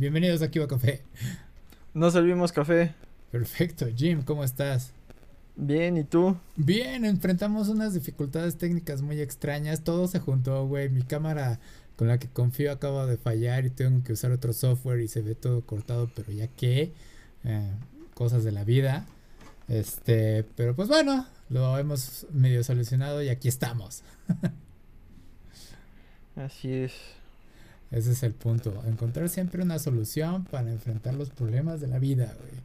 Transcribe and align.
Bienvenidos 0.00 0.40
aquí 0.40 0.58
a 0.58 0.66
Café. 0.66 1.02
No 1.92 2.10
servimos 2.10 2.52
café. 2.52 2.94
Perfecto, 3.30 3.86
Jim, 3.94 4.22
¿cómo 4.22 4.44
estás? 4.44 4.92
Bien, 5.56 5.98
¿y 5.98 6.04
tú? 6.04 6.38
Bien, 6.56 7.04
enfrentamos 7.04 7.68
unas 7.68 7.92
dificultades 7.92 8.56
técnicas 8.56 9.02
muy 9.02 9.20
extrañas. 9.20 9.84
Todo 9.84 10.08
se 10.08 10.18
juntó, 10.18 10.66
güey. 10.66 10.88
Mi 10.88 11.02
cámara 11.02 11.60
con 11.96 12.08
la 12.08 12.18
que 12.18 12.28
confío 12.28 12.72
acaba 12.72 13.04
de 13.04 13.18
fallar 13.18 13.66
y 13.66 13.70
tengo 13.70 14.02
que 14.02 14.14
usar 14.14 14.32
otro 14.32 14.54
software 14.54 15.00
y 15.00 15.08
se 15.08 15.20
ve 15.20 15.34
todo 15.34 15.60
cortado, 15.66 16.10
pero 16.16 16.32
ya 16.32 16.46
que 16.46 16.94
eh, 17.44 17.70
cosas 18.14 18.42
de 18.42 18.52
la 18.52 18.64
vida. 18.64 19.04
Este, 19.68 20.46
pero 20.56 20.74
pues 20.74 20.88
bueno, 20.88 21.26
lo 21.50 21.76
hemos 21.76 22.26
medio 22.32 22.64
solucionado 22.64 23.22
y 23.22 23.28
aquí 23.28 23.48
estamos. 23.48 24.02
Así 26.36 26.72
es. 26.72 27.19
Ese 27.90 28.12
es 28.12 28.22
el 28.22 28.34
punto, 28.34 28.82
encontrar 28.86 29.28
siempre 29.28 29.62
una 29.62 29.78
solución 29.78 30.44
para 30.44 30.70
enfrentar 30.70 31.14
los 31.14 31.30
problemas 31.30 31.80
de 31.80 31.88
la 31.88 31.98
vida, 31.98 32.34
güey. 32.38 32.60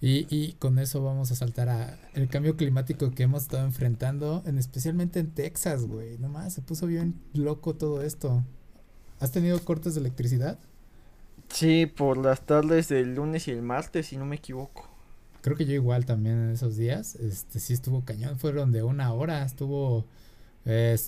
Y, 0.00 0.26
y, 0.28 0.52
con 0.54 0.78
eso 0.78 1.02
vamos 1.02 1.30
a 1.30 1.34
saltar 1.34 1.68
a 1.70 1.98
el 2.12 2.28
cambio 2.28 2.56
climático 2.56 3.10
que 3.12 3.22
hemos 3.22 3.44
estado 3.44 3.64
enfrentando, 3.64 4.42
en, 4.44 4.58
especialmente 4.58 5.20
en 5.20 5.30
Texas, 5.30 5.86
güey. 5.86 6.18
Nomás 6.18 6.52
se 6.52 6.60
puso 6.60 6.86
bien 6.86 7.14
loco 7.32 7.74
todo 7.74 8.02
esto. 8.02 8.42
¿Has 9.20 9.30
tenido 9.30 9.58
cortes 9.64 9.94
de 9.94 10.00
electricidad? 10.00 10.58
Sí, 11.48 11.86
por 11.86 12.18
las 12.18 12.40
tardes 12.42 12.88
del 12.88 13.14
lunes 13.14 13.48
y 13.48 13.52
el 13.52 13.62
martes, 13.62 14.08
si 14.08 14.16
no 14.16 14.26
me 14.26 14.36
equivoco. 14.36 14.88
Creo 15.40 15.56
que 15.56 15.66
yo 15.66 15.72
igual 15.72 16.04
también 16.04 16.36
en 16.36 16.50
esos 16.50 16.76
días. 16.76 17.14
Este 17.16 17.60
sí 17.60 17.72
estuvo 17.74 18.04
cañón, 18.04 18.38
fueron 18.38 18.72
de 18.72 18.82
una 18.82 19.12
hora, 19.12 19.44
estuvo 19.44 20.04
eh, 20.64 20.98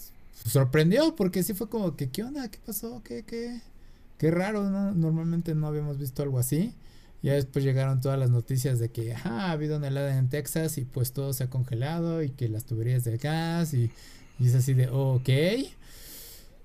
sorprendió 0.45 1.16
porque 1.16 1.42
sí 1.42 1.54
fue 1.54 1.68
como 1.68 1.96
que 1.96 2.10
qué 2.10 2.22
onda, 2.24 2.50
qué 2.50 2.58
pasó, 2.64 3.02
qué 3.04 3.24
qué 3.24 3.60
qué 4.18 4.30
raro, 4.30 4.70
¿no? 4.70 4.92
Normalmente 4.92 5.54
no 5.54 5.66
habíamos 5.66 5.98
visto 5.98 6.22
algo 6.22 6.38
así. 6.38 6.74
Ya 7.22 7.34
después 7.34 7.64
llegaron 7.64 8.00
todas 8.00 8.19
las 8.19 8.30
noticias 8.30 8.78
de 8.78 8.91
que 8.91 9.14
ha 9.14 9.50
habido 9.50 9.78
una 9.78 9.88
helada 9.88 10.16
en 10.19 10.28
Texas 10.28 10.78
y 10.78 10.84
pues 10.84 11.12
todo 11.12 11.33
se 11.33 11.44
ha 11.44 11.50
congelado 11.50 12.22
y 12.22 12.30
que 12.30 12.48
las 12.48 12.64
tuberías 12.64 13.05
del 13.05 13.19
gas 13.19 13.74
y, 13.74 13.91
y 14.38 14.46
es 14.46 14.55
así 14.55 14.74
de 14.74 14.88
ok. 14.91 15.28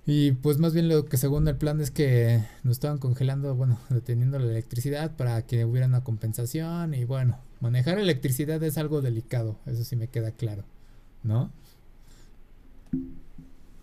Y 0.06 0.31
pues 0.34 0.58
más 0.58 0.74
bien 0.74 0.90
lo 0.90 1.06
que 1.06 1.18
según 1.18 1.48
el 1.48 1.56
plan 1.58 1.80
es 1.80 1.92
que 1.92 2.44
nos 2.64 2.74
estaban 2.74 2.98
congelando, 2.98 3.56
bueno, 3.56 3.80
deteniendo 3.90 4.40
la 4.40 4.46
electricidad 4.46 5.16
para 5.16 5.46
que 5.46 5.66
hubiera 5.66 5.88
una 5.88 6.03
compensación 6.03 6.94
y 6.94 7.06
bueno, 7.06 7.38
manejar 7.59 8.00
electricidad 8.00 8.62
es 8.64 8.78
algo 8.78 9.02
delicado, 9.02 9.58
eso 9.68 9.84
sí 9.84 9.96
me 9.96 10.08
queda 10.08 10.31
claro, 10.31 10.64
¿no? 11.24 11.52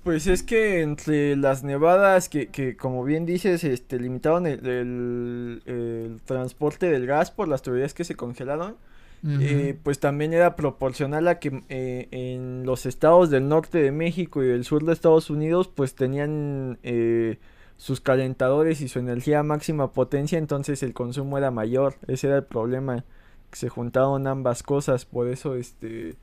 Pues 0.08 0.26
es 0.26 0.42
que 0.42 0.80
entre 0.80 1.36
las 1.36 1.64
nevadas 1.64 2.30
que, 2.30 2.46
que 2.48 2.78
como 2.78 3.04
bien 3.04 3.26
dices, 3.26 3.62
este, 3.62 4.00
limitaron 4.00 4.46
el, 4.46 4.66
el, 4.66 5.62
el 5.66 6.22
transporte 6.24 6.90
del 6.90 7.04
gas 7.04 7.30
por 7.30 7.46
las 7.46 7.60
tuberías 7.60 7.92
que 7.92 8.04
se 8.04 8.14
congelaron, 8.14 8.78
eh, 9.22 9.78
pues 9.82 10.00
también 10.00 10.32
era 10.32 10.56
proporcional 10.56 11.28
a 11.28 11.38
que 11.38 11.62
eh, 11.68 12.08
en 12.10 12.64
los 12.64 12.86
estados 12.86 13.28
del 13.28 13.48
norte 13.48 13.82
de 13.82 13.92
México 13.92 14.42
y 14.42 14.46
del 14.46 14.64
sur 14.64 14.82
de 14.82 14.94
Estados 14.94 15.28
Unidos 15.28 15.68
pues 15.68 15.94
tenían 15.94 16.78
eh, 16.82 17.38
sus 17.76 18.00
calentadores 18.00 18.80
y 18.80 18.88
su 18.88 19.00
energía 19.00 19.40
a 19.40 19.42
máxima 19.42 19.92
potencia, 19.92 20.38
entonces 20.38 20.82
el 20.82 20.94
consumo 20.94 21.36
era 21.36 21.50
mayor, 21.50 21.96
ese 22.06 22.28
era 22.28 22.36
el 22.36 22.44
problema, 22.44 23.04
que 23.50 23.58
se 23.58 23.68
juntaron 23.68 24.26
ambas 24.26 24.62
cosas, 24.62 25.04
por 25.04 25.28
eso 25.28 25.54
este 25.54 26.16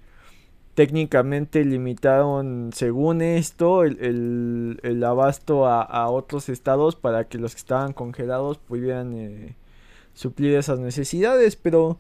técnicamente 0.76 1.64
limitaron, 1.64 2.72
según 2.73 3.22
esto, 3.22 3.84
el, 3.84 3.98
el, 4.02 4.80
el 4.84 5.04
abasto 5.06 5.66
a, 5.66 5.81
a, 5.81 6.09
otros 6.09 6.50
estados 6.50 6.98
para 6.98 7.30
que 7.30 7.38
los 7.38 7.56
que 7.56 7.59
estaban 7.59 7.94
congelados 7.94 8.58
pudieran 8.58 9.14
eh, 9.14 9.56
suplir 10.14 10.53
esas 10.53 10.80
necesidades, 10.80 11.56
pero 11.56 11.98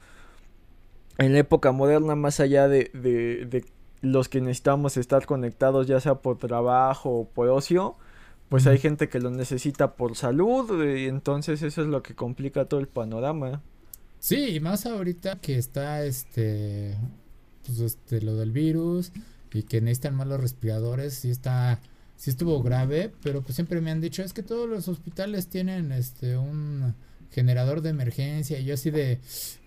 en 1.17 1.31
la 1.31 1.39
época 1.39 1.71
moderna, 1.71 2.15
más 2.15 2.41
allá 2.41 2.67
de, 2.67 2.91
de, 2.93 3.45
de, 3.45 3.65
los 4.01 4.27
que 4.27 4.41
necesitamos 4.41 4.97
estar 4.97 5.25
conectados, 5.25 5.87
ya 5.87 6.01
sea 6.01 6.15
por 6.15 6.37
trabajo 6.37 7.09
o 7.11 7.29
por 7.29 7.47
ocio, 7.47 7.95
pues 8.49 8.67
hay 8.67 8.77
gente 8.77 9.07
que 9.07 9.21
lo 9.21 9.31
necesita 9.31 9.95
por 9.95 10.17
salud, 10.17 10.83
y 10.85 11.07
entonces 11.07 11.61
eso 11.61 11.81
es 11.81 11.87
lo 11.87 12.03
que 12.03 12.13
complica 12.13 12.65
todo 12.65 12.81
el 12.81 12.89
panorama. 12.89 13.61
Sí, 14.19 14.55
y 14.55 14.59
más 14.59 14.85
ahorita 14.85 15.39
que 15.39 15.57
está 15.57 16.03
este 16.03 16.97
pues 17.65 17.79
este 17.79 18.21
lo 18.21 18.35
del 18.35 18.51
virus 18.51 19.11
y 19.53 19.63
que 19.63 19.81
necesitan 19.81 20.15
más 20.15 20.27
los 20.27 20.39
respiradores, 20.39 21.13
sí 21.13 21.29
está 21.29 21.79
sí 22.17 22.29
estuvo 22.29 22.61
grave, 22.63 23.11
pero 23.23 23.41
pues 23.41 23.55
siempre 23.55 23.81
me 23.81 23.91
han 23.91 24.01
dicho 24.01 24.23
es 24.23 24.33
que 24.33 24.43
todos 24.43 24.69
los 24.69 24.87
hospitales 24.87 25.47
tienen 25.47 25.91
este 25.91 26.37
un 26.37 26.93
generador 27.31 27.81
de 27.81 27.89
emergencia 27.89 28.59
y 28.59 28.65
yo 28.65 28.73
así 28.73 28.91
de 28.91 29.19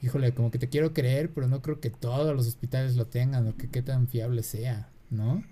híjole, 0.02 0.32
como 0.32 0.50
que 0.50 0.58
te 0.58 0.68
quiero 0.68 0.94
creer, 0.94 1.30
pero 1.30 1.48
no 1.48 1.60
creo 1.60 1.80
que 1.80 1.90
todos 1.90 2.34
los 2.34 2.46
hospitales 2.46 2.96
lo 2.96 3.06
tengan 3.06 3.46
o 3.48 3.56
que 3.56 3.68
qué 3.68 3.82
tan 3.82 4.08
fiable 4.08 4.42
sea, 4.42 4.88
¿no? 5.10 5.42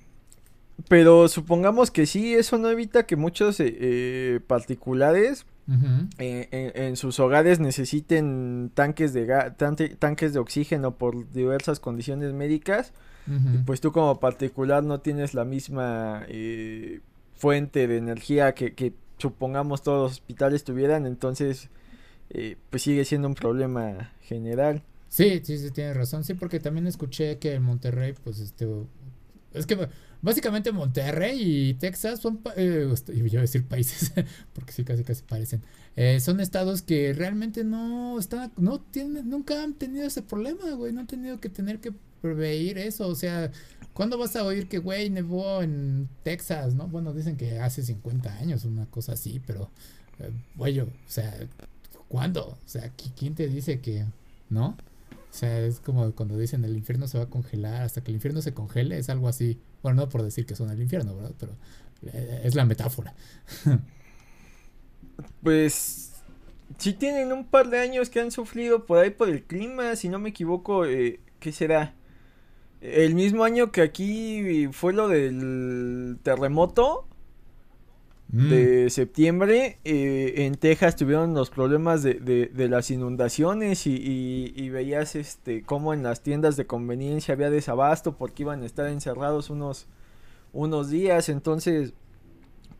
Pero 0.89 1.29
supongamos 1.29 1.91
que 1.91 2.07
sí, 2.07 2.35
eso 2.35 2.59
no 2.59 2.71
evita 2.71 3.07
que 3.07 3.17
muchos 3.17 3.61
eh, 3.61 3.77
eh, 3.79 4.41
particulares 4.47 5.47
uh 5.69 5.73
-huh. 5.73 6.09
eh, 6.19 6.49
en, 6.51 6.83
en, 6.83 6.97
sus 6.97 7.19
hogares 7.21 7.61
necesiten 7.61 8.71
tanques 8.75 9.13
de 9.13 9.27
tanques 9.99 10.33
de 10.33 10.39
oxígeno 10.39 10.97
por 10.97 11.31
diversas 11.33 11.81
condiciones 11.81 12.33
médicas. 12.33 12.93
Uh 13.27 13.33
-huh. 13.33 13.65
pues 13.65 13.81
tú 13.81 13.91
como 13.91 14.21
particular 14.21 14.85
no 14.85 15.01
tienes 15.01 15.35
la 15.35 15.45
misma 15.45 16.25
eh, 16.29 17.01
fuente 17.35 17.89
de 17.89 17.97
energía 17.97 18.55
que, 18.55 18.75
que, 18.75 18.93
supongamos 19.19 19.83
todos 19.83 20.03
los 20.03 20.13
hospitales 20.13 20.63
tuvieran, 20.63 21.07
entonces 21.07 21.71
eh, 22.31 22.57
pues 22.71 22.83
sigue 22.83 23.05
siendo 23.05 23.29
un 23.29 23.35
problema 23.35 24.13
general. 24.21 24.83
Sí, 25.09 25.41
sí, 25.43 25.59
sí, 25.59 25.71
tienes 25.71 25.97
razón. 25.97 26.23
Sí, 26.23 26.35
porque 26.35 26.61
también 26.61 26.87
escuché 26.87 27.39
que 27.39 27.55
en 27.55 27.63
Monterrey, 27.63 28.15
pues 28.23 28.41
este, 28.41 28.69
es 29.55 29.67
que 29.67 29.89
básicamente 30.27 30.73
Monterrey 30.73 31.41
y 31.41 31.75
Texas 31.75 32.19
son, 32.19 32.41
eh, 32.57 32.93
yo 33.07 33.15
iba 33.15 33.39
a 33.39 33.43
decir 33.43 33.65
países, 33.65 34.13
porque 34.55 34.73
sí, 34.73 34.83
casi 34.83 35.05
casi 35.05 35.23
parecen, 35.23 35.63
eh, 35.95 36.19
son 36.19 36.41
estados 36.41 36.83
que 36.83 37.13
realmente 37.13 37.63
no 37.63 38.19
están, 38.19 38.51
no 38.57 38.81
tienen, 38.81 39.31
nunca 39.31 39.63
han 39.63 39.75
tenido 39.75 40.05
ese 40.05 40.23
problema, 40.23 40.69
güey, 40.73 40.93
no 40.93 41.03
han 41.03 41.07
tenido 41.07 41.39
que 41.39 41.49
tener 41.49 41.79
que 41.79 41.93
prever 42.21 42.77
eso, 42.77 43.07
o 43.07 43.15
sea, 43.15 43.53
¿cuándo 43.93 44.19
vas 44.19 44.35
a 44.35 44.43
oír 44.43 44.69
que, 44.69 44.79
güey, 44.79 45.11
nevó 45.11 45.63
en 45.63 46.09
Texas, 46.25 46.75
no? 46.75 46.89
Bueno, 46.89 47.13
dicen 47.13 47.37
que 47.37 47.61
hace 47.61 47.85
50 47.85 48.39
años, 48.39 48.65
una 48.65 48.87
cosa 48.87 49.13
así, 49.13 49.41
pero, 49.47 49.71
eh, 50.19 50.33
güey, 50.57 50.81
o 50.81 50.89
sea, 51.07 51.39
¿cuándo? 52.09 52.49
O 52.49 52.69
sea, 52.69 52.91
¿quién 53.17 53.37
te 53.37 53.47
dice 53.47 53.79
que, 53.81 54.05
no? 54.51 54.77
O 55.37 55.39
sea, 55.39 55.61
es 55.61 55.81
como 55.81 56.11
cuando 56.13 56.39
dicen 56.39 56.65
el 56.65 56.77
infierno 56.77 57.07
se 57.07 57.19
va 57.19 57.25
a 57.25 57.31
congelar, 57.31 57.83
hasta 57.83 58.03
que 58.03 58.11
el 58.11 58.17
infierno 58.17 58.41
se 58.43 58.55
congele, 58.55 58.99
es 58.99 59.11
algo 59.11 59.29
así. 59.29 59.61
Bueno, 59.83 60.03
no 60.03 60.09
por 60.09 60.23
decir 60.23 60.47
que 60.47 60.57
son 60.57 60.71
el 60.71 60.81
infierno, 60.81 61.17
¿verdad? 61.17 61.33
Pero 61.39 61.53
eh, 62.13 62.43
es 62.45 62.55
la 62.55 62.65
metáfora. 62.65 63.15
pues 65.43 66.13
sí 66.79 66.93
tienen 66.93 67.33
un 67.33 67.45
par 67.45 67.71
de 67.71 67.79
años 67.81 68.11
que 68.11 68.21
han 68.21 68.31
sufrido 68.31 68.87
por 68.87 68.99
ahí 68.99 69.11
por 69.11 69.29
el 69.29 69.43
clima, 69.43 69.97
si 69.97 70.09
no 70.09 70.19
me 70.19 70.31
equivoco, 70.31 70.85
eh, 70.85 71.21
¿qué 71.41 71.53
será? 71.53 71.95
El 72.81 73.15
mismo 73.15 73.45
año 73.45 73.73
que 73.73 73.83
aquí 73.83 74.69
fue 74.73 74.93
lo 74.93 75.09
del 75.09 76.19
terremoto, 76.23 77.07
Mm. 78.29 78.49
de 78.51 78.91
septiembre 78.91 79.79
eh, 79.85 80.47
en 80.47 80.57
Texas 80.57 80.97
tuvieron 80.97 81.33
los 81.33 81.49
problemas 81.49 82.03
de, 82.03 82.15
de, 82.15 82.47
de 82.47 82.69
las 82.69 82.91
inundaciones 82.91 83.87
y, 83.87 83.95
y, 83.95 84.53
y, 84.57 84.69
veías 84.69 85.15
este 85.15 85.63
cómo 85.63 85.95
en 85.95 86.03
las 86.03 86.23
tiendas 86.25 86.57
de 86.57 86.67
conveniencia 86.67 87.35
había 87.35 87.51
desabasto 87.51 88.17
porque 88.17 88.43
iban 88.43 88.65
a 88.65 88.67
estar 88.67 88.89
encerrados 88.89 89.49
unos 89.49 89.87
unos 90.53 90.91
días. 90.91 91.29
Entonces 91.29 91.93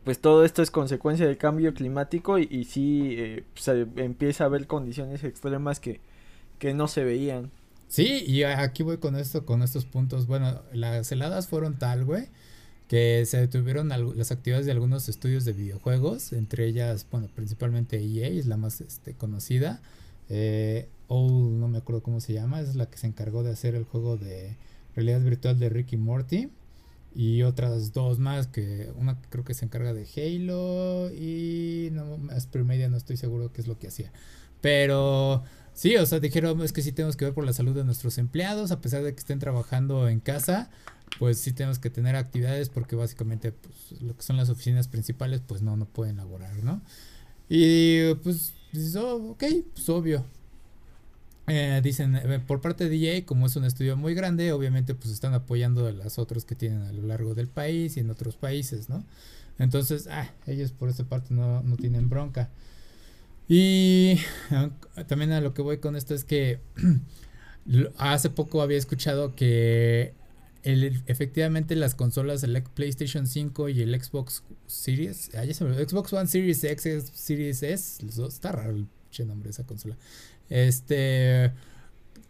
pues 0.03 0.19
todo 0.19 0.43
esto 0.43 0.61
es 0.61 0.69
consecuencia 0.69 1.25
del 1.25 1.37
cambio 1.37 1.73
climático 1.73 2.39
y, 2.39 2.47
y 2.51 2.65
sí 2.65 3.15
eh, 3.17 3.43
se 3.55 3.87
empieza 3.95 4.43
a 4.43 4.47
haber 4.47 4.67
condiciones 4.67 5.23
extremas 5.23 5.79
que, 5.79 6.01
que 6.59 6.73
no 6.73 6.89
se 6.89 7.05
veían. 7.05 7.51
Sí 7.87 8.25
y 8.27 8.43
aquí 8.43 8.83
voy 8.83 8.97
con 8.97 9.15
esto 9.15 9.45
con 9.45 9.61
estos 9.61 9.85
puntos. 9.85 10.27
Bueno 10.27 10.61
las 10.73 11.09
heladas 11.09 11.47
fueron 11.47 11.79
tal 11.79 12.03
güey 12.03 12.27
que 12.87 13.25
se 13.25 13.37
detuvieron 13.37 13.89
las 13.89 14.31
actividades 14.31 14.65
de 14.65 14.71
algunos 14.71 15.09
estudios 15.09 15.43
de 15.45 15.53
videojuegos, 15.53 16.31
entre 16.31 16.65
ellas, 16.65 17.05
bueno, 17.11 17.29
principalmente 17.35 17.99
EA 17.99 18.27
es 18.27 18.45
la 18.45 18.57
más 18.57 18.79
este, 18.79 19.13
conocida, 19.13 19.81
eh, 20.29 20.87
no 21.09 21.67
me 21.67 21.77
acuerdo 21.77 22.01
cómo 22.01 22.21
se 22.21 22.33
llama, 22.33 22.61
es 22.61 22.75
la 22.75 22.89
que 22.89 22.97
se 22.97 23.07
encargó 23.07 23.43
de 23.43 23.51
hacer 23.51 23.75
el 23.75 23.83
juego 23.83 24.17
de 24.17 24.55
realidad 24.95 25.21
virtual 25.21 25.59
de 25.59 25.69
Ricky 25.69 25.97
Morty, 25.97 26.49
y 27.13 27.41
otras 27.43 27.93
dos 27.93 28.19
más, 28.19 28.47
que 28.47 28.91
una 28.95 29.19
creo 29.29 29.43
que 29.43 29.53
se 29.53 29.65
encarga 29.65 29.93
de 29.93 30.05
Halo, 30.15 31.11
y 31.13 31.89
no, 31.91 32.19
Asper 32.31 32.63
Media 32.63 32.89
no 32.89 32.95
estoy 32.95 33.17
seguro 33.17 33.51
qué 33.51 33.61
es 33.61 33.67
lo 33.67 33.77
que 33.77 33.87
hacía, 33.87 34.11
pero... 34.61 35.43
Sí, 35.73 35.95
o 35.95 36.07
sea, 36.07 36.19
dijeron, 36.19 36.59
es 36.63 36.73
que 36.73 36.81
sí 36.81 36.91
tenemos 36.91 37.15
que 37.17 37.25
ver 37.25 37.35
por 37.35 37.45
la 37.45 37.53
salud 37.53 37.75
de 37.75 37.83
nuestros 37.83 38.17
empleados, 38.17 38.71
a 38.71 38.81
pesar 38.81 39.03
de 39.03 39.13
que 39.13 39.19
estén 39.19 39.37
trabajando 39.37 40.09
en 40.09 40.19
casa, 40.19 40.71
pues 41.19 41.37
sí 41.39 41.53
tenemos 41.53 41.79
que 41.79 41.89
tener 41.89 42.15
actividades 42.15 42.69
porque 42.69 42.95
básicamente 42.95 43.51
pues, 43.51 44.01
lo 44.01 44.15
que 44.15 44.23
son 44.23 44.37
las 44.37 44.49
oficinas 44.49 44.87
principales 44.87 45.41
pues 45.45 45.61
no, 45.61 45.75
no 45.77 45.85
pueden 45.85 46.17
laborar, 46.17 46.63
¿no? 46.63 46.81
Y 47.49 48.13
pues 48.15 48.53
dices, 48.71 48.95
oh, 48.95 49.31
ok, 49.31 49.43
pues 49.73 49.89
obvio. 49.89 50.25
Eh, 51.47 51.79
dicen, 51.81 52.15
eh, 52.15 52.39
por 52.45 52.59
parte 52.59 52.83
de 52.83 52.89
DJ, 52.89 53.25
como 53.25 53.45
es 53.45 53.55
un 53.55 53.63
estudio 53.63 53.95
muy 53.95 54.13
grande, 54.13 54.51
obviamente 54.51 54.95
pues 54.95 55.13
están 55.13 55.33
apoyando 55.33 55.87
a 55.87 55.91
las 55.91 56.19
otras 56.19 56.43
que 56.43 56.55
tienen 56.55 56.81
a 56.81 56.91
lo 56.91 57.03
largo 57.03 57.35
del 57.35 57.47
país 57.47 57.95
y 57.95 58.01
en 58.01 58.09
otros 58.09 58.35
países, 58.35 58.89
¿no? 58.89 59.05
Entonces, 59.57 60.07
ah, 60.11 60.29
ellos 60.45 60.71
por 60.71 60.89
esa 60.89 61.05
parte 61.05 61.33
no, 61.33 61.63
no 61.63 61.77
tienen 61.77 62.09
bronca. 62.09 62.49
Y 63.47 64.19
también 65.07 65.31
a 65.31 65.41
lo 65.41 65.53
que 65.53 65.61
voy 65.61 65.77
con 65.77 65.95
esto 65.95 66.13
es 66.13 66.25
que 66.25 66.59
hace 67.97 68.29
poco 68.29 68.61
había 68.61 68.77
escuchado 68.77 69.35
que 69.35 70.13
efectivamente 71.05 71.75
las 71.75 71.95
consolas, 71.95 72.43
el 72.43 72.61
PlayStation 72.61 73.27
5 73.27 73.69
y 73.69 73.81
el 73.81 74.01
Xbox 74.01 74.43
Series, 74.65 75.31
ah, 75.35 75.43
ya 75.45 75.53
Xbox 75.53 76.13
One 76.13 76.27
Series 76.27 76.63
X, 76.63 77.11
Series 77.13 77.63
S, 77.63 78.05
está 78.27 78.51
raro 78.51 78.71
el 78.71 78.87
nombre 79.27 79.47
de 79.47 79.51
esa 79.51 79.65
consola. 79.65 79.97
Este 80.49 81.51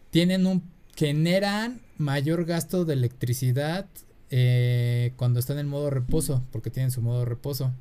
tienen 0.10 0.46
un 0.46 0.64
generan 0.96 1.82
mayor 1.98 2.46
gasto 2.46 2.84
de 2.84 2.94
electricidad 2.94 3.86
eh, 4.32 5.14
cuando 5.16 5.40
están 5.40 5.60
en 5.60 5.68
modo 5.68 5.90
reposo, 5.90 6.44
porque 6.52 6.72
tienen 6.72 6.92
su 6.92 7.02
modo 7.02 7.24
reposo. 7.24 7.72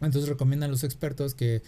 Entonces 0.00 0.28
recomiendan 0.28 0.70
los 0.70 0.84
expertos 0.84 1.34
que 1.34 1.62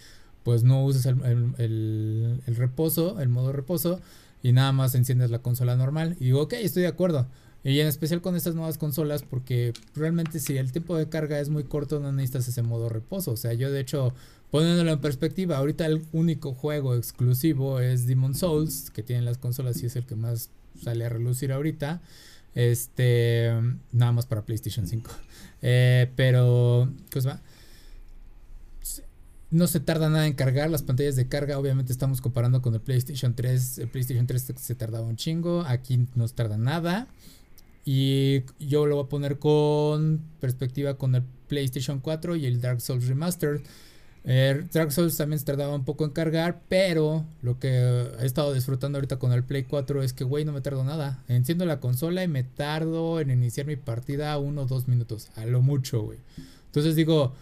pues 0.45 0.63
no 0.63 0.85
uses 0.85 1.07
el, 1.07 2.43
reposo, 2.47 3.21
el 3.21 3.29
modo 3.31 3.53
reposo, 3.53 4.01
y 4.43 4.53
nada 4.53 4.73
más 4.73 4.95
enciendes 4.95 5.31
la 5.31 5.41
consola 5.41 5.75
normal. 5.75 6.17
Y 6.21 6.27
digo, 6.27 6.43
ok, 6.43 6.53
estoy 6.55 6.83
de 6.83 6.89
acuerdo. 6.89 7.27
Y 7.65 7.81
en 7.81 7.87
especial 7.87 8.21
con 8.21 8.37
estas 8.37 8.55
nuevas 8.55 8.77
consolas, 8.77 9.23
porque 9.23 9.73
realmente 9.95 10.39
si 10.39 10.59
el 10.59 10.71
tiempo 10.71 10.99
de 10.99 11.09
carga 11.09 11.41
es 11.41 11.49
muy 11.49 11.65
corto, 11.65 11.99
no 11.99 12.13
necesitas 12.13 12.47
ese 12.47 12.63
modo 12.63 12.91
reposo. 12.91 13.33
O 13.33 13.37
sea, 13.39 13.55
yo 13.55 13.73
de 13.73 13.81
hecho, 13.81 14.13
poniéndolo 14.51 14.93
en 14.93 15.01
perspectiva, 15.01 15.57
ahorita 15.57 15.87
el 15.87 16.05
único 16.13 16.53
juego 16.53 16.95
exclusivo 16.95 17.81
es 17.81 18.07
Demon 18.07 18.35
Souls, 18.35 18.91
que 18.91 19.03
tienen 19.03 19.25
las 19.25 19.39
consolas 19.39 19.83
y 19.83 19.87
es 19.87 19.97
el 19.97 20.05
que 20.05 20.15
más 20.15 20.51
sale 20.83 21.07
a 21.07 21.09
relucir 21.09 21.53
ahorita. 21.53 22.03
Este, 22.55 23.51
nada 23.93 24.13
más 24.13 24.27
para 24.27 24.43
PlayStation 24.43 24.87
5. 24.87 25.11
Eh, 25.67 26.11
pero, 26.15 26.93
¿qué 27.09 27.21
os 27.21 27.27
va? 27.27 27.41
No 29.51 29.67
se 29.67 29.81
tarda 29.81 30.11
nada 30.11 30.27
en 30.27 30.35
cargar, 30.35 30.69
las 30.69 30.83
pantallas 30.83 31.17
de 31.17 31.27
carga 31.27 31.59
obviamente 31.59 31.91
estamos 31.91 32.21
comparando 32.21 32.61
con 32.61 32.75
el 32.75 32.83
PlayStation 32.83 33.35
3, 33.35 33.79
el 33.79 33.89
PlayStation 33.89 34.27
3 34.27 34.53
se 34.57 34.75
tardaba 34.75 35.07
un 35.07 35.17
chingo, 35.17 35.63
aquí 35.63 36.07
no 36.17 36.29
se 36.29 36.35
tarda 36.35 36.59
nada. 36.59 37.09
Y 37.85 38.43
yo 38.59 38.87
lo 38.87 38.97
voy 38.97 39.05
a 39.05 39.09
poner 39.09 39.39
con 39.39 40.23
perspectiva 40.41 40.95
con 40.97 41.15
el 41.15 41.23
PlayStation 41.49 42.01
4 42.01 42.37
y 42.37 42.47
el 42.47 42.61
Dark 42.61 42.81
Souls 42.81 43.07
Remastered. 43.07 43.61
Dark 44.73 44.91
Souls 44.91 45.19
también 45.19 45.39
se 45.39 45.45
tardaba 45.45 45.75
un 45.75 45.85
poco 45.85 46.07
en 46.07 46.11
cargar, 46.11 46.63
pero 46.69 47.27
lo 47.43 47.59
que 47.59 47.69
he 47.69 48.25
estado 48.25 48.55
disfrutando 48.55 48.97
ahorita 48.97 49.19
con 49.19 49.33
el 49.33 49.45
Play 49.45 49.65
4 49.65 50.03
es 50.03 50.15
que, 50.15 50.25
güey, 50.25 50.47
no 50.47 50.53
me 50.53 50.63
tardo 50.63 50.83
nada. 50.83 51.23
Enciendo 51.29 51.67
la 51.67 51.79
consola 51.79 52.25
y 52.25 52.29
me 52.29 52.43
tardo 52.43 53.21
en 53.21 53.31
iniciar 53.31 53.67
mi 53.67 53.77
partida 53.77 54.39
uno 54.39 54.63
o 54.63 54.67
dos 54.67 54.89
minutos, 54.89 55.29
a 55.37 55.45
lo 55.45 55.61
mucho, 55.61 56.01
güey. 56.01 56.21
Entonces 56.67 56.97
digo, 56.97 57.35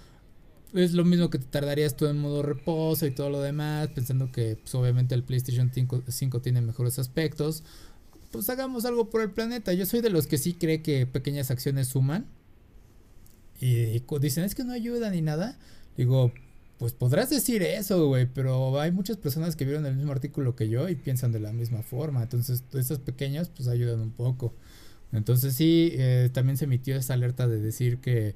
es 0.74 0.94
lo 0.94 1.04
mismo 1.04 1.30
que 1.30 1.38
te 1.38 1.46
tardarías 1.46 1.96
tú 1.96 2.06
en 2.06 2.18
modo 2.18 2.42
reposo 2.42 3.06
y 3.06 3.12
todo 3.12 3.30
lo 3.30 3.40
demás, 3.40 3.86
pensando 3.94 4.32
que 4.32 4.56
pues, 4.56 4.74
obviamente 4.74 5.14
el 5.14 5.22
PlayStation 5.22 5.70
5, 5.72 6.40
tiene 6.40 6.62
mejores 6.62 6.98
aspectos. 6.98 7.62
Pues 8.32 8.48
hagamos 8.48 8.86
algo 8.86 9.10
por 9.10 9.20
el 9.20 9.30
planeta. 9.30 9.74
Yo 9.74 9.86
soy 9.86 10.00
de 10.00 10.10
los 10.10 10.26
que 10.26 10.38
sí 10.38 10.54
cree 10.54 10.82
que 10.82 11.06
pequeñas 11.06 11.50
acciones 11.50 11.88
suman. 11.88 12.26
Y, 13.60 14.02
dicen, 14.20 14.42
es 14.42 14.54
que 14.56 14.64
no 14.64 14.72
ayuda 14.72 15.10
ni 15.10 15.20
nada. 15.20 15.56
Digo, 15.96 16.32
pues 16.78 16.94
podrás 16.94 17.30
decir 17.30 17.62
eso, 17.62 18.08
güey, 18.08 18.26
pero 18.26 18.80
hay 18.80 18.90
muchas 18.90 19.18
personas 19.18 19.54
que 19.54 19.64
vieron 19.64 19.86
el 19.86 19.94
mismo 19.94 20.10
artículo 20.10 20.56
que 20.56 20.68
yo 20.68 20.88
y 20.88 20.96
piensan 20.96 21.30
de 21.30 21.40
la 21.40 21.52
misma 21.52 21.82
forma. 21.82 22.22
Entonces, 22.22 22.64
esas 22.72 22.98
pequeñas, 22.98 23.50
pues 23.50 23.68
ayudan 23.68 24.00
un 24.00 24.10
poco. 24.10 24.54
Entonces, 25.12 25.54
sí, 25.54 25.92
eh, 25.92 26.30
también 26.32 26.56
se 26.56 26.64
emitió 26.64 26.96
esa 26.96 27.14
alerta 27.14 27.46
de 27.46 27.60
decir 27.60 27.98
que 27.98 28.34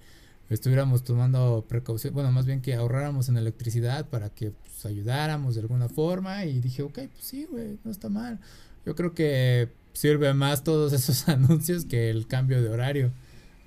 estuviéramos 0.50 1.02
tomando 1.02 1.64
precaución, 1.68 2.14
bueno, 2.14 2.30
más 2.30 2.46
bien 2.46 2.60
que 2.60 2.74
ahorráramos 2.74 3.28
en 3.28 3.36
electricidad 3.36 4.08
para 4.08 4.28
que 4.28 4.52
pues, 4.52 4.86
ayudáramos 4.86 5.54
de 5.54 5.62
alguna 5.62 5.88
forma 5.88 6.44
y 6.44 6.60
dije, 6.60 6.82
ok, 6.82 7.00
pues 7.12 7.24
sí, 7.24 7.46
güey, 7.50 7.78
no 7.82 7.90
está 7.90 8.10
mal. 8.10 8.38
Yo 8.84 8.94
creo 8.94 9.14
que 9.14 9.70
sirve 9.96 10.34
más 10.34 10.62
todos 10.62 10.92
esos 10.92 11.28
anuncios 11.28 11.84
que 11.84 12.10
el 12.10 12.26
cambio 12.26 12.62
de 12.62 12.68
horario. 12.68 13.12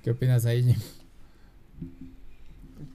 ¿Qué 0.02 0.12
opinas 0.12 0.46
ahí, 0.46 0.62
Jim? 0.62 0.76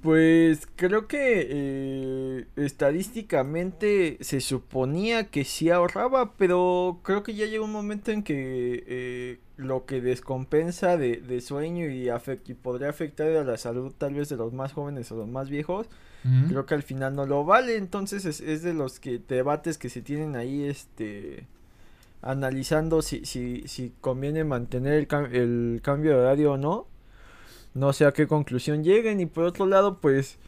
Pues 0.01 0.67
creo 0.75 1.07
que 1.07 1.47
eh, 1.49 2.45
estadísticamente 2.55 4.17
se 4.21 4.39
suponía 4.39 5.25
que 5.31 5.43
sí 5.43 5.69
ahorraba, 5.69 6.33
pero 6.35 6.99
creo 7.03 7.23
que 7.23 7.33
ya 7.33 7.45
llega 7.45 7.63
un 7.63 7.71
momento 7.71 8.11
en 8.11 8.21
que 8.23 8.83
eh, 8.87 9.39
lo 9.57 9.85
que 9.85 10.01
descompensa 10.01 10.97
de, 10.97 11.41
sueño 11.41 11.87
y, 11.89 12.09
y 12.09 12.53
podría 12.53 12.89
afectar 12.89 13.29
a 13.29 13.43
la 13.43 13.57
salud 13.57 13.93
tal 13.97 14.13
vez 14.13 14.29
de 14.29 14.37
los 14.37 14.53
más 14.53 14.73
jóvenes 14.73 15.11
o 15.11 15.15
los 15.15 15.27
más 15.27 15.49
viejos, 15.49 15.87
creo 16.49 16.65
que 16.65 16.73
al 16.73 16.83
final 16.83 17.15
no 17.15 17.25
lo 17.25 17.43
vale, 17.45 17.75
entonces 17.75 18.25
es, 18.25 18.63
de 18.63 18.73
los 18.73 18.99
que 18.99 19.19
debates 19.19 19.77
que 19.77 19.89
se 19.89 20.01
tienen 20.01 20.35
ahí 20.35 20.63
este 20.63 21.47
analizando 22.25 23.01
si, 23.01 23.25
si, 23.25 23.63
si 23.67 23.93
conviene 24.01 24.43
mantener 24.43 24.93
el, 24.93 25.81
cambio 25.81 26.11
de 26.11 26.17
horario 26.17 26.53
o 26.53 26.57
no 26.57 26.87
no 27.75 27.93
sé 27.93 28.05
a 28.05 28.13
qué 28.13 28.27
conclusión 28.27 28.83
lleguen. 28.83 29.19
Y 29.19 29.25
por 29.27 29.45
otro 29.45 29.65
lado, 29.67 29.99
pues 30.01 30.39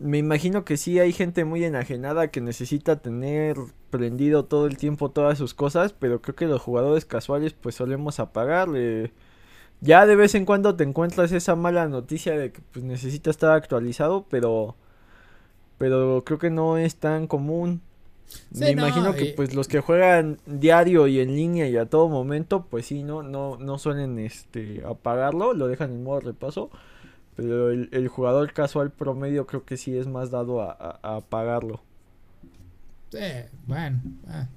me 0.00 0.18
imagino 0.18 0.64
que 0.64 0.76
sí 0.76 0.98
hay 1.00 1.12
gente 1.12 1.44
muy 1.44 1.64
enajenada 1.64 2.28
que 2.28 2.40
necesita 2.40 3.00
tener 3.02 3.56
prendido 3.90 4.44
todo 4.46 4.66
el 4.66 4.76
tiempo 4.78 5.10
todas 5.10 5.38
sus 5.38 5.54
cosas, 5.54 5.92
pero 5.92 6.22
creo 6.22 6.36
que 6.36 6.46
los 6.46 6.62
jugadores 6.62 7.04
casuales 7.04 7.52
pues 7.54 7.74
solemos 7.76 8.20
apagarle. 8.20 9.12
Ya 9.80 10.06
de 10.06 10.16
vez 10.16 10.34
en 10.34 10.46
cuando 10.46 10.76
te 10.76 10.84
encuentras 10.84 11.32
esa 11.32 11.56
mala 11.56 11.88
noticia 11.88 12.36
de 12.38 12.52
que 12.52 12.60
pues 12.72 12.84
necesita 12.84 13.30
estar 13.30 13.52
actualizado, 13.52 14.26
pero 14.30 14.76
pero 15.78 16.22
creo 16.24 16.38
que 16.38 16.50
no 16.50 16.78
es 16.78 16.96
tan 16.96 17.26
común. 17.26 17.82
Me 18.58 18.70
imagino 18.70 19.14
que 19.14 19.26
pues 19.36 19.54
los 19.54 19.68
que 19.68 19.80
juegan 19.80 20.38
diario 20.46 21.06
y 21.06 21.20
en 21.20 21.34
línea 21.34 21.68
y 21.68 21.76
a 21.76 21.86
todo 21.86 22.08
momento, 22.08 22.66
pues 22.68 22.86
sí, 22.86 23.02
no, 23.02 23.22
no, 23.22 23.56
no 23.56 23.78
suelen 23.78 24.18
este 24.18 24.82
apagarlo, 24.84 25.54
lo 25.54 25.68
dejan 25.68 25.92
en 25.92 26.04
modo 26.04 26.20
repaso. 26.20 26.70
Pero 27.34 27.70
el, 27.70 28.08
jugador 28.08 28.52
casual 28.52 28.90
promedio 28.90 29.46
creo 29.46 29.64
que 29.64 29.78
sí 29.78 29.96
es 29.96 30.06
más 30.06 30.30
dado 30.30 30.60
a, 30.60 31.00
apagarlo. 31.02 31.80
Sí, 33.10 33.18
bueno, 33.66 34.02
ah, 34.28 34.48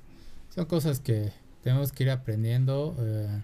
son 0.54 0.66
cosas 0.66 1.00
que 1.00 1.32
tenemos 1.64 1.94
que 1.94 2.04
ir 2.04 2.10
aprendiendo. 2.10 2.96
Eh, 3.00 3.42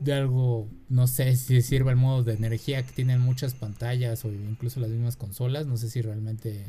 de 0.00 0.12
algo, 0.12 0.66
no 0.88 1.06
sé 1.06 1.36
si 1.36 1.62
sirva 1.62 1.92
el 1.92 1.96
modo 1.96 2.24
de 2.24 2.34
energía 2.34 2.82
que 2.82 2.92
tienen 2.92 3.20
muchas 3.20 3.54
pantallas 3.54 4.24
o 4.24 4.32
incluso 4.32 4.80
las 4.80 4.90
mismas 4.90 5.16
consolas. 5.16 5.66
No 5.66 5.76
sé 5.76 5.88
si 5.88 6.02
realmente 6.02 6.64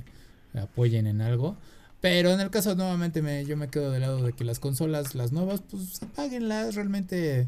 apoyen 0.53 1.07
en 1.07 1.21
algo. 1.21 1.57
Pero 2.03 2.31
en 2.31 2.41
el 2.41 2.50
caso 2.50 2.75
nuevamente 2.75 3.22
me, 3.22 3.45
yo 3.45 3.55
me 3.55 3.69
quedo 3.69 3.89
del 3.89 4.01
lado 4.01 4.22
de 4.22 4.33
que 4.33 4.43
las 4.43 4.60
consolas, 4.60 5.15
las 5.15 5.31
nuevas, 5.31 5.62
pues 5.62 6.03
apáguenlas. 6.03 6.75
Realmente, 6.75 7.48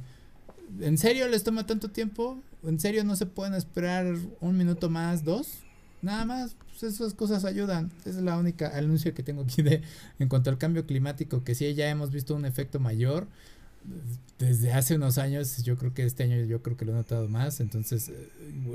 ¿en 0.79 0.97
serio 0.97 1.27
les 1.27 1.43
toma 1.43 1.65
tanto 1.65 1.89
tiempo? 1.89 2.39
¿En 2.63 2.79
serio 2.79 3.03
no 3.03 3.17
se 3.17 3.25
pueden 3.25 3.53
esperar 3.53 4.15
un 4.39 4.57
minuto 4.57 4.89
más, 4.89 5.25
dos? 5.25 5.55
Nada 6.01 6.23
más, 6.23 6.55
pues 6.69 6.83
esas 6.83 7.13
cosas 7.13 7.43
ayudan. 7.43 7.91
Esa 8.05 8.19
es 8.19 8.23
la 8.23 8.37
única 8.37 8.69
anuncio 8.77 9.13
que 9.13 9.23
tengo 9.23 9.41
aquí 9.41 9.61
de 9.61 9.81
en 10.19 10.29
cuanto 10.29 10.49
al 10.49 10.57
cambio 10.57 10.85
climático, 10.85 11.43
que 11.43 11.53
sí 11.53 11.73
ya 11.73 11.89
hemos 11.89 12.11
visto 12.11 12.33
un 12.33 12.45
efecto 12.45 12.79
mayor 12.79 13.27
desde 14.39 14.71
hace 14.71 14.95
unos 14.95 15.17
años. 15.17 15.63
Yo 15.63 15.75
creo 15.75 15.93
que 15.93 16.05
este 16.05 16.23
año 16.23 16.37
yo 16.45 16.61
creo 16.61 16.77
que 16.77 16.85
lo 16.85 16.93
he 16.93 16.95
notado 16.95 17.27
más. 17.27 17.59
Entonces, 17.59 18.07
eh, 18.07 18.29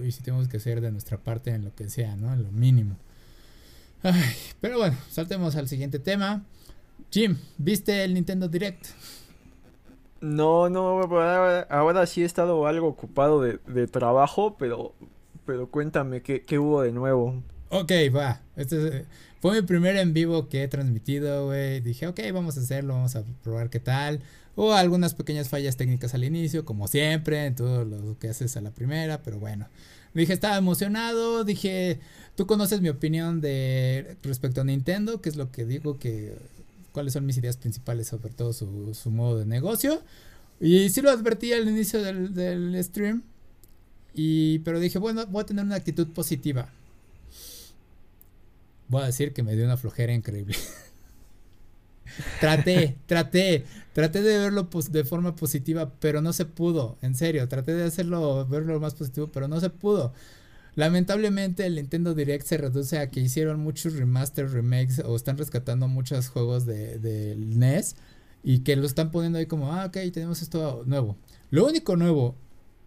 y 0.06 0.12
sí 0.12 0.22
tenemos 0.22 0.46
que 0.46 0.58
hacer 0.58 0.82
de 0.82 0.92
nuestra 0.92 1.16
parte 1.16 1.52
en 1.52 1.64
lo 1.64 1.74
que 1.74 1.88
sea, 1.88 2.16
¿no? 2.16 2.34
En 2.34 2.42
lo 2.42 2.52
mínimo 2.52 2.98
pero 4.60 4.78
bueno, 4.78 4.96
saltemos 5.10 5.56
al 5.56 5.68
siguiente 5.68 5.98
tema. 5.98 6.44
Jim, 7.10 7.36
¿viste 7.58 8.04
el 8.04 8.14
Nintendo 8.14 8.48
Direct? 8.48 8.86
No, 10.20 10.68
no, 10.68 11.00
ahora, 11.70 12.06
sí 12.06 12.22
he 12.22 12.26
estado 12.26 12.66
algo 12.66 12.88
ocupado 12.88 13.40
de, 13.40 13.86
trabajo, 13.86 14.56
pero, 14.58 14.94
pero 15.46 15.70
cuéntame, 15.70 16.22
¿qué, 16.22 16.58
hubo 16.58 16.82
de 16.82 16.92
nuevo? 16.92 17.42
Ok, 17.70 17.92
va. 18.14 18.42
Este 18.56 19.06
fue 19.40 19.60
mi 19.60 19.66
primer 19.66 19.96
en 19.96 20.12
vivo 20.12 20.48
que 20.48 20.62
he 20.62 20.68
transmitido, 20.68 21.46
güey. 21.46 21.80
Dije, 21.80 22.06
ok, 22.06 22.20
vamos 22.34 22.58
a 22.58 22.60
hacerlo, 22.60 22.94
vamos 22.94 23.16
a 23.16 23.24
probar 23.42 23.70
qué 23.70 23.80
tal. 23.80 24.20
Hubo 24.56 24.74
algunas 24.74 25.14
pequeñas 25.14 25.48
fallas 25.48 25.78
técnicas 25.78 26.12
al 26.14 26.24
inicio, 26.24 26.66
como 26.66 26.86
siempre, 26.86 27.46
en 27.46 27.54
todo 27.54 27.86
lo 27.86 28.18
que 28.18 28.28
haces 28.28 28.56
a 28.58 28.60
la 28.60 28.72
primera, 28.72 29.22
pero 29.22 29.38
bueno. 29.38 29.68
Dije, 30.14 30.32
estaba 30.32 30.56
emocionado, 30.56 31.44
dije, 31.44 32.00
tú 32.36 32.46
conoces 32.46 32.80
mi 32.80 32.88
opinión 32.88 33.40
de 33.40 34.16
respecto 34.22 34.60
a 34.60 34.64
Nintendo, 34.64 35.20
que 35.20 35.28
es 35.28 35.36
lo 35.36 35.52
que 35.52 35.64
digo 35.64 35.98
que 35.98 36.36
cuáles 36.92 37.12
son 37.12 37.26
mis 37.26 37.36
ideas 37.38 37.56
principales 37.56 38.08
sobre 38.08 38.30
todo 38.30 38.52
su, 38.52 38.94
su 38.94 39.10
modo 39.10 39.38
de 39.38 39.46
negocio. 39.46 40.02
Y 40.60 40.90
sí 40.90 41.00
lo 41.00 41.10
advertí 41.10 41.52
al 41.52 41.68
inicio 41.68 42.02
del, 42.02 42.34
del 42.34 42.82
stream. 42.84 43.22
Y, 44.14 44.58
pero 44.60 44.80
dije, 44.80 44.98
bueno, 44.98 45.24
voy 45.26 45.42
a 45.42 45.46
tener 45.46 45.64
una 45.64 45.76
actitud 45.76 46.08
positiva. 46.08 46.68
voy 48.88 49.02
a 49.02 49.06
decir 49.06 49.32
que 49.32 49.42
me 49.42 49.54
dio 49.54 49.64
una 49.64 49.76
flojera 49.76 50.12
increíble. 50.12 50.56
traté, 52.40 52.96
traté, 53.06 53.64
traté 53.92 54.22
de 54.22 54.38
verlo 54.38 54.68
de 54.90 55.04
forma 55.04 55.36
positiva, 55.36 55.92
pero 56.00 56.22
no 56.22 56.32
se 56.32 56.44
pudo, 56.44 56.98
en 57.02 57.14
serio, 57.14 57.48
traté 57.48 57.74
de 57.74 57.84
hacerlo, 57.84 58.46
verlo 58.46 58.78
más 58.80 58.94
positivo, 58.94 59.28
pero 59.32 59.48
no 59.48 59.60
se 59.60 59.70
pudo. 59.70 60.12
Lamentablemente 60.76 61.66
el 61.66 61.74
Nintendo 61.74 62.14
Direct 62.14 62.46
se 62.46 62.56
reduce 62.56 62.98
a 62.98 63.10
que 63.10 63.20
hicieron 63.20 63.60
muchos 63.60 63.94
remaster, 63.94 64.50
remakes 64.50 65.00
o 65.04 65.16
están 65.16 65.36
rescatando 65.36 65.88
muchos 65.88 66.28
juegos 66.28 66.64
de, 66.64 66.98
de 66.98 67.34
NES 67.36 67.96
y 68.42 68.60
que 68.60 68.76
lo 68.76 68.86
están 68.86 69.10
poniendo 69.10 69.38
ahí 69.38 69.46
como, 69.46 69.72
ah, 69.72 69.86
ok, 69.86 69.98
tenemos 70.12 70.42
esto 70.42 70.82
nuevo. 70.86 71.16
Lo 71.50 71.66
único 71.66 71.96
nuevo 71.96 72.36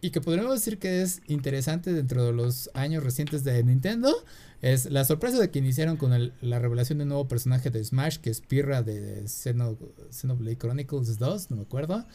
y 0.04 0.12
que 0.12 0.20
podríamos 0.20 0.54
decir 0.54 0.80
que 0.80 1.02
es 1.02 1.22
interesante 1.28 1.94
dentro 1.94 2.26
de 2.26 2.34
los 2.34 2.70
años 2.74 3.06
recientes 3.06 3.46
de 3.46 3.64
Nintendo 3.64 4.14
es 4.62 4.92
la 4.92 5.06
sorpresa 5.06 5.40
de 5.40 5.50
que 5.50 5.60
iniciaron 5.60 5.96
con 5.96 6.34
la 6.42 6.60
revelación 6.60 6.98
de 6.98 7.04
un 7.04 7.10
nuevo 7.10 7.30
personaje 7.30 7.70
de 7.70 7.82
Smash 7.82 8.18
que 8.18 8.30
es 8.30 8.42
Pirra 8.42 8.84
de 8.84 9.26
Xenoblade 9.30 10.58
Chronicles 10.58 11.18
2, 11.18 11.52
no 11.52 11.56
me 11.56 11.62
acuerdo. 11.62 12.06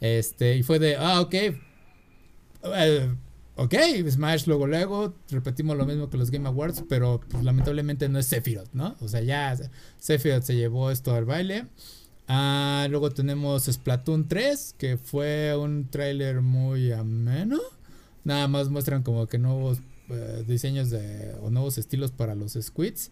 Este, 0.00 0.56
y 0.56 0.64
fue 0.64 0.80
de, 0.80 0.96
ah, 0.96 1.20
ok. 1.20 1.34
Eh, 1.34 3.14
ok, 3.54 3.74
Smash 4.10 4.46
luego 4.48 4.66
luego, 4.66 5.14
repetimos 5.30 5.76
lo 5.76 5.86
mismo 5.86 6.10
que 6.10 6.16
los 6.16 6.32
Game 6.32 6.48
Awards, 6.48 6.82
pero 6.88 7.20
pues, 7.28 7.44
lamentablemente 7.44 8.08
no 8.08 8.18
es 8.18 8.26
Sephiroth, 8.26 8.72
¿no? 8.72 8.96
O 9.00 9.06
sea, 9.06 9.20
ya 9.20 9.56
Sephiroth 9.98 10.42
se 10.42 10.56
llevó 10.56 10.90
esto 10.90 11.14
al 11.14 11.24
baile. 11.24 11.66
Ah, 12.28 12.86
luego 12.90 13.10
tenemos 13.10 13.64
Splatoon 13.64 14.28
3, 14.28 14.74
que 14.76 14.98
fue 14.98 15.56
un 15.56 15.88
tráiler 15.88 16.42
muy 16.42 16.92
ameno. 16.92 17.58
Nada 18.22 18.46
más 18.48 18.68
muestran 18.68 19.02
como 19.02 19.26
que 19.26 19.38
nuevos 19.38 19.78
eh, 20.10 20.44
diseños 20.46 20.90
o 21.40 21.50
nuevos 21.50 21.78
estilos 21.78 22.12
para 22.12 22.34
los 22.34 22.52
squids 22.52 23.10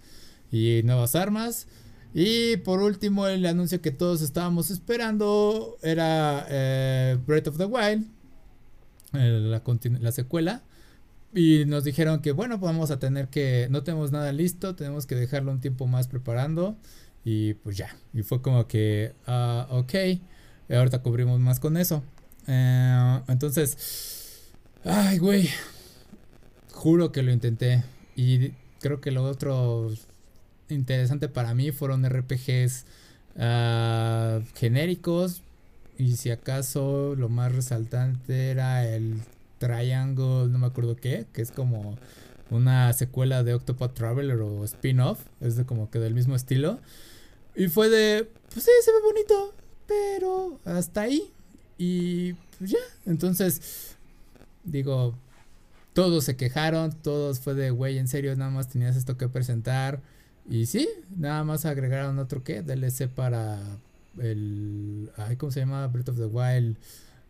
y 0.53 0.83
nuevas 0.85 1.15
armas. 1.15 1.67
Y 2.13 2.59
por 2.59 2.81
último, 2.83 3.27
el 3.27 3.45
anuncio 3.47 3.81
que 3.81 3.91
todos 3.91 4.21
estábamos 4.21 4.71
esperando 4.71 5.79
era 5.83 6.47
eh, 6.51 7.19
Breath 7.27 7.49
of 7.49 7.57
the 7.57 7.65
Wild, 7.65 8.07
la, 9.13 9.63
la, 10.01 10.13
secuela. 10.13 10.63
Y 11.35 11.65
nos 11.67 11.85
dijeron 11.85 12.23
que, 12.23 12.33
bueno, 12.33 12.61
pues 12.61 12.73
vamos 12.73 12.91
a 12.91 12.99
tener 12.99 13.29
que, 13.29 13.69
no 13.71 13.83
tenemos 13.83 14.13
nada 14.13 14.33
listo, 14.33 14.75
tenemos 14.75 15.07
que 15.07 15.15
dejarlo 15.15 15.53
un 15.53 15.61
tiempo 15.61 15.87
más 15.87 16.07
preparando. 16.09 16.77
Y 17.29 17.55
pues 17.55 17.77
ya. 17.77 17.89
Y 18.15 18.23
fue 18.23 18.41
como 18.41 18.69
que, 18.69 19.13
uh, 19.27 19.79
ok. 19.79 19.95
ahorita 20.71 21.03
cubrimos 21.03 21.41
más 21.41 21.59
con 21.59 21.77
eso. 21.77 22.05
Eh, 22.47 23.21
entonces, 23.27 24.53
ay, 24.85 25.19
güey. 25.19 25.51
Juro 26.71 27.11
que 27.11 27.25
lo 27.25 27.33
intenté. 27.33 27.83
Y 28.15 28.53
creo 28.81 29.01
que 29.01 29.11
lo 29.11 29.25
otro 29.25 29.91
interesante 30.69 31.29
para 31.29 31.53
mí 31.53 31.73
fueron 31.73 32.09
RPGs 32.09 32.85
ah, 33.41 34.39
genéricos. 34.55 35.43
Y 35.99 36.15
si 36.19 36.31
acaso 36.31 37.17
lo 37.17 37.29
más 37.29 37.53
resaltante 37.53 38.51
era 38.51 38.87
el 38.87 39.21
Triangle, 39.59 40.47
no 40.49 40.59
me 40.61 40.67
acuerdo 40.67 40.95
qué, 40.95 41.27
que 41.33 41.43
es 41.43 41.51
como 41.51 41.99
una 42.51 42.93
secuela 42.93 43.43
de 43.43 43.55
Octopath 43.55 43.95
Traveler 43.95 44.39
o 44.43 44.63
spin-off. 44.63 45.19
Es 45.41 45.57
de 45.57 45.67
como 45.67 45.91
que 45.91 45.99
del 45.99 46.15
mismo 46.15 46.37
estilo. 46.37 46.79
Y 47.57 47.69
fue 47.69 47.89
de, 47.89 48.29
pues 48.53 48.65
sí, 48.65 48.71
se 48.83 48.93
ve 48.93 48.99
bonito, 49.03 49.55
pero 49.87 50.61
hasta 50.65 51.03
ahí. 51.03 51.33
Y 51.79 52.35
pues 52.59 52.71
ya, 52.71 52.79
entonces, 53.07 53.97
digo, 54.65 55.15
todos 55.95 56.25
se 56.25 56.37
quejaron, 56.37 56.93
todos 56.93 57.41
fue 57.41 57.55
de, 57.55 57.71
güey, 57.71 57.99
en 57.99 58.09
serio, 58.09 58.37
nada 58.37 58.51
más 58.51 58.69
tenías 58.69 58.97
esto 58.97 59.17
que 59.17 59.29
presentar. 59.29 60.01
Y 60.49 60.67
sí, 60.67 60.89
nada 61.17 61.43
más 61.45 61.65
agregaron 61.65 62.19
otro 62.19 62.45
que, 62.45 62.63
DLC 62.63 63.09
para 63.09 63.59
el, 64.19 65.11
ay, 65.17 65.37
¿cómo 65.37 65.51
se 65.51 65.61
llama? 65.61 65.87
Breath 65.87 66.11
of 66.11 66.17
the 66.19 66.27
Wild, 66.27 66.77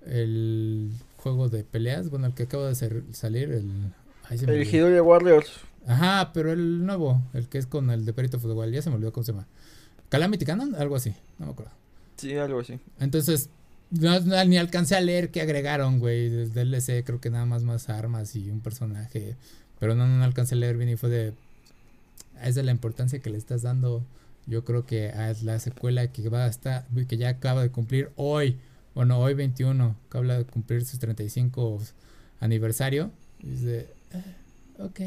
el 0.06 0.90
juego 1.18 1.48
de 1.48 1.64
peleas, 1.64 2.10
bueno, 2.10 2.26
el 2.26 2.34
que 2.34 2.44
acaba 2.44 2.68
de 2.68 2.74
salir, 2.74 3.52
el... 3.52 3.92
el 4.30 4.74
Hidori 4.74 5.00
Warriors. 5.00 5.60
Ajá, 5.86 6.32
pero 6.34 6.52
el 6.52 6.84
nuevo, 6.84 7.22
el 7.32 7.48
que 7.48 7.58
es 7.58 7.66
con 7.66 7.90
el 7.90 8.04
de 8.04 8.12
Breath 8.12 8.34
of 8.34 8.42
the 8.42 8.48
Wild, 8.48 8.74
ya 8.74 8.82
se 8.82 8.90
me 8.90 8.96
olvidó 8.96 9.12
cómo 9.12 9.24
se 9.24 9.32
llama. 9.32 9.46
Calamity 10.08 10.44
Canon, 10.44 10.74
algo 10.74 10.96
así, 10.96 11.14
no 11.38 11.46
me 11.46 11.52
acuerdo. 11.52 11.72
Sí, 12.16 12.34
algo 12.36 12.60
así. 12.60 12.78
Entonces, 12.98 13.50
ni 13.90 14.58
alcancé 14.58 14.96
a 14.96 15.00
leer 15.00 15.30
qué 15.30 15.40
agregaron, 15.40 15.98
güey. 15.98 16.28
Desde 16.28 16.62
el 16.62 16.70
DLC 16.70 17.04
creo 17.04 17.20
que 17.20 17.30
nada 17.30 17.46
más 17.46 17.62
más 17.62 17.88
armas 17.88 18.34
y 18.36 18.50
un 18.50 18.60
personaje. 18.60 19.36
Pero 19.78 19.94
no, 19.94 20.06
no 20.06 20.24
alcancé 20.24 20.54
a 20.54 20.58
leer 20.58 20.76
bien 20.76 20.90
y 20.90 20.96
fue 20.96 21.10
de... 21.10 21.34
Es 22.42 22.54
de 22.54 22.62
la 22.62 22.72
importancia 22.72 23.20
que 23.20 23.30
le 23.30 23.38
estás 23.38 23.62
dando. 23.62 24.02
Yo 24.46 24.64
creo 24.64 24.86
que 24.86 25.12
es 25.30 25.42
la 25.42 25.58
secuela 25.58 26.06
que 26.08 26.28
va 26.28 26.44
a 26.44 26.48
estar, 26.48 26.86
que 27.08 27.16
ya 27.16 27.30
acaba 27.30 27.62
de 27.62 27.70
cumplir 27.70 28.10
hoy. 28.16 28.56
Bueno, 28.94 29.18
hoy 29.18 29.34
21, 29.34 29.96
que 30.10 30.18
habla 30.18 30.38
de 30.38 30.44
cumplir 30.44 30.84
sus 30.84 30.98
35 30.98 31.80
aniversario. 32.40 33.10
Y 33.40 33.50
dice, 33.50 33.88
ah, 34.14 34.84
ok. 34.84 35.00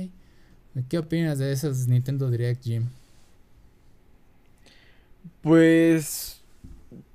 ¿Qué 0.88 0.98
opinas 0.98 1.40
de 1.40 1.52
esos 1.52 1.88
Nintendo 1.88 2.30
Direct 2.30 2.64
Jim? 2.64 2.88
Pues 5.42 6.40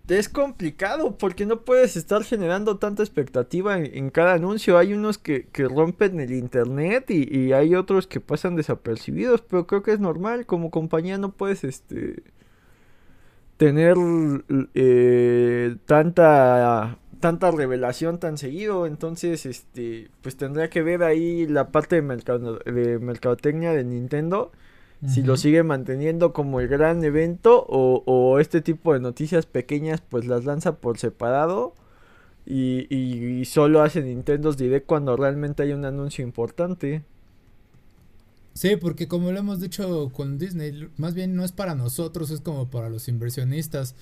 es 0.09 0.29
complicado 0.29 1.17
porque 1.17 1.47
no 1.47 1.63
puedes 1.63 1.97
estar 1.97 2.25
generando 2.25 2.77
tanta 2.77 3.03
expectativa 3.03 3.79
en, 3.79 4.11
cada 4.11 4.35
anuncio. 4.35 4.77
Hay 4.77 4.93
unos 4.93 5.19
que, 5.19 5.49
rompen 5.55 6.21
el 6.21 6.33
internet 6.33 7.11
y, 7.11 7.53
hay 7.53 7.75
otros 7.75 8.07
que 8.07 8.21
pasan 8.21 8.57
desapercibidos, 8.57 9.41
pero 9.41 9.67
creo 9.67 9.83
que 9.83 9.93
es 9.93 10.01
normal. 10.01 10.47
Como 10.47 10.71
compañía 10.71 11.17
no 11.19 11.33
puedes 11.33 11.65
este 11.65 12.23
tener 13.57 13.97
eh, 14.75 15.77
tanta 15.87 16.99
tanta 17.21 17.51
revelación 17.53 18.19
tan 18.19 18.37
seguido 18.37 18.87
entonces 18.87 19.47
este 19.47 20.11
pues 20.23 20.37
tendría 20.37 20.69
que 20.69 20.83
ver 20.83 21.05
ahí 21.05 21.47
la 21.47 21.69
parte 21.71 22.03
de, 22.03 22.73
de 22.73 22.99
mercadotecnia 22.99 23.73
de 23.73 23.85
Nintendo 23.85 24.51
si 25.07 25.23
lo 25.23 25.37
sigue 25.37 25.63
manteniendo 25.63 26.33
como 26.33 26.61
el 26.61 26.69
gran 26.69 27.03
evento 27.05 27.65
o, 27.69 28.39
este 28.39 28.61
tipo 28.61 28.93
de 28.93 29.01
noticias 29.01 29.47
pequeñas 29.47 30.01
pues 30.01 30.27
las 30.27 30.45
lanza 30.45 30.77
por 30.77 30.99
separado 30.99 31.75
y, 32.47 33.43
solo 33.47 33.83
hace 33.83 34.03
Nintendo 34.03 34.53
Direct 34.53 34.87
cuando 34.87 35.17
realmente 35.17 35.63
hay 35.63 35.73
un 35.73 35.85
anuncio 35.85 36.25
importante. 36.25 37.05
Sí, 38.53 38.77
porque 38.77 39.09
como 39.09 39.33
lo 39.33 39.39
hemos 39.39 39.61
dicho 39.61 40.11
con 40.13 40.39
Disney, 40.39 40.89
más 40.97 41.15
bien 41.15 41.35
no 41.35 41.45
es 41.45 41.53
para 41.53 41.75
nosotros, 41.75 42.31
es 42.31 42.41
como 42.41 42.71
para 42.71 42.89
los 42.89 43.09
inversionistas. 43.09 43.95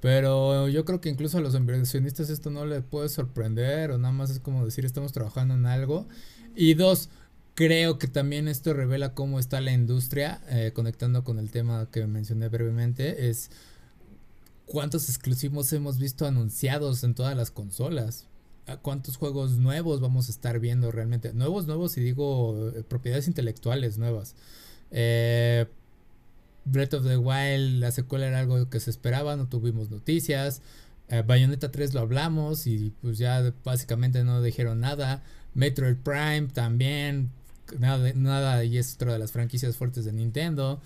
Pero 0.00 0.68
yo 0.68 0.84
creo 0.84 1.00
que 1.00 1.08
incluso 1.08 1.38
a 1.38 1.40
los 1.40 1.54
inversionistas 1.54 2.30
esto 2.30 2.50
no 2.50 2.64
les 2.64 2.84
puede 2.84 3.08
sorprender 3.08 3.90
o 3.90 3.98
nada 3.98 4.12
más 4.12 4.30
es 4.30 4.38
como 4.38 4.64
decir 4.64 4.84
estamos 4.84 5.12
trabajando 5.12 5.54
en 5.54 5.66
algo. 5.66 6.06
Y 6.54 6.74
dos, 6.74 7.10
Creo 7.58 7.98
que 7.98 8.06
también 8.06 8.46
esto 8.46 8.72
revela 8.72 9.14
cómo 9.14 9.40
está 9.40 9.60
la 9.60 9.72
industria, 9.72 10.40
eh, 10.48 10.70
conectando 10.72 11.24
con 11.24 11.40
el 11.40 11.50
tema 11.50 11.88
que 11.90 12.06
mencioné 12.06 12.46
brevemente, 12.46 13.30
es 13.30 13.50
cuántos 14.64 15.08
exclusivos 15.08 15.72
hemos 15.72 15.98
visto 15.98 16.24
anunciados 16.24 17.02
en 17.02 17.16
todas 17.16 17.36
las 17.36 17.50
consolas. 17.50 18.28
¿Cuántos 18.82 19.16
juegos 19.16 19.58
nuevos 19.58 20.00
vamos 20.00 20.28
a 20.28 20.30
estar 20.30 20.60
viendo 20.60 20.92
realmente? 20.92 21.32
Nuevos, 21.34 21.66
nuevos 21.66 21.98
y 21.98 22.00
digo 22.00 22.70
eh, 22.76 22.84
propiedades 22.84 23.26
intelectuales 23.26 23.98
nuevas. 23.98 24.36
Eh, 24.92 25.66
Breath 26.64 26.94
of 26.94 27.08
the 27.08 27.16
Wild, 27.16 27.80
la 27.80 27.90
secuela 27.90 28.28
era 28.28 28.38
algo 28.38 28.70
que 28.70 28.78
se 28.78 28.90
esperaba, 28.90 29.34
no 29.34 29.48
tuvimos 29.48 29.90
noticias. 29.90 30.62
Bayonetta 31.26 31.72
3 31.72 31.92
lo 31.92 32.00
hablamos 32.02 32.68
y 32.68 32.92
pues 33.02 33.18
ya 33.18 33.52
básicamente 33.64 34.22
no 34.22 34.42
dijeron 34.42 34.78
nada. 34.78 35.24
Metroid 35.54 35.96
Prime 35.96 36.48
también, 36.52 37.32
nada, 37.78 38.12
nada 38.14 38.64
y 38.64 38.78
es 38.78 38.94
otra 38.94 39.12
de 39.12 39.18
las 39.18 39.32
franquicias 39.32 39.76
fuertes 39.76 40.04
de 40.04 40.12
Nintendo. 40.12 40.80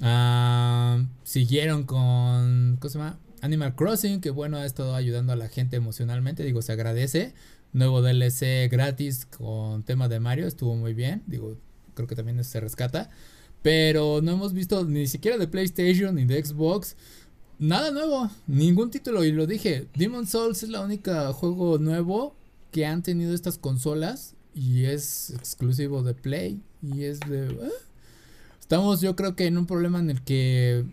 Ah, 0.00 1.04
siguieron 1.22 1.84
con, 1.84 2.76
¿cómo 2.80 2.90
se 2.90 2.98
llama? 2.98 3.18
Animal 3.40 3.74
Crossing, 3.74 4.20
que 4.20 4.30
bueno, 4.30 4.56
ha 4.56 4.64
estado 4.64 4.94
ayudando 4.94 5.32
a 5.32 5.36
la 5.36 5.48
gente 5.48 5.76
emocionalmente, 5.76 6.42
digo, 6.42 6.62
se 6.62 6.72
agradece. 6.72 7.34
Nuevo 7.72 8.02
DLC 8.02 8.70
gratis 8.70 9.26
con 9.26 9.82
tema 9.82 10.08
de 10.08 10.20
Mario, 10.20 10.46
estuvo 10.46 10.76
muy 10.76 10.94
bien, 10.94 11.22
digo, 11.26 11.56
creo 11.94 12.06
que 12.08 12.14
también 12.14 12.42
se 12.44 12.60
rescata. 12.60 13.10
Pero 13.62 14.20
no 14.22 14.32
hemos 14.32 14.52
visto 14.52 14.84
ni 14.84 15.06
siquiera 15.06 15.38
de 15.38 15.48
PlayStation 15.48 16.14
ni 16.14 16.24
de 16.24 16.44
Xbox. 16.44 16.96
Nada 17.58 17.90
nuevo, 17.90 18.30
ningún 18.46 18.90
título. 18.90 19.24
Y 19.24 19.32
lo 19.32 19.46
dije, 19.46 19.88
Demon 19.94 20.26
Souls 20.26 20.62
es 20.62 20.68
la 20.68 20.80
única 20.80 21.32
juego 21.32 21.78
nuevo 21.78 22.36
que 22.70 22.86
han 22.86 23.02
tenido 23.02 23.34
estas 23.34 23.56
consolas 23.58 24.34
y 24.54 24.84
es 24.86 25.30
exclusivo 25.30 26.02
de 26.02 26.14
Play 26.14 26.62
y 26.82 27.04
es 27.04 27.20
de... 27.20 27.48
Eh, 27.48 27.70
estamos 28.60 29.00
yo 29.00 29.16
creo 29.16 29.36
que 29.36 29.46
en 29.46 29.58
un 29.58 29.66
problema 29.66 29.98
en 29.98 30.10
el 30.10 30.22
que 30.22 30.84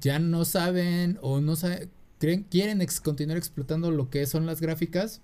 ya 0.00 0.18
no 0.18 0.44
saben 0.44 1.18
o 1.22 1.40
no 1.40 1.56
saben, 1.56 1.90
quieren 2.50 2.86
continuar 3.02 3.38
explotando 3.38 3.90
lo 3.90 4.10
que 4.10 4.26
son 4.26 4.46
las 4.46 4.60
gráficas 4.60 5.20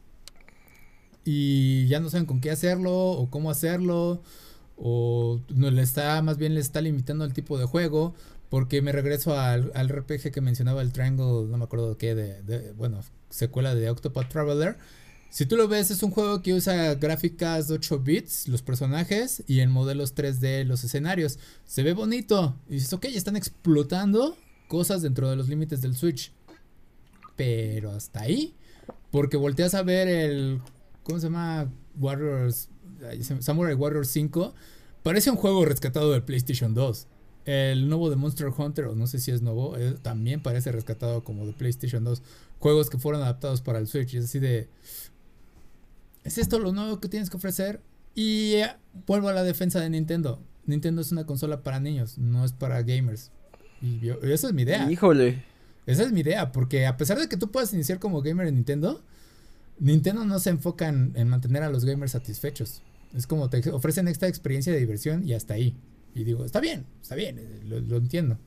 y 1.24 1.86
ya 1.86 2.00
no 2.00 2.10
saben 2.10 2.26
con 2.26 2.40
qué 2.40 2.50
hacerlo 2.50 2.92
o 2.92 3.30
cómo 3.30 3.50
hacerlo 3.50 4.22
o 4.76 5.40
no 5.54 5.70
le 5.70 5.82
está, 5.82 6.20
más 6.22 6.38
bien 6.38 6.54
le 6.54 6.60
está 6.60 6.80
limitando 6.80 7.24
el 7.24 7.32
tipo 7.32 7.58
de 7.58 7.64
juego, 7.64 8.14
porque 8.50 8.82
me 8.82 8.92
regreso 8.92 9.38
al, 9.38 9.70
al 9.74 9.88
RPG 9.88 10.32
que 10.32 10.40
mencionaba 10.40 10.82
el 10.82 10.92
Triangle, 10.92 11.48
no 11.48 11.58
me 11.58 11.64
acuerdo 11.64 11.96
qué, 11.96 12.14
de, 12.14 12.42
de, 12.42 12.72
bueno, 12.72 13.00
secuela 13.30 13.74
de 13.74 13.90
Octopath 13.90 14.28
Traveler. 14.28 14.76
Si 15.34 15.46
tú 15.46 15.56
lo 15.56 15.66
ves, 15.66 15.90
es 15.90 16.00
un 16.04 16.12
juego 16.12 16.42
que 16.42 16.54
usa 16.54 16.94
gráficas 16.94 17.66
de 17.66 17.74
8 17.74 17.98
bits, 17.98 18.46
los 18.46 18.62
personajes, 18.62 19.42
y 19.48 19.58
en 19.58 19.70
modelos 19.72 20.14
3D 20.14 20.62
los 20.62 20.84
escenarios. 20.84 21.40
Se 21.64 21.82
ve 21.82 21.92
bonito. 21.92 22.54
Y 22.68 22.74
dices, 22.74 22.92
ok, 22.92 23.06
están 23.06 23.34
explotando 23.34 24.36
cosas 24.68 25.02
dentro 25.02 25.28
de 25.28 25.34
los 25.34 25.48
límites 25.48 25.82
del 25.82 25.96
Switch. 25.96 26.30
Pero 27.34 27.90
hasta 27.90 28.20
ahí. 28.20 28.54
Porque 29.10 29.36
volteas 29.36 29.74
a 29.74 29.82
ver 29.82 30.06
el. 30.06 30.60
¿Cómo 31.02 31.18
se 31.18 31.26
llama? 31.26 31.68
Warriors. 31.98 32.68
Samurai 33.40 33.74
Warriors 33.74 34.10
5. 34.10 34.54
Parece 35.02 35.32
un 35.32 35.36
juego 35.36 35.64
rescatado 35.64 36.12
del 36.12 36.22
PlayStation 36.22 36.74
2. 36.74 37.08
El 37.46 37.88
nuevo 37.88 38.08
de 38.08 38.14
Monster 38.14 38.52
Hunter, 38.56 38.84
o 38.84 38.94
no 38.94 39.08
sé 39.08 39.18
si 39.18 39.32
es 39.32 39.42
nuevo, 39.42 39.76
eh, 39.76 39.96
también 40.00 40.44
parece 40.44 40.70
rescatado 40.70 41.24
como 41.24 41.44
de 41.44 41.54
PlayStation 41.54 42.04
2. 42.04 42.22
Juegos 42.60 42.88
que 42.88 42.98
fueron 42.98 43.20
adaptados 43.20 43.62
para 43.62 43.80
el 43.80 43.88
Switch. 43.88 44.14
Es 44.14 44.26
así 44.26 44.38
de. 44.38 44.68
¿Es 46.24 46.38
esto 46.38 46.58
lo 46.58 46.72
nuevo 46.72 47.00
que 47.00 47.08
tienes 47.08 47.30
que 47.30 47.36
ofrecer? 47.36 47.80
Y 48.14 48.54
eh, 48.54 48.70
vuelvo 49.06 49.28
a 49.28 49.32
la 49.32 49.42
defensa 49.42 49.80
de 49.80 49.90
Nintendo. 49.90 50.40
Nintendo 50.66 51.02
es 51.02 51.12
una 51.12 51.26
consola 51.26 51.62
para 51.62 51.80
niños, 51.80 52.16
no 52.18 52.44
es 52.44 52.52
para 52.52 52.82
gamers. 52.82 53.30
Y 53.82 54.08
esa 54.08 54.48
es 54.48 54.54
mi 54.54 54.62
idea. 54.62 54.90
Híjole. 54.90 55.44
Esa 55.86 56.02
es 56.04 56.12
mi 56.12 56.20
idea, 56.20 56.50
porque 56.52 56.86
a 56.86 56.96
pesar 56.96 57.18
de 57.18 57.28
que 57.28 57.36
tú 57.36 57.50
puedas 57.50 57.74
iniciar 57.74 57.98
como 57.98 58.22
gamer 58.22 58.46
en 58.46 58.54
Nintendo, 58.54 59.02
Nintendo 59.78 60.24
no 60.24 60.38
se 60.38 60.50
enfoca 60.50 60.88
en, 60.88 61.28
mantener 61.28 61.62
a 61.62 61.68
los 61.68 61.84
gamers 61.84 62.12
satisfechos. 62.12 62.82
Es 63.14 63.26
como 63.26 63.50
te 63.50 63.70
ofrecen 63.70 64.08
esta 64.08 64.26
experiencia 64.26 64.72
de 64.72 64.78
diversión 64.78 65.26
y 65.28 65.34
hasta 65.34 65.54
ahí. 65.54 65.76
Y 66.14 66.24
digo, 66.24 66.44
está 66.44 66.60
bien, 66.60 66.86
está 67.02 67.14
bien, 67.14 67.38
eh, 67.38 67.60
lo, 67.64 67.96
entiendo. 67.96 68.38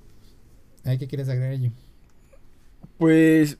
¿Qué 0.84 1.08
quieres 1.08 1.28
agregar 1.28 1.52
allí? 1.52 1.72
Pues 2.98 3.58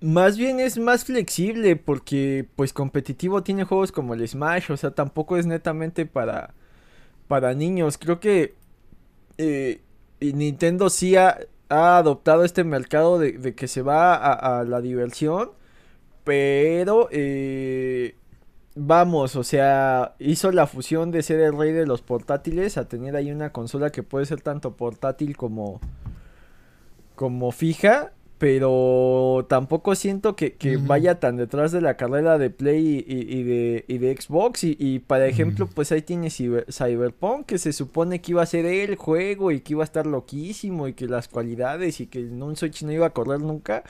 más 0.00 0.36
bien 0.38 0.60
es 0.60 0.78
más 0.78 1.04
flexible 1.04 1.76
porque 1.76 2.46
pues 2.56 2.72
competitivo 2.72 3.42
tiene 3.42 3.64
juegos 3.64 3.92
como 3.92 4.14
el 4.14 4.26
Smash, 4.26 4.70
o 4.70 4.76
sea, 4.76 4.92
tampoco 4.92 5.36
es 5.36 5.46
netamente 5.46 6.06
para 6.06 6.54
para 7.28 7.54
niños. 7.54 7.98
Creo 7.98 8.20
que 8.20 8.54
eh, 9.38 9.82
Nintendo 10.20 10.90
sí 10.90 11.16
ha, 11.16 11.38
adoptado 11.70 12.44
este 12.44 12.64
mercado 12.64 13.18
de, 13.18 13.54
que 13.54 13.68
se 13.68 13.82
va 13.82 14.14
a, 14.14 14.64
la 14.64 14.80
diversión, 14.80 15.50
pero 16.24 17.08
eh, 17.12 18.16
vamos, 18.74 19.36
o 19.36 19.44
sea, 19.44 20.14
hizo 20.18 20.50
la 20.50 20.66
fusión 20.66 21.10
de 21.10 21.22
ser 21.22 21.40
el 21.40 21.56
rey 21.58 21.72
de 21.72 21.86
los 21.86 22.00
portátiles 22.02 22.78
a 22.78 22.88
tener 22.88 23.16
ahí 23.16 23.30
una 23.30 23.52
consola 23.52 23.90
que 23.90 24.02
puede 24.02 24.24
ser 24.26 24.40
tanto 24.40 24.76
portátil 24.76 25.36
como 25.36 25.80
como 27.16 27.50
fija 27.50 28.12
pero 28.38 29.46
tampoco 29.48 29.96
siento 29.96 30.36
que, 30.36 30.56
vaya 30.80 31.18
tan 31.18 31.36
detrás 31.36 31.72
de 31.72 31.80
la 31.80 31.96
carrera 31.96 32.38
de 32.38 32.50
Play 32.50 33.04
y, 33.06 33.42
de, 33.42 33.84
de, 33.88 34.16
Xbox. 34.16 34.62
Y, 34.62 34.76
y 34.78 35.00
para 35.00 35.26
ejemplo, 35.26 35.66
pues 35.66 35.90
ahí 35.90 36.02
tiene 36.02 36.30
Cyberpunk, 36.30 37.46
que 37.46 37.58
se 37.58 37.72
supone 37.72 38.20
que 38.20 38.30
iba 38.32 38.42
a 38.42 38.46
ser 38.46 38.64
el 38.64 38.94
juego 38.94 39.50
y 39.50 39.60
que 39.60 39.72
iba 39.72 39.82
a 39.82 39.84
estar 39.84 40.06
loquísimo 40.06 40.86
y 40.86 40.92
que 40.94 41.08
las 41.08 41.26
cualidades 41.26 42.00
y 42.00 42.06
que 42.06 42.20
en 42.20 42.40
un 42.40 42.54
Switch 42.54 42.84
no 42.84 42.92
iba 42.92 43.06
a 43.06 43.10
correr 43.10 43.40
nunca. 43.40 43.82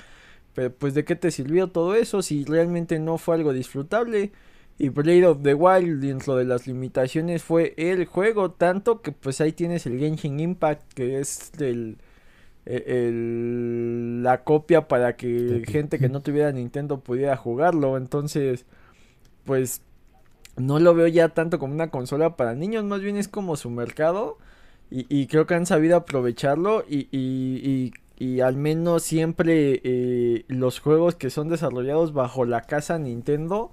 Pero 0.54 0.72
pues 0.72 0.94
de 0.94 1.04
qué 1.04 1.14
te 1.14 1.30
sirvió 1.30 1.68
todo 1.68 1.94
eso 1.94 2.22
si 2.22 2.44
realmente 2.44 2.98
no 2.98 3.18
fue 3.18 3.34
algo 3.36 3.52
disfrutable. 3.52 4.32
Y 4.78 4.88
Blade 4.88 5.26
of 5.26 5.42
the 5.42 5.54
Wild 5.54 6.00
dentro 6.00 6.36
de 6.36 6.44
las 6.46 6.66
limitaciones 6.66 7.42
fue 7.42 7.74
el 7.76 8.06
juego, 8.06 8.52
tanto 8.52 9.02
que 9.02 9.12
pues 9.12 9.40
ahí 9.40 9.52
tienes 9.52 9.86
el 9.86 9.98
Genshin 9.98 10.40
Impact, 10.40 10.92
que 10.94 11.18
es 11.18 11.52
del 11.58 11.98
el, 12.68 14.22
la 14.22 14.44
copia 14.44 14.88
para 14.88 15.16
que 15.16 15.62
gente 15.66 15.98
que 15.98 16.08
no 16.08 16.20
tuviera 16.20 16.52
Nintendo 16.52 17.00
pudiera 17.00 17.36
jugarlo. 17.36 17.96
Entonces, 17.96 18.66
pues 19.44 19.82
no 20.56 20.78
lo 20.78 20.94
veo 20.94 21.06
ya 21.08 21.30
tanto 21.30 21.58
como 21.58 21.74
una 21.74 21.90
consola 21.90 22.36
para 22.36 22.54
niños, 22.54 22.84
más 22.84 23.00
bien 23.00 23.16
es 23.16 23.28
como 23.28 23.56
su 23.56 23.70
mercado. 23.70 24.38
Y, 24.90 25.26
creo 25.26 25.46
que 25.46 25.54
han 25.54 25.66
sabido 25.66 25.96
aprovecharlo 25.96 26.82
y, 26.88 27.08
y, 27.12 27.92
y 28.18 28.40
al 28.40 28.56
menos 28.56 29.02
siempre 29.02 29.80
eh, 29.84 30.44
los 30.48 30.80
juegos 30.80 31.14
que 31.14 31.30
son 31.30 31.50
desarrollados 31.50 32.14
bajo 32.14 32.44
la 32.44 32.62
casa 32.62 32.98
Nintendo 32.98 33.70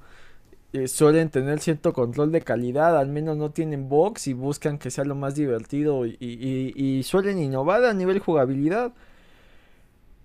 eh, 0.76 0.88
suelen 0.90 1.30
tener 1.30 1.60
cierto 1.62 1.94
control 1.94 2.34
de 2.34 2.42
calidad, 2.42 2.98
al 2.98 3.08
menos 3.08 3.38
no 3.38 3.52
tienen 3.52 3.88
box 3.88 4.28
y 4.28 4.34
buscan 4.34 4.78
que 4.78 4.92
sea 4.92 5.06
lo 5.06 5.16
más 5.16 5.36
divertido 5.36 6.06
y, 6.06 7.02
suelen 7.06 7.40
innovar 7.40 7.86
a 7.86 7.94
nivel 7.94 8.20
jugabilidad. 8.20 8.92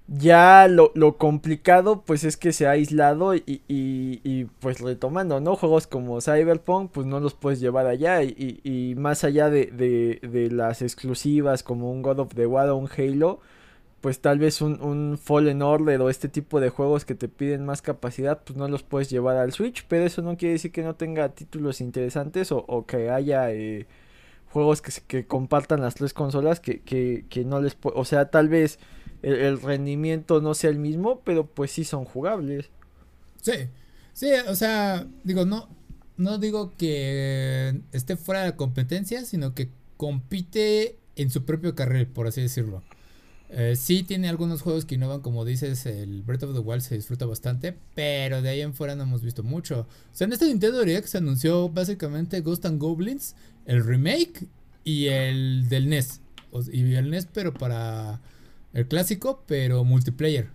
Ya 0.09 0.67
lo, 0.67 0.93
complicado 1.19 2.03
pues 2.05 2.25
es 2.25 2.37
que 2.37 2.53
se 2.53 2.67
ha 2.67 2.71
aislado 2.71 3.35
y, 3.37 4.49
pues 4.59 4.81
retomando, 4.81 5.41
¿no? 5.41 5.55
Juegos 5.55 5.87
como 5.87 6.21
Cyberpunk 6.21 6.91
pues 6.91 7.07
no 7.07 7.21
los 7.21 7.35
puedes 7.35 7.61
llevar 7.61 7.87
allá 7.87 8.23
y, 8.25 8.95
más 8.99 9.23
allá 9.23 9.51
de, 9.51 9.67
de, 9.67 10.19
de, 10.29 10.51
las 10.51 10.83
exclusivas 10.83 11.63
como 11.63 11.93
un 11.93 12.03
God 12.03 12.19
of 12.21 12.35
the 12.35 12.47
War 12.47 12.69
o 12.71 12.77
un 12.77 12.89
Halo 12.89 13.41
pues 14.01 14.21
tal 14.21 14.39
vez 14.39 14.63
un, 14.63 14.81
un, 14.83 15.19
Fallen 15.19 15.63
Order 15.63 16.01
o 16.01 16.11
este 16.11 16.29
tipo 16.29 16.61
de 16.61 16.71
juegos 16.71 17.05
que 17.05 17.15
te 17.15 17.29
piden 17.29 17.65
más 17.65 17.83
capacidad, 17.83 18.43
pues 18.45 18.57
no 18.57 18.67
los 18.69 18.83
puedes 18.83 19.11
llevar 19.11 19.37
al 19.37 19.53
Switch, 19.53 19.85
pero 19.89 20.05
eso 20.05 20.23
no 20.23 20.37
quiere 20.37 20.55
decir 20.55 20.73
que 20.73 20.83
no 20.83 20.95
tenga 20.95 21.29
títulos 21.31 21.81
interesantes 21.81 22.51
o, 22.53 22.87
que 22.87 23.11
haya 23.11 23.53
eh, 23.53 23.87
juegos 24.51 24.81
que, 24.83 24.93
que 25.07 25.27
compartan 25.27 25.83
las 25.83 25.95
tres 25.95 26.15
consolas 26.15 26.61
que, 26.61 26.81
que, 26.81 27.27
que 27.29 27.45
no 27.45 27.61
les... 27.61 27.77
O 27.83 28.05
sea, 28.05 28.31
tal 28.31 28.49
vez 28.49 28.79
el, 29.23 29.61
rendimiento 29.61 30.41
no 30.41 30.55
sea 30.55 30.71
el 30.71 30.79
mismo, 30.79 31.21
pero 31.25 31.47
pues 31.47 31.71
sí 31.71 31.85
son 31.85 32.05
jugables. 32.05 32.71
Sí, 33.43 33.53
sí, 34.13 34.31
o 34.49 34.55
sea, 34.55 35.07
digo, 35.25 35.45
no, 35.45 35.69
no 36.17 36.39
digo 36.39 36.73
que 36.77 37.81
esté 37.93 38.17
fuera 38.17 38.41
de 38.41 38.51
la 38.51 38.57
competencia, 38.57 39.25
sino 39.25 39.55
que 39.55 39.69
compite 39.97 40.99
en 41.17 41.31
su 41.31 41.45
propio 41.45 41.75
carril, 41.75 42.07
por 42.07 42.27
así 42.27 42.41
decirlo. 42.41 42.83
Eh, 43.53 43.75
sí 43.75 44.05
tiene 44.05 44.29
algunos 44.29 44.63
juegos 44.63 44.85
que 44.85 44.95
innovan, 44.95 45.23
como 45.23 45.45
dices, 45.45 45.85
el 45.85 46.23
Breath 46.23 46.45
of 46.45 46.55
the 46.55 46.61
Wild 46.61 46.83
se 46.83 46.95
disfruta 46.95 47.27
bastante, 47.27 47.77
pero 47.97 48.43
de 48.43 48.49
ahí 48.49 48.61
en 48.61 48.75
fuera 48.75 48.95
no 48.95 49.03
hemos 49.03 49.23
visto 49.23 49.43
mucho. 49.43 49.81
O 49.81 50.15
sea, 50.15 50.27
en 50.27 50.33
este 50.33 50.47
Nintendo 50.47 50.79
Direct 50.79 51.09
se 51.09 51.19
anunció 51.19 51.69
básicamente 51.69 52.41
Ghost 52.43 52.65
and 52.67 52.81
Goblins, 52.81 53.35
el 53.67 53.85
remake 53.85 54.47
y 54.85 55.07
el 55.07 55.69
del 55.69 55.89
NES. 55.89 56.21
y 56.73 56.95
el 56.95 57.11
NES, 57.11 57.27
pero 57.33 57.53
para 57.53 58.21
el 58.73 58.87
clásico, 58.87 59.43
pero 59.47 59.83
multiplayer. 59.83 60.51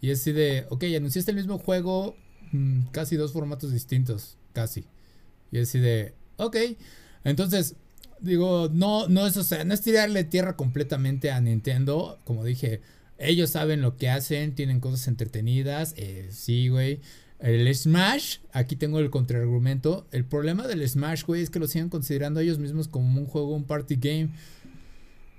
Y 0.00 0.10
es 0.10 0.20
así 0.20 0.30
de, 0.32 0.66
ok, 0.70 0.84
anunciaste 0.96 1.32
el 1.32 1.36
mismo 1.36 1.58
juego, 1.58 2.16
mm, 2.52 2.86
casi 2.92 3.16
dos 3.16 3.32
formatos 3.32 3.72
distintos, 3.72 4.38
casi. 4.52 4.84
Y 5.50 5.58
es 5.58 5.68
así 5.68 5.80
de, 5.80 6.14
ok. 6.36 6.56
Entonces, 7.24 7.74
Digo, 8.20 8.70
no, 8.72 9.08
no 9.08 9.26
es, 9.26 9.36
o 9.36 9.44
sea, 9.44 9.64
no 9.64 9.74
es 9.74 9.82
tirarle 9.82 10.24
tierra 10.24 10.56
completamente 10.56 11.30
a 11.30 11.40
Nintendo. 11.40 12.18
Como 12.24 12.44
dije, 12.44 12.80
ellos 13.18 13.50
saben 13.50 13.82
lo 13.82 13.96
que 13.96 14.08
hacen, 14.08 14.54
tienen 14.54 14.80
cosas 14.80 15.08
entretenidas. 15.08 15.94
Eh, 15.96 16.28
sí, 16.30 16.68
güey. 16.68 17.00
El 17.38 17.72
Smash, 17.74 18.38
aquí 18.52 18.76
tengo 18.76 18.98
el 18.98 19.10
contraargumento. 19.10 20.06
El 20.10 20.24
problema 20.24 20.66
del 20.66 20.86
Smash, 20.88 21.24
güey, 21.24 21.42
es 21.42 21.50
que 21.50 21.58
lo 21.58 21.66
siguen 21.66 21.90
considerando 21.90 22.40
ellos 22.40 22.58
mismos 22.58 22.88
como 22.88 23.20
un 23.20 23.26
juego, 23.26 23.54
un 23.54 23.64
party 23.64 23.96
game. 23.96 24.30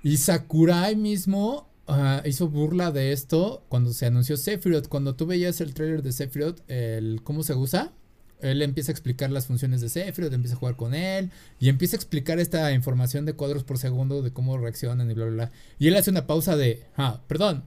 Y 0.02 0.16
Sakurai 0.16 0.94
mismo 0.94 1.68
ah, 1.88 2.22
hizo 2.24 2.48
burla 2.48 2.92
de 2.92 3.12
esto 3.12 3.64
cuando 3.68 3.92
se 3.92 4.06
anunció 4.06 4.36
Sephiroth. 4.36 4.88
Cuando 4.88 5.16
tú 5.16 5.26
veías 5.26 5.60
el 5.60 5.74
trailer 5.74 6.02
de 6.02 6.12
Sephiroth, 6.12 6.60
el 6.68 7.20
cómo 7.24 7.42
se 7.42 7.54
usa, 7.54 7.92
él 8.40 8.62
empieza 8.62 8.92
a 8.92 8.94
explicar 8.94 9.30
las 9.30 9.46
funciones 9.46 9.80
de 9.80 9.88
Sephiroth, 9.88 10.32
empieza 10.32 10.54
a 10.54 10.58
jugar 10.58 10.76
con 10.76 10.94
él 10.94 11.30
y 11.58 11.68
empieza 11.68 11.96
a 11.96 11.98
explicar 11.98 12.38
esta 12.38 12.72
información 12.72 13.24
de 13.24 13.32
cuadros 13.32 13.64
por 13.64 13.78
segundo 13.78 14.22
de 14.22 14.32
cómo 14.32 14.58
reaccionan 14.58 15.10
y 15.10 15.14
bla, 15.14 15.26
bla, 15.26 15.34
bla. 15.34 15.52
Y 15.78 15.88
él 15.88 15.96
hace 15.96 16.10
una 16.10 16.26
pausa 16.26 16.56
de, 16.56 16.84
ah, 16.96 17.20
perdón, 17.26 17.64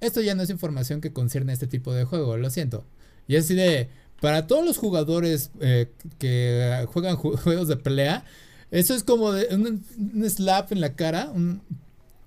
esto 0.00 0.20
ya 0.20 0.34
no 0.34 0.42
es 0.42 0.50
información 0.50 1.00
que 1.00 1.12
concierne 1.12 1.52
a 1.52 1.54
este 1.54 1.66
tipo 1.66 1.92
de 1.92 2.04
juego, 2.04 2.36
lo 2.36 2.50
siento. 2.50 2.84
Y 3.26 3.36
así 3.36 3.54
de, 3.54 3.88
para 4.20 4.46
todos 4.46 4.64
los 4.64 4.76
jugadores 4.76 5.50
eh, 5.60 5.90
que 6.18 6.86
juegan 6.92 7.16
juegos 7.16 7.68
de 7.68 7.76
pelea, 7.76 8.24
eso 8.70 8.94
es 8.94 9.04
como 9.04 9.32
de 9.32 9.54
un, 9.54 9.84
slap 10.28 10.72
en 10.72 10.80
la 10.80 10.94
cara, 10.94 11.32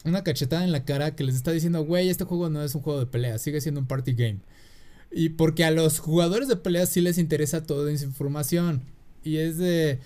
una 0.06 0.24
cachetada 0.24 0.64
en 0.64 0.72
la 0.72 0.86
cara 0.86 1.16
que 1.16 1.24
les 1.24 1.36
está 1.36 1.52
diciendo, 1.52 1.84
güey, 1.84 2.10
este 2.10 2.24
juego 2.24 2.50
no 2.50 2.64
es 2.64 2.74
un 2.76 2.82
juego 2.82 3.00
de 3.00 3.06
pelea, 3.06 3.38
sigue 3.38 3.62
siendo 3.62 3.82
un 3.82 3.88
party 3.88 4.14
game. 4.14 4.40
Y 5.12 5.30
porque 5.30 5.64
a 5.64 5.72
los 5.72 6.00
jugadores 6.00 6.48
de 6.48 6.58
peleas 6.58 6.90
sí 6.90 7.02
les 7.02 7.18
interesa 7.18 7.64
toda 7.66 7.92
esa 7.92 8.06
información. 8.06 8.82
Y 9.24 9.38
es 9.38 9.58
de... 9.58 10.00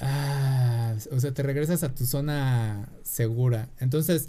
Ah, 0.00 0.94
o 1.10 1.20
sea, 1.20 1.32
te 1.32 1.42
regresas 1.42 1.82
a 1.82 1.94
tu 1.94 2.04
zona 2.04 2.88
segura. 3.02 3.68
Entonces, 3.80 4.28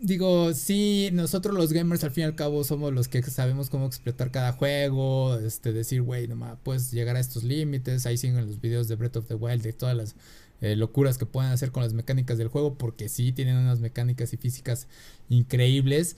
digo, 0.00 0.52
sí, 0.54 1.10
nosotros 1.12 1.54
los 1.54 1.72
gamers 1.72 2.04
al 2.04 2.10
fin 2.10 2.22
y 2.22 2.24
al 2.26 2.34
cabo 2.34 2.64
somos 2.64 2.92
los 2.92 3.08
que 3.08 3.22
sabemos 3.22 3.70
cómo 3.70 3.86
explotar 3.86 4.30
cada 4.30 4.52
juego, 4.52 5.38
este, 5.38 5.72
decir, 5.72 6.02
güey, 6.02 6.26
nomás 6.28 6.58
puedes 6.62 6.90
llegar 6.90 7.16
a 7.16 7.20
estos 7.20 7.44
límites. 7.44 8.06
Ahí 8.06 8.16
siguen 8.16 8.46
los 8.46 8.60
videos 8.60 8.88
de 8.88 8.96
Breath 8.96 9.16
of 9.16 9.26
the 9.28 9.34
Wild, 9.34 9.62
de 9.62 9.72
todas 9.72 9.96
las 9.96 10.14
eh, 10.60 10.76
locuras 10.76 11.18
que 11.18 11.26
pueden 11.26 11.52
hacer 11.52 11.70
con 11.72 11.82
las 11.82 11.92
mecánicas 11.92 12.38
del 12.38 12.48
juego, 12.48 12.74
porque 12.76 13.08
sí 13.08 13.32
tienen 13.32 13.56
unas 13.56 13.80
mecánicas 13.80 14.32
y 14.32 14.36
físicas 14.36 14.88
increíbles. 15.28 16.16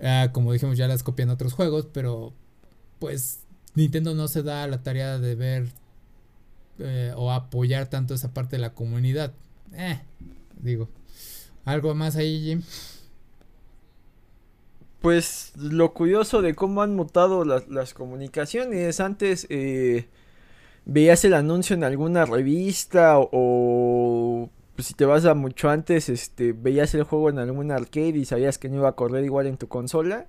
Ah, 0.00 0.30
como 0.32 0.52
dijimos, 0.52 0.76
ya 0.76 0.88
las 0.88 1.02
copian 1.02 1.30
otros 1.30 1.52
juegos, 1.54 1.86
pero 1.92 2.32
pues 2.98 3.40
Nintendo 3.74 4.14
no 4.14 4.28
se 4.28 4.42
da 4.42 4.66
la 4.66 4.82
tarea 4.82 5.18
de 5.18 5.34
ver 5.34 5.68
eh, 6.78 7.12
o 7.16 7.30
apoyar 7.30 7.86
tanto 7.88 8.14
esa 8.14 8.32
parte 8.32 8.56
de 8.56 8.62
la 8.62 8.74
comunidad. 8.74 9.32
Eh, 9.72 10.00
digo, 10.60 10.88
¿algo 11.64 11.94
más 11.94 12.16
ahí, 12.16 12.40
Jim? 12.42 12.62
Pues 15.00 15.52
lo 15.56 15.92
curioso 15.92 16.40
de 16.40 16.54
cómo 16.54 16.82
han 16.82 16.96
mutado 16.96 17.44
las, 17.44 17.68
las 17.68 17.92
comunicaciones. 17.92 19.00
Antes 19.00 19.46
eh, 19.50 20.08
veías 20.86 21.24
el 21.24 21.34
anuncio 21.34 21.74
en 21.74 21.84
alguna 21.84 22.24
revista 22.24 23.16
o, 23.18 24.48
pues, 24.74 24.88
si 24.88 24.94
te 24.94 25.04
vas 25.04 25.24
a 25.24 25.34
mucho 25.34 25.68
antes, 25.70 26.08
este, 26.08 26.52
veías 26.52 26.94
el 26.94 27.04
juego 27.04 27.30
en 27.30 27.38
algún 27.38 27.70
arcade 27.70 28.18
y 28.18 28.24
sabías 28.24 28.58
que 28.58 28.68
no 28.68 28.76
iba 28.76 28.88
a 28.88 28.92
correr 28.96 29.24
igual 29.24 29.46
en 29.46 29.56
tu 29.56 29.68
consola. 29.68 30.26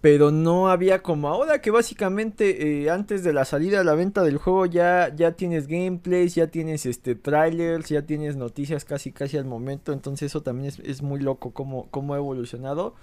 Pero 0.00 0.30
no 0.30 0.68
había 0.68 1.02
como 1.02 1.28
ahora 1.28 1.60
que 1.60 1.72
básicamente 1.72 2.84
eh, 2.84 2.90
antes 2.90 3.24
de 3.24 3.32
la 3.32 3.44
salida 3.44 3.80
a 3.80 3.84
la 3.84 3.94
venta 3.94 4.22
del 4.22 4.38
juego 4.38 4.64
ya, 4.64 5.12
ya 5.14 5.32
tienes 5.32 5.66
gameplays, 5.66 6.36
ya 6.36 6.46
tienes 6.46 6.86
este 6.86 7.16
trailers, 7.16 7.88
ya 7.88 8.02
tienes 8.02 8.36
noticias 8.36 8.84
casi 8.84 9.10
casi 9.10 9.38
al 9.38 9.44
momento. 9.44 9.92
Entonces 9.92 10.26
eso 10.26 10.42
también 10.42 10.72
es, 10.84 11.02
muy 11.02 11.20
loco 11.20 11.50
cómo, 11.50 11.88
cómo 11.90 12.14
ha 12.14 12.18
evolucionado 12.18 12.94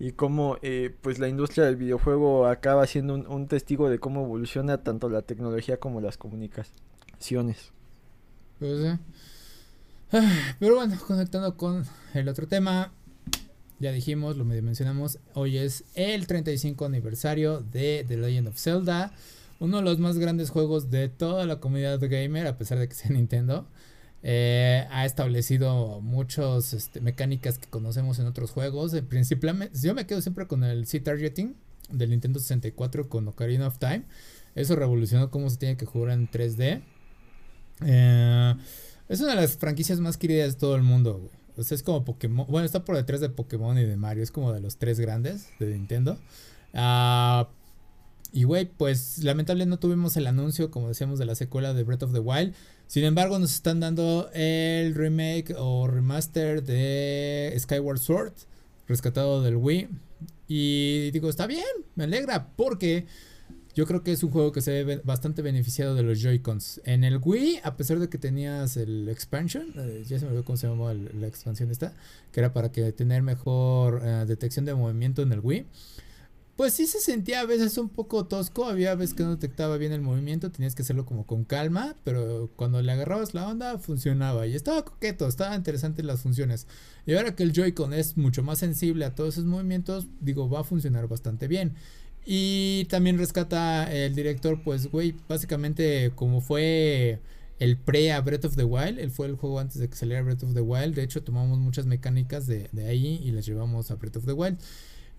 y 0.00 0.10
cómo 0.12 0.56
eh, 0.62 0.92
pues 1.02 1.20
la 1.20 1.28
industria 1.28 1.66
del 1.66 1.76
videojuego 1.76 2.46
acaba 2.48 2.84
siendo 2.88 3.14
un, 3.14 3.46
testigo 3.46 3.88
de 3.88 4.00
cómo 4.00 4.24
evoluciona 4.24 4.82
tanto 4.82 5.08
la 5.08 5.22
tecnología 5.22 5.76
como 5.76 6.00
las 6.00 6.18
comunicaciones. 6.18 7.72
Pues, 8.58 8.84
ah, 8.86 8.98
pero 10.58 10.76
bueno, 10.76 10.96
conectando 11.06 11.56
con 11.56 11.84
el 12.14 12.28
otro 12.28 12.46
tema, 12.46 12.92
ya 13.80 13.90
dijimos, 13.92 14.36
lo 14.36 14.44
mencionamos, 14.44 15.18
hoy 15.34 15.58
es 15.58 15.84
el 15.94 16.26
35 16.26 16.84
aniversario 16.84 17.60
de 17.60 18.04
The 18.06 18.16
Legend 18.16 18.48
of 18.48 18.58
Zelda, 18.58 19.12
uno 19.58 19.78
de 19.78 19.82
los 19.82 19.98
más 19.98 20.18
grandes 20.18 20.50
juegos 20.50 20.90
de 20.90 21.08
toda 21.08 21.46
la 21.46 21.58
comunidad 21.58 21.98
gamer, 22.00 22.46
a 22.46 22.56
pesar 22.56 22.78
de 22.78 22.88
que 22.88 22.94
sea 22.94 23.10
Nintendo. 23.14 23.66
Eh, 24.26 24.86
ha 24.90 25.04
establecido 25.04 26.00
muchas 26.00 26.72
este, 26.72 27.00
mecánicas 27.00 27.58
que 27.58 27.68
conocemos 27.68 28.18
en 28.18 28.26
otros 28.26 28.52
juegos. 28.52 28.94
Eh, 28.94 29.02
principalmente, 29.02 29.78
yo 29.78 29.94
me 29.94 30.06
quedo 30.06 30.22
siempre 30.22 30.46
con 30.46 30.64
el 30.64 30.86
C-Targeting 30.86 31.56
del 31.90 32.10
Nintendo 32.10 32.38
64 32.38 33.08
con 33.10 33.28
Ocarina 33.28 33.66
of 33.66 33.78
Time. 33.78 34.04
Eso 34.54 34.76
revolucionó 34.76 35.30
cómo 35.30 35.50
se 35.50 35.58
tiene 35.58 35.76
que 35.76 35.84
jugar 35.84 36.12
en 36.12 36.30
3D. 36.30 36.80
Eh, 37.84 38.54
es 39.08 39.20
una 39.20 39.34
de 39.34 39.40
las 39.40 39.56
franquicias 39.56 40.00
más 40.00 40.16
queridas 40.16 40.54
de 40.54 40.60
todo 40.60 40.76
el 40.76 40.82
mundo, 40.82 41.30
es 41.56 41.82
como 41.82 42.04
Pokémon. 42.04 42.46
Bueno, 42.48 42.66
está 42.66 42.84
por 42.84 42.96
detrás 42.96 43.20
de 43.20 43.28
Pokémon 43.28 43.78
y 43.78 43.84
de 43.84 43.96
Mario. 43.96 44.22
Es 44.22 44.30
como 44.30 44.52
de 44.52 44.60
los 44.60 44.76
tres 44.76 44.98
grandes 44.98 45.48
de 45.58 45.66
Nintendo. 45.66 46.18
Ah, 46.72 47.48
y 48.32 48.44
güey, 48.44 48.64
pues 48.64 49.22
lamentablemente 49.22 49.70
no 49.70 49.78
tuvimos 49.78 50.16
el 50.16 50.26
anuncio, 50.26 50.70
como 50.70 50.88
decíamos, 50.88 51.18
de 51.18 51.26
la 51.26 51.36
secuela 51.36 51.72
de 51.72 51.84
Breath 51.84 52.02
of 52.02 52.12
the 52.12 52.18
Wild. 52.18 52.54
Sin 52.88 53.04
embargo, 53.04 53.38
nos 53.38 53.54
están 53.54 53.80
dando 53.80 54.28
el 54.34 54.94
remake 54.94 55.54
o 55.56 55.86
remaster 55.86 56.64
de 56.64 57.54
Skyward 57.58 57.98
Sword, 57.98 58.32
rescatado 58.88 59.40
del 59.42 59.56
Wii. 59.56 59.88
Y 60.48 61.10
digo, 61.12 61.30
está 61.30 61.46
bien, 61.46 61.64
me 61.94 62.04
alegra, 62.04 62.48
porque 62.56 63.06
yo 63.74 63.86
creo 63.86 64.02
que 64.02 64.12
es 64.12 64.22
un 64.22 64.30
juego 64.30 64.52
que 64.52 64.60
se 64.60 64.84
ve 64.84 65.00
bastante 65.04 65.42
beneficiado 65.42 65.94
de 65.94 66.02
los 66.02 66.20
Joy-Cons. 66.20 66.80
En 66.84 67.04
el 67.04 67.18
Wii, 67.22 67.60
a 67.64 67.76
pesar 67.76 67.98
de 67.98 68.08
que 68.08 68.18
tenías 68.18 68.76
el 68.76 69.08
expansion, 69.08 69.72
eh, 69.76 70.04
ya 70.06 70.18
se 70.18 70.24
me 70.24 70.30
olvidó 70.30 70.44
cómo 70.44 70.56
se 70.56 70.68
llamaba 70.68 70.94
la 70.94 71.26
expansión 71.26 71.70
esta, 71.70 71.94
que 72.32 72.40
era 72.40 72.52
para 72.52 72.70
que 72.70 72.92
tener 72.92 73.22
mejor 73.22 74.02
eh, 74.04 74.24
detección 74.26 74.64
de 74.64 74.74
movimiento 74.74 75.22
en 75.22 75.32
el 75.32 75.40
Wii 75.40 75.66
pues 76.56 76.74
sí 76.74 76.86
se 76.86 77.00
sentía 77.00 77.40
a 77.40 77.46
veces 77.46 77.78
un 77.78 77.88
poco 77.88 78.26
tosco, 78.26 78.66
había 78.66 78.94
veces 78.94 79.14
que 79.14 79.24
no 79.24 79.30
detectaba 79.30 79.76
bien 79.76 79.92
el 79.92 80.00
movimiento, 80.00 80.52
tenías 80.52 80.74
que 80.74 80.82
hacerlo 80.82 81.04
como 81.04 81.26
con 81.26 81.44
calma, 81.44 81.96
pero 82.04 82.50
cuando 82.54 82.80
le 82.80 82.92
agarrabas 82.92 83.34
la 83.34 83.48
onda 83.48 83.78
funcionaba 83.78 84.46
y 84.46 84.54
estaba 84.54 84.84
coqueto, 84.84 85.26
estaba 85.26 85.56
interesante 85.56 86.04
las 86.04 86.20
funciones. 86.20 86.68
Y 87.06 87.14
ahora 87.14 87.34
que 87.34 87.42
el 87.42 87.52
Joy-Con 87.52 87.92
es 87.92 88.16
mucho 88.16 88.44
más 88.44 88.60
sensible 88.60 89.04
a 89.04 89.14
todos 89.16 89.34
esos 89.34 89.46
movimientos, 89.46 90.06
digo, 90.20 90.48
va 90.48 90.60
a 90.60 90.64
funcionar 90.64 91.08
bastante 91.08 91.48
bien. 91.48 91.74
Y 92.26 92.86
también 92.86 93.18
rescata 93.18 93.92
el 93.92 94.14
director, 94.14 94.62
pues, 94.62 94.90
güey, 94.90 95.14
básicamente 95.28 96.12
como 96.14 96.40
fue 96.40 97.20
el 97.58 97.76
pre 97.76 98.12
a 98.12 98.20
Breath 98.20 98.46
of 98.46 98.56
the 98.56 98.64
Wild, 98.64 98.98
él 98.98 99.10
fue 99.10 99.26
el 99.26 99.36
juego 99.36 99.60
antes 99.60 99.78
de 99.78 99.88
que 99.88 99.96
saliera 99.96 100.22
Breath 100.22 100.42
of 100.42 100.54
the 100.54 100.60
Wild, 100.60 100.94
de 100.94 101.02
hecho 101.02 101.22
tomamos 101.22 101.58
muchas 101.58 101.86
mecánicas 101.86 102.46
de, 102.46 102.68
de 102.72 102.86
ahí 102.88 103.20
y 103.22 103.30
las 103.30 103.46
llevamos 103.46 103.90
a 103.90 103.96
Breath 103.96 104.16
of 104.16 104.26
the 104.26 104.32
Wild. 104.32 104.58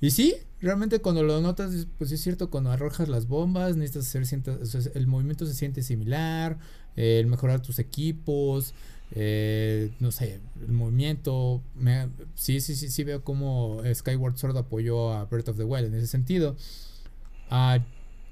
Y 0.01 0.11
sí, 0.11 0.35
realmente 0.59 0.99
cuando 0.99 1.23
lo 1.23 1.39
notas, 1.41 1.87
pues 1.97 2.11
es 2.11 2.21
cierto, 2.21 2.49
cuando 2.49 2.71
arrojas 2.71 3.07
las 3.07 3.27
bombas, 3.27 3.77
necesitas 3.77 4.15
hacer, 4.15 4.91
el 4.93 5.07
movimiento 5.07 5.45
se 5.45 5.53
siente 5.53 5.81
similar, 5.83 6.59
el 6.95 7.27
mejorar 7.27 7.61
tus 7.61 7.79
equipos, 7.79 8.73
eh, 9.11 9.91
no 9.99 10.11
sé, 10.11 10.41
el 10.61 10.73
movimiento. 10.73 11.61
sí, 12.35 12.59
sí, 12.59 12.75
sí, 12.75 12.89
sí 12.89 13.03
veo 13.03 13.23
cómo 13.23 13.81
Skyward 13.93 14.37
Sword 14.37 14.57
apoyó 14.57 15.13
a 15.13 15.25
Breath 15.25 15.49
of 15.49 15.57
the 15.57 15.63
Wild 15.63 15.87
en 15.87 15.95
ese 15.95 16.07
sentido. 16.07 16.57
Ah, 17.49 17.79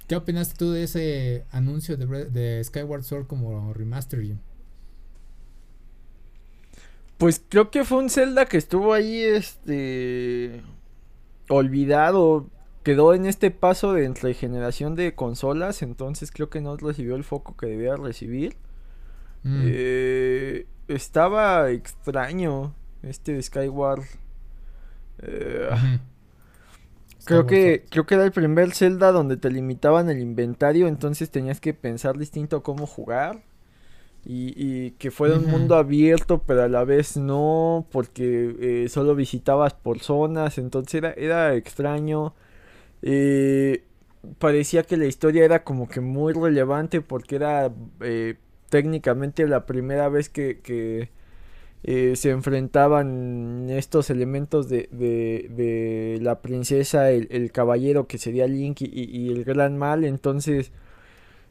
¿Qué 0.07 0.15
opinaste 0.15 0.55
tú 0.57 0.71
de 0.71 0.83
ese 0.83 1.45
anuncio 1.51 1.97
de, 1.97 2.25
de 2.25 2.63
Skyward 2.63 3.03
Sword 3.03 3.27
como 3.27 3.73
remaster? 3.73 4.21
Pues 7.17 7.41
creo 7.47 7.71
que 7.71 7.85
fue 7.85 7.99
un 7.99 8.09
Zelda 8.09 8.45
que 8.45 8.57
estuvo 8.57 8.93
ahí, 8.93 9.21
este 9.21 10.61
olvidado, 11.47 12.49
quedó 12.83 13.13
en 13.13 13.25
este 13.25 13.49
paso 13.49 13.93
de 13.93 14.05
entre 14.05 14.33
generación 14.33 14.95
de 14.95 15.15
consolas, 15.15 15.81
entonces 15.81 16.31
creo 16.31 16.49
que 16.49 16.61
no 16.61 16.75
recibió 16.75 17.15
el 17.15 17.23
foco 17.23 17.55
que 17.55 17.67
debía 17.67 17.95
recibir. 17.95 18.57
Mm. 19.43 19.61
Eh, 19.65 20.67
estaba 20.87 21.69
extraño 21.71 22.75
este 23.03 23.41
Skyward. 23.41 24.03
Eh, 25.19 25.69
creo 27.25 27.45
que 27.45 27.85
creo 27.89 28.05
que 28.05 28.15
era 28.15 28.25
el 28.25 28.31
primer 28.31 28.73
Zelda 28.73 29.11
donde 29.11 29.37
te 29.37 29.49
limitaban 29.49 30.09
el 30.09 30.19
inventario, 30.19 30.87
entonces 30.87 31.29
tenías 31.29 31.59
que 31.59 31.73
pensar 31.73 32.17
distinto 32.17 32.63
cómo 32.63 32.85
jugar. 32.85 33.43
Y, 34.25 34.91
que 34.91 35.11
fuera 35.11 35.35
un 35.35 35.47
mundo 35.47 35.75
abierto, 35.75 36.43
pero 36.47 36.63
a 36.63 36.69
la 36.69 36.85
vez 36.85 37.17
no, 37.17 37.85
porque 37.91 38.55
eh, 38.85 38.87
solo 38.87 39.15
visitabas 39.15 39.73
por 39.73 39.99
zonas, 39.99 40.57
entonces 40.57 40.95
era, 40.95 41.11
era 41.11 41.55
extraño. 41.55 42.33
Eh, 43.01 43.83
parecía 44.39 44.83
que 44.83 44.97
la 44.97 45.05
historia 45.05 45.45
era 45.45 45.63
como 45.63 45.89
que 45.89 45.99
muy 46.01 46.33
relevante 46.33 47.01
porque 47.01 47.35
era 47.35 47.71
eh, 48.01 48.35
técnicamente 48.69 49.47
la 49.47 49.65
primera 49.65 50.09
vez 50.09 50.29
que, 50.29 50.61
que 50.61 51.09
se 51.83 52.29
enfrentaban 52.29 53.67
estos 53.69 54.09
elementos 54.09 54.69
de, 54.69 54.89
de, 54.91 55.49
de 55.49 56.19
la 56.21 56.41
princesa, 56.41 57.11
el, 57.11 57.27
el, 57.31 57.51
caballero 57.51 58.07
que 58.07 58.17
sería 58.17 58.47
Link 58.47 58.81
y, 58.81 58.89
y 58.93 59.31
el 59.31 59.43
gran 59.43 59.77
mal, 59.77 60.05
entonces 60.05 60.71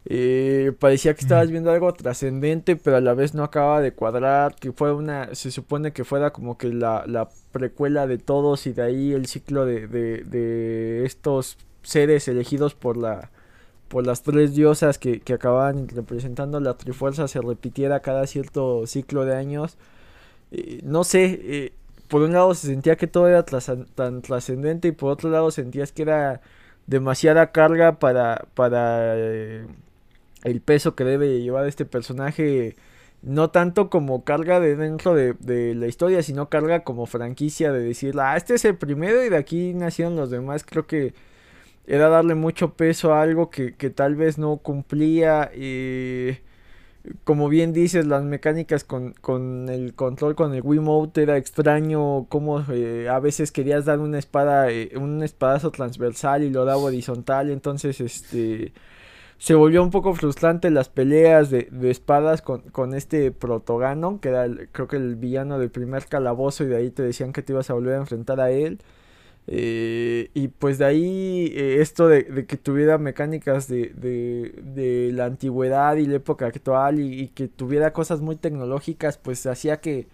eh, 0.04 0.72
parecía 0.80 1.14
que 1.14 1.20
estabas 1.20 1.50
viendo 1.50 1.70
algo 1.70 1.92
trascendente, 1.92 2.76
pero 2.76 2.96
a 2.96 3.00
la 3.00 3.14
vez 3.14 3.34
no 3.34 3.44
acababa 3.44 3.80
de 3.80 3.92
cuadrar, 3.92 4.56
que 4.56 4.72
fue 4.72 4.92
una, 4.92 5.34
se 5.34 5.50
supone 5.50 5.92
que 5.92 6.04
fuera 6.04 6.32
como 6.32 6.58
que 6.58 6.68
la, 6.68 7.04
la 7.06 7.28
precuela 7.52 8.06
de 8.06 8.18
todos 8.18 8.66
y 8.66 8.72
de 8.72 8.82
ahí 8.82 9.12
el 9.12 9.26
ciclo 9.26 9.64
de, 9.64 9.86
de, 9.86 10.24
de 10.24 11.04
estos 11.04 11.56
seres 11.82 12.28
elegidos 12.28 12.74
por 12.74 12.96
la 12.96 13.30
por 13.88 14.06
las 14.06 14.22
tres 14.22 14.54
diosas 14.54 14.98
que, 14.98 15.20
que 15.20 15.34
acababan 15.34 15.86
representando 15.88 16.60
la 16.60 16.78
trifuerza 16.78 17.28
se 17.28 17.42
repitiera 17.42 18.00
cada 18.00 18.26
cierto 18.26 18.86
ciclo 18.86 19.26
de 19.26 19.36
años. 19.36 19.76
Eh, 20.52 20.80
no 20.84 21.04
sé, 21.04 21.40
eh, 21.42 21.72
por 22.08 22.22
un 22.22 22.32
lado 22.32 22.54
se 22.54 22.68
sentía 22.68 22.96
que 22.96 23.06
todo 23.06 23.28
era 23.28 23.44
tan 23.44 24.22
trascendente 24.22 24.88
y 24.88 24.92
por 24.92 25.10
otro 25.10 25.30
lado 25.30 25.50
sentías 25.50 25.92
que 25.92 26.02
era 26.02 26.42
demasiada 26.86 27.52
carga 27.52 27.98
para, 27.98 28.46
para 28.54 29.14
el 29.16 30.60
peso 30.64 30.94
que 30.94 31.04
debe 31.04 31.40
llevar 31.40 31.66
este 31.66 31.84
personaje 31.84 32.76
no 33.22 33.50
tanto 33.50 33.88
como 33.88 34.24
carga 34.24 34.60
de 34.60 34.76
dentro 34.76 35.14
de, 35.14 35.74
la 35.74 35.86
historia, 35.86 36.22
sino 36.22 36.48
carga 36.48 36.84
como 36.84 37.06
franquicia 37.06 37.72
de 37.72 37.80
decir, 37.80 38.14
ah, 38.20 38.36
este 38.36 38.54
es 38.54 38.64
el 38.64 38.76
primero 38.76 39.24
y 39.24 39.28
de 39.28 39.36
aquí 39.36 39.74
nacieron 39.74 40.16
los 40.16 40.30
demás. 40.30 40.64
Creo 40.64 40.86
que 40.86 41.14
era 41.86 42.08
darle 42.08 42.34
mucho 42.34 42.74
peso 42.74 43.14
a 43.14 43.22
algo 43.22 43.50
que, 43.50 43.72
tal 43.94 44.16
vez 44.16 44.38
no 44.38 44.58
cumplía. 44.58 45.52
Y 45.54 46.38
como 47.24 47.48
bien 47.48 47.72
dices, 47.72 48.06
las 48.06 48.22
mecánicas 48.22 48.84
con, 48.84 49.12
con 49.20 49.68
el 49.68 49.94
control 49.94 50.34
con 50.36 50.54
el 50.54 50.62
Wiimote 50.62 51.22
era 51.22 51.36
extraño. 51.36 52.26
Como 52.28 52.60
eh, 52.70 53.08
a 53.08 53.18
veces 53.18 53.52
querías 53.52 53.84
dar 53.84 53.98
una 54.00 54.18
espada, 54.18 54.70
eh, 54.70 54.92
un 54.96 55.22
espadazo 55.22 55.70
transversal 55.70 56.44
y 56.44 56.50
lo 56.50 56.64
daba 56.64 56.82
horizontal. 56.82 57.50
Entonces, 57.50 58.00
este 58.00 58.72
se 59.38 59.54
volvió 59.54 59.82
un 59.82 59.90
poco 59.90 60.14
frustrante 60.14 60.70
las 60.70 60.88
peleas 60.88 61.50
de, 61.50 61.68
de 61.72 61.90
espadas 61.90 62.42
con, 62.42 62.60
con, 62.70 62.94
este 62.94 63.32
protogano, 63.32 64.20
que 64.20 64.28
era 64.28 64.46
creo 64.70 64.86
que 64.86 64.96
el 64.96 65.16
villano 65.16 65.58
del 65.58 65.70
primer 65.70 66.06
calabozo 66.06 66.62
y 66.62 66.68
de 66.68 66.76
ahí 66.76 66.90
te 66.90 67.02
decían 67.02 67.32
que 67.32 67.42
te 67.42 67.52
ibas 67.52 67.68
a 67.68 67.74
volver 67.74 67.94
a 67.94 67.98
enfrentar 67.98 68.40
a 68.40 68.52
él. 68.52 68.78
Eh, 69.48 70.30
y 70.34 70.48
pues 70.48 70.78
de 70.78 70.84
ahí 70.84 71.52
eh, 71.56 71.78
esto 71.80 72.06
de, 72.08 72.46
que 72.46 72.56
tuviera 72.56 72.98
mecánicas 72.98 73.66
de, 73.66 73.88
de, 73.88 74.54
de, 74.62 75.10
la 75.12 75.24
antigüedad 75.24 75.96
y 75.96 76.06
la 76.06 76.16
época 76.16 76.46
actual 76.46 77.00
y, 77.00 77.22
y 77.22 77.28
que 77.28 77.48
tuviera 77.48 77.92
cosas 77.92 78.20
muy 78.20 78.36
tecnológicas, 78.36 79.18
pues 79.18 79.44
hacía 79.46 79.80
que, 79.80 80.06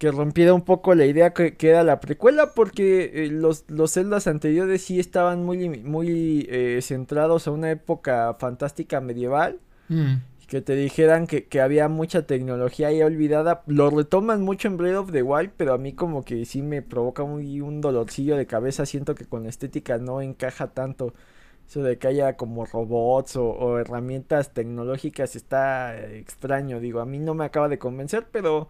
que 0.00 0.10
rompiera 0.10 0.54
un 0.54 0.62
poco 0.62 0.94
la 0.94 1.04
idea 1.04 1.34
que, 1.34 1.56
que 1.58 1.68
era 1.68 1.84
la 1.84 2.00
precuela 2.00 2.54
porque 2.54 3.26
eh, 3.26 3.28
los, 3.30 3.66
los 3.68 3.92
celdas 3.92 4.26
anteriores 4.26 4.80
sí 4.80 4.98
estaban 4.98 5.44
muy, 5.44 5.68
muy 5.68 6.46
eh, 6.48 6.80
centrados 6.80 7.46
a 7.46 7.50
una 7.50 7.70
época 7.70 8.34
fantástica 8.40 9.02
medieval. 9.02 9.60
Mm. 9.90 10.14
Que 10.50 10.60
te 10.60 10.74
dijeran 10.74 11.28
que, 11.28 11.46
que, 11.46 11.60
había 11.60 11.88
mucha 11.88 12.26
tecnología 12.26 12.88
ahí 12.88 13.02
olvidada. 13.02 13.62
Lo 13.66 13.88
retoman 13.88 14.42
mucho 14.42 14.66
en 14.68 14.76
Breath 14.76 14.96
of 14.96 15.12
the 15.12 15.22
Wild, 15.22 15.52
pero 15.56 15.74
a 15.74 15.78
mí 15.78 15.92
como 15.92 16.24
que 16.24 16.44
sí 16.44 16.60
me 16.60 16.82
provoca 16.82 17.24
muy 17.24 17.60
un 17.60 17.80
dolorcillo 17.80 18.36
de 18.36 18.46
cabeza. 18.46 18.84
Siento 18.84 19.14
que 19.14 19.26
con 19.26 19.44
la 19.44 19.48
estética 19.48 19.98
no 19.98 20.20
encaja 20.20 20.68
tanto. 20.72 21.14
Eso 21.68 21.84
de 21.84 21.98
que 21.98 22.08
haya 22.08 22.36
como 22.36 22.66
robots 22.66 23.36
o, 23.36 23.78
herramientas 23.78 24.52
tecnológicas 24.52 25.36
está 25.36 25.96
extraño. 25.96 26.80
Digo, 26.80 26.98
a 27.00 27.06
mí 27.06 27.20
no 27.20 27.34
me 27.34 27.44
acaba 27.44 27.68
de 27.68 27.78
convencer, 27.78 28.26
pero 28.32 28.68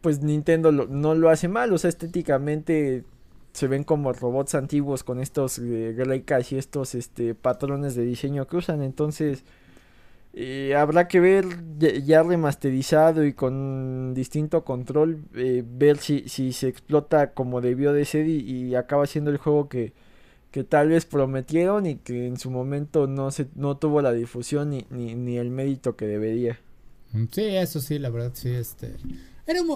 pues 0.00 0.22
Nintendo 0.22 0.70
no 0.72 1.14
lo 1.16 1.28
hace 1.30 1.48
mal, 1.48 1.72
o 1.72 1.78
sea, 1.78 1.90
estéticamente 1.90 3.04
se 3.52 3.66
ven 3.66 3.84
como 3.84 4.12
robots 4.12 4.54
antiguos 4.54 5.02
con 5.04 5.20
estos 5.20 5.58
eh, 5.58 6.24
y 6.50 6.56
estos 6.56 6.94
este 6.94 7.34
patrones 7.34 7.94
de 7.96 8.04
diseño 8.04 8.46
que 8.46 8.56
usan, 8.56 8.82
entonces 8.82 9.44
eh, 10.32 10.74
habrá 10.76 11.08
que 11.08 11.20
ver 11.20 11.46
ya, 11.78 12.22
remasterizado 12.22 13.24
y 13.24 13.32
con 13.32 14.14
distinto 14.14 14.64
control, 14.64 15.24
eh, 15.34 15.64
ver 15.66 15.98
si, 15.98 16.28
si 16.28 16.52
se 16.52 16.68
explota 16.68 17.32
como 17.32 17.60
debió 17.60 17.92
de 17.92 18.04
ser 18.04 18.26
y, 18.26 18.74
acaba 18.74 19.06
siendo 19.06 19.30
el 19.30 19.38
juego 19.38 19.68
que, 19.68 19.92
que 20.50 20.64
tal 20.64 20.88
vez 20.88 21.06
prometieron 21.06 21.86
y 21.86 21.96
que 21.96 22.26
en 22.26 22.38
su 22.38 22.50
momento 22.50 23.06
no 23.06 23.30
se 23.30 23.48
no 23.54 23.76
tuvo 23.76 24.02
la 24.02 24.12
difusión 24.12 24.70
ni, 24.70 24.86
ni, 24.90 25.14
ni 25.14 25.36
el 25.38 25.50
mérito 25.50 25.96
que 25.96 26.06
debería. 26.06 26.58
Sí, 27.32 27.42
eso 27.42 27.80
sí, 27.80 27.98
la 27.98 28.10
verdad 28.10 28.32
sí, 28.34 28.50
este 28.50 28.94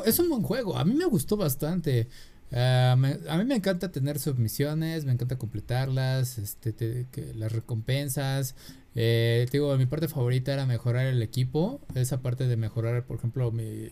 es 0.05 0.19
un 0.19 0.29
buen 0.29 0.43
juego, 0.43 0.77
a 0.77 0.85
mí 0.85 0.95
me 0.95 1.05
gustó 1.07 1.37
bastante. 1.37 2.09
Uh, 2.53 2.95
a 3.27 3.37
mí 3.38 3.45
me 3.45 3.57
encanta 3.57 3.90
tener 3.90 4.21
submisiones, 4.21 5.05
me 5.05 5.12
encanta 5.12 5.37
completarlas, 5.37 6.38
este, 6.38 7.07
las 7.35 7.51
recompensas. 7.51 8.55
Eh, 8.95 9.47
digo, 9.51 9.77
mi 9.77 9.87
parte 9.87 10.09
favorita 10.09 10.53
era 10.53 10.67
mejorar 10.67 11.07
el 11.07 11.23
equipo. 11.23 11.81
Esa 11.95 12.23
parte 12.23 12.47
de 12.47 12.57
mejorar, 12.57 13.05
por 13.05 13.17
ejemplo, 13.17 13.51
mi. 13.51 13.89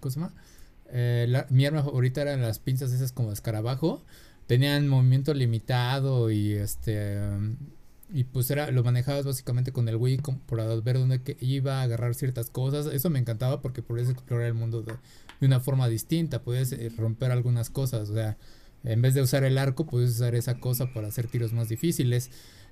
¿Cómo 0.00 0.10
se 0.10 0.20
llama? 0.20 0.32
Eh, 0.90 1.44
mi 1.50 1.66
arma 1.66 1.82
favorita 1.82 2.22
eran 2.22 2.42
las 2.42 2.58
pinzas 2.58 2.92
esas 2.92 3.12
como 3.12 3.32
escarabajo. 3.32 4.02
Tenían 4.46 4.88
movimiento 4.88 5.34
limitado 5.34 6.30
y 6.30 6.52
este. 6.52 7.18
y 8.12 8.24
pues 8.24 8.50
era, 8.50 8.70
lo 8.70 8.84
manejabas 8.84 9.24
básicamente 9.24 9.72
con 9.72 9.88
el 9.88 9.96
Wii 9.96 10.18
por 10.46 10.82
ver 10.82 10.98
dónde 10.98 11.20
iba 11.40 11.80
a 11.80 11.82
agarrar 11.82 12.14
ciertas 12.14 12.50
cosas. 12.50 12.86
Eso 12.86 13.10
me 13.10 13.18
encantaba 13.18 13.60
porque 13.60 13.82
podías 13.82 14.08
explorar 14.08 14.46
el 14.46 14.54
mundo 14.54 14.82
de, 14.82 14.94
una 15.40 15.60
forma 15.60 15.88
distinta. 15.88 16.42
Puedes 16.42 16.72
eh, 16.72 16.90
romper 16.96 17.32
algunas 17.32 17.70
cosas. 17.70 18.10
O 18.10 18.14
sea, 18.14 18.36
en 18.84 19.02
vez 19.02 19.14
de 19.14 19.22
usar 19.22 19.44
el 19.44 19.58
arco, 19.58 19.86
puedes 19.86 20.10
usar 20.10 20.34
esa 20.34 20.58
cosa 20.58 20.92
para 20.92 21.08
hacer 21.08 21.26
tiros 21.28 21.52
más 21.52 21.68
difíciles. 21.68 22.30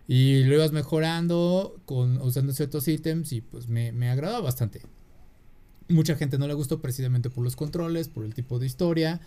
Y 0.09 0.45
lo 0.45 0.55
ibas 0.55 0.73
mejorando 0.73 1.81
con, 1.85 2.21
usando 2.21 2.53
ciertos 2.53 2.89
ítems 2.89 3.33
y 3.33 3.43
pues 3.43 3.69
me, 3.69 3.93
me 3.93 4.11
agradó 4.11 4.43
bastante. 4.43 4.83
Mucha 5.89 6.17
gente 6.17 6.39
no 6.39 6.49
le 6.49 6.55
gustó 6.55 6.81
precisamente 6.81 7.31
por 7.31 7.45
los 7.45 7.55
controles, 7.55 8.09
por 8.09 8.25
el 8.25 8.35
tipo 8.35 8.59
de 8.59 8.67
historia. 8.67 9.21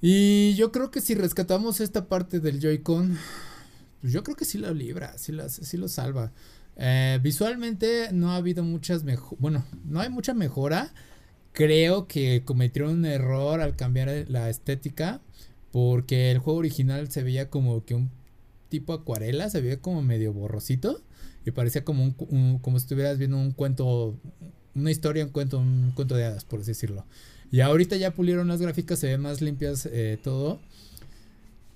Y 0.00 0.54
yo 0.56 0.72
creo 0.72 0.90
que 0.90 1.00
si 1.00 1.14
rescatamos 1.14 1.80
esta 1.80 2.08
parte 2.08 2.40
del 2.40 2.60
Joy-Con, 2.60 3.16
pues 4.00 4.12
yo 4.12 4.24
creo 4.24 4.36
que 4.36 4.44
sí 4.44 4.58
lo 4.58 4.74
libra, 4.74 5.16
sí, 5.16 5.32
sí 5.48 5.76
lo 5.76 5.88
salva. 5.88 6.32
Eh, 6.76 7.20
visualmente 7.22 8.08
no 8.12 8.32
ha 8.32 8.36
habido 8.36 8.64
muchas 8.64 9.04
mejoras, 9.04 9.40
bueno, 9.40 9.64
no 9.84 10.00
hay 10.00 10.10
mucha 10.10 10.34
mejora. 10.34 10.92
Creo 11.52 12.08
que 12.08 12.42
cometieron 12.44 12.92
un 12.98 13.04
error 13.04 13.60
al 13.60 13.76
cambiar 13.76 14.26
la 14.28 14.50
estética 14.50 15.20
porque 15.72 16.30
el 16.30 16.38
juego 16.38 16.60
original 16.60 17.10
se 17.10 17.22
veía 17.22 17.50
como 17.50 17.84
que 17.84 17.94
un 17.94 18.10
tipo 18.68 18.92
acuarela, 18.92 19.50
se 19.50 19.60
veía 19.60 19.80
como 19.80 20.02
medio 20.02 20.32
borrosito 20.32 21.02
y 21.44 21.50
parecía 21.50 21.84
como 21.84 22.04
un, 22.04 22.58
como 22.60 22.78
si 22.78 22.84
estuvieras 22.84 23.18
viendo 23.18 23.38
un 23.38 23.50
cuento, 23.52 24.16
una 24.74 24.90
historia, 24.90 25.24
un 25.24 25.30
cuento, 25.30 25.58
un 25.58 25.92
cuento 25.94 26.14
de 26.14 26.24
hadas, 26.26 26.44
por 26.44 26.60
así 26.60 26.70
decirlo. 26.70 27.04
Y 27.50 27.60
ahorita 27.60 27.96
ya 27.96 28.14
pulieron 28.14 28.48
las 28.48 28.62
gráficas, 28.62 28.98
se 28.98 29.08
ve 29.08 29.18
más 29.18 29.40
limpias 29.40 29.86
eh, 29.90 30.18
todo. 30.22 30.60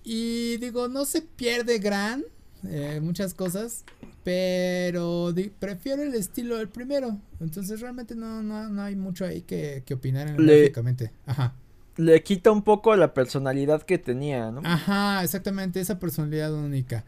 Y 0.04 0.59
digo, 0.59 0.88
no 0.88 1.04
se 1.04 1.20
pierde 1.20 1.78
gran 1.78 2.24
eh, 2.64 3.00
muchas 3.02 3.35
cosas, 3.35 3.85
pero 4.24 5.35
prefiero 5.59 6.02
el 6.02 6.14
estilo 6.14 6.56
del 6.56 6.68
primero. 6.68 7.18
Entonces 7.40 7.80
realmente 7.80 8.14
no, 8.14 8.42
no, 8.42 8.68
no 8.68 8.82
hay 8.82 8.94
mucho 8.94 9.24
ahí 9.24 9.42
que, 9.42 9.82
que 9.85 9.94
opinar 9.94 10.28
en 10.28 10.46
le, 10.46 10.59
gráficamente. 10.61 11.12
Ajá. 11.26 11.54
Le 11.96 12.22
quita 12.22 12.50
un 12.50 12.62
poco 12.62 12.94
la 12.96 13.14
personalidad 13.14 13.82
que 13.82 13.98
tenía, 13.98 14.50
¿no? 14.50 14.61
Ajá, 14.64 15.22
exactamente, 15.24 15.80
esa 15.80 15.98
personalidad 15.98 16.52
única. 16.52 17.04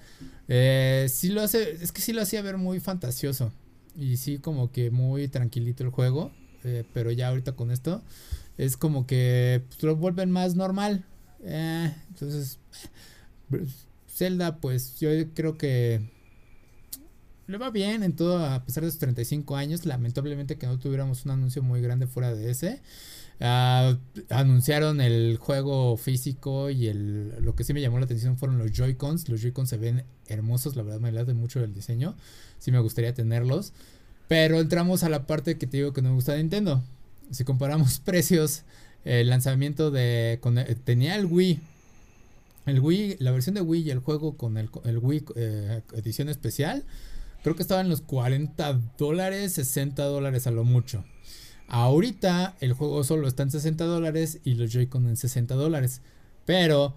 Eh, 0.49 1.07
sí 1.11 1.29
lo 1.29 1.43
hace, 1.43 1.73
es 1.73 1.93
que 1.93 2.01
sí 2.01 2.13
lo 2.13 2.23
hacía 2.23 2.41
ver 2.43 2.57
muy 2.57 2.81
fantasioso. 2.81 3.53
Y 3.97 4.17
sí 4.17 4.39
como 4.39 4.73
que 4.73 4.91
muy 4.91 5.29
tranquilito 5.29 5.85
el 5.85 5.91
juego. 5.91 6.33
Eh, 6.65 6.85
pero 6.93 7.11
ya 7.13 7.29
ahorita 7.29 7.53
con 7.53 7.71
esto 7.71 8.03
es 8.59 8.77
como 8.77 9.07
que 9.07 9.63
pues, 9.69 9.83
lo 9.83 9.97
vuelven 9.97 10.31
más 10.31 10.57
normal. 10.57 11.05
Eh, 11.43 11.95
entonces, 12.09 12.59
Zelda, 14.09 14.57
pues 14.57 14.99
yo 14.99 15.09
creo 15.35 15.57
que 15.57 16.11
le 17.47 17.57
va 17.57 17.71
bien 17.71 18.03
en 18.03 18.15
todo, 18.15 18.45
a 18.45 18.65
pesar 18.65 18.85
de 18.85 18.91
sus 18.91 18.99
35 18.99 19.57
años. 19.57 19.87
Lamentablemente 19.87 20.59
que 20.59 20.67
no 20.67 20.79
tuviéramos 20.79 21.25
un 21.25 21.31
anuncio 21.31 21.63
muy 21.63 21.81
grande 21.81 22.07
fuera 22.07 22.35
de 22.35 22.51
ese. 22.51 22.83
Uh, 23.41 23.97
anunciaron 24.31 25.01
el 25.01 25.37
juego 25.37 25.97
físico 25.97 26.71
y 26.71 26.89
el 26.89 27.37
lo 27.41 27.55
que 27.55 27.63
sí 27.63 27.73
me 27.73 27.81
llamó 27.81 27.99
la 28.01 28.05
atención 28.05 28.37
fueron 28.37 28.59
los 28.59 28.73
Joy-Cons. 28.73 29.29
Los 29.29 29.41
Joy-Cons 29.43 29.69
se 29.69 29.77
ven 29.77 30.05
hermosos, 30.27 30.75
la 30.75 30.83
verdad 30.83 31.01
me 31.01 31.13
late 31.13 31.35
mucho 31.35 31.63
el 31.63 31.73
diseño. 31.73 32.17
Sí 32.59 32.73
me 32.73 32.81
gustaría 32.81 33.15
tenerlos. 33.15 33.73
Pero 34.27 34.61
entramos 34.61 35.05
a 35.05 35.09
la 35.09 35.27
parte 35.27 35.57
que 35.57 35.67
te 35.67 35.79
digo 35.79 35.93
que 35.93 36.03
no 36.03 36.11
me 36.11 36.17
gusta 36.17 36.33
de 36.33 36.39
Nintendo. 36.39 36.83
Si 37.31 37.45
comparamos 37.45 37.99
precios, 38.05 38.63
el 39.05 39.29
lanzamiento 39.29 39.91
de... 39.91 40.41
tenía 40.85 41.15
el 41.17 41.27
Wii. 41.27 41.61
El 42.67 42.81
Wii, 42.81 43.17
la 43.21 43.31
versión 43.31 43.55
de 43.55 43.63
Wii 43.63 43.83
y 43.83 43.91
el 43.91 44.01
juego 44.01 44.37
con 44.37 44.59
el, 44.59 44.69
el 44.85 44.99
Wii 44.99 45.25
eh, 45.37 45.83
edición 45.95 46.29
especial. 46.29 46.85
Creo 47.43 47.57
que 47.57 47.63
estaban 47.63 47.89
los 47.89 48.03
40 48.03 48.81
dólares, 48.99 49.53
60 49.53 50.05
dólares 50.05 50.47
a 50.47 50.51
lo 50.51 50.65
mucho. 50.65 51.05
Ahorita 51.69 52.57
el 52.61 52.73
juego 52.73 53.05
solo 53.05 53.29
está 53.29 53.43
en 53.43 53.51
60 53.51 53.85
dólares 53.85 54.41
y 54.43 54.55
los 54.55 54.73
Joy-Con 54.73 55.07
en 55.07 55.17
60 55.17 55.55
dólares. 55.55 56.01
Pero 56.47 56.95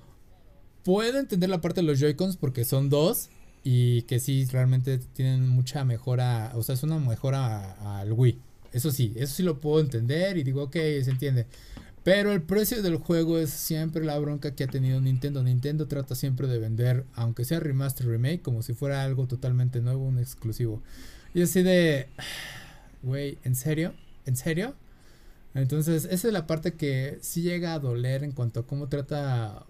puedo 0.84 1.20
entender 1.20 1.50
la 1.50 1.62
parte 1.62 1.82
de 1.82 1.88
los 1.88 2.00
Joy-Cons 2.00 2.38
porque 2.38 2.64
son 2.64 2.90
dos 2.90 3.30
y 3.64 4.04
que 4.04 4.20
sí 4.20 4.46
realmente 4.46 4.98
tienen 4.98 5.48
mucha 5.50 5.84
mejora. 5.84 6.54
O 6.56 6.64
sea, 6.64 6.76
es 6.76 6.84
una 6.84 7.00
mejora 7.00 8.00
al 8.00 8.14
Wii. 8.14 8.40
Eso 8.72 8.92
sí, 8.92 9.14
eso 9.18 9.36
sí 9.36 9.44
lo 9.44 9.60
puedo 9.60 9.82
entender 9.82 10.38
y 10.38 10.44
digo, 10.44 10.64
ok, 10.64 10.74
se 10.74 11.12
entiende. 11.12 11.48
Pero 12.04 12.32
el 12.32 12.42
precio 12.42 12.82
del 12.82 12.96
juego 12.96 13.38
es 13.38 13.52
siempre 13.52 14.04
la 14.04 14.18
bronca 14.18 14.56
que 14.56 14.64
ha 14.64 14.68
tenido 14.68 15.00
Nintendo. 15.02 15.44
Nintendo 15.44 15.88
trata 15.88 16.16
siempre 16.16 16.48
de 16.48 16.58
vender, 16.58 17.06
aunque 17.14 17.46
sea 17.46 17.60
remaster 17.60 18.08
remake, 18.08 18.42
como 18.42 18.64
si 18.64 18.74
fuera 18.74 19.04
algo 19.04 19.28
totalmente 19.28 19.82
nuevo, 19.82 20.06
un 20.06 20.18
exclusivo. 20.18 20.82
Y 21.34 21.44
así 21.44 21.62
de, 21.62 22.08
güey, 23.04 23.38
¿en 23.44 23.56
serio? 23.56 23.94
¿En 24.26 24.36
serio? 24.36 24.76
Entonces, 25.54 26.06
esa 26.06 26.28
es 26.28 26.34
la 26.34 26.48
parte 26.48 26.74
que 26.74 27.18
sí 27.22 27.42
llega 27.42 27.74
a 27.74 27.80
doler 27.80 28.24
en 28.24 28.32
cuanto 28.32 28.62
a 28.62 28.68
cómo 28.68 28.88
trata 28.88 29.66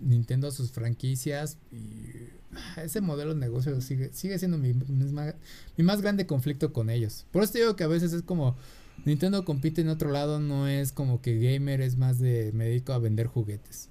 Nintendo 0.00 0.48
a 0.48 0.50
sus 0.50 0.72
franquicias. 0.72 1.58
Y 1.70 2.30
ah, 2.54 2.82
ese 2.82 3.00
modelo 3.00 3.34
de 3.34 3.40
negocio 3.40 3.80
sigue, 3.80 4.10
sigue 4.12 4.38
siendo 4.38 4.58
mi, 4.58 4.74
mi 4.74 5.84
más 5.84 6.02
grande 6.02 6.26
conflicto 6.26 6.72
con 6.72 6.90
ellos. 6.90 7.26
Por 7.30 7.44
eso 7.44 7.58
digo 7.58 7.76
que 7.76 7.84
a 7.84 7.88
veces 7.88 8.12
es 8.12 8.22
como 8.22 8.56
Nintendo 9.04 9.44
compite 9.44 9.82
en 9.82 9.88
otro 9.88 10.10
lado, 10.10 10.40
no 10.40 10.66
es 10.66 10.92
como 10.92 11.22
que 11.22 11.38
gamer, 11.38 11.80
es 11.80 11.96
más 11.96 12.18
de 12.18 12.50
me 12.52 12.64
dedico 12.64 12.92
a 12.92 12.98
vender 12.98 13.28
juguetes. 13.28 13.88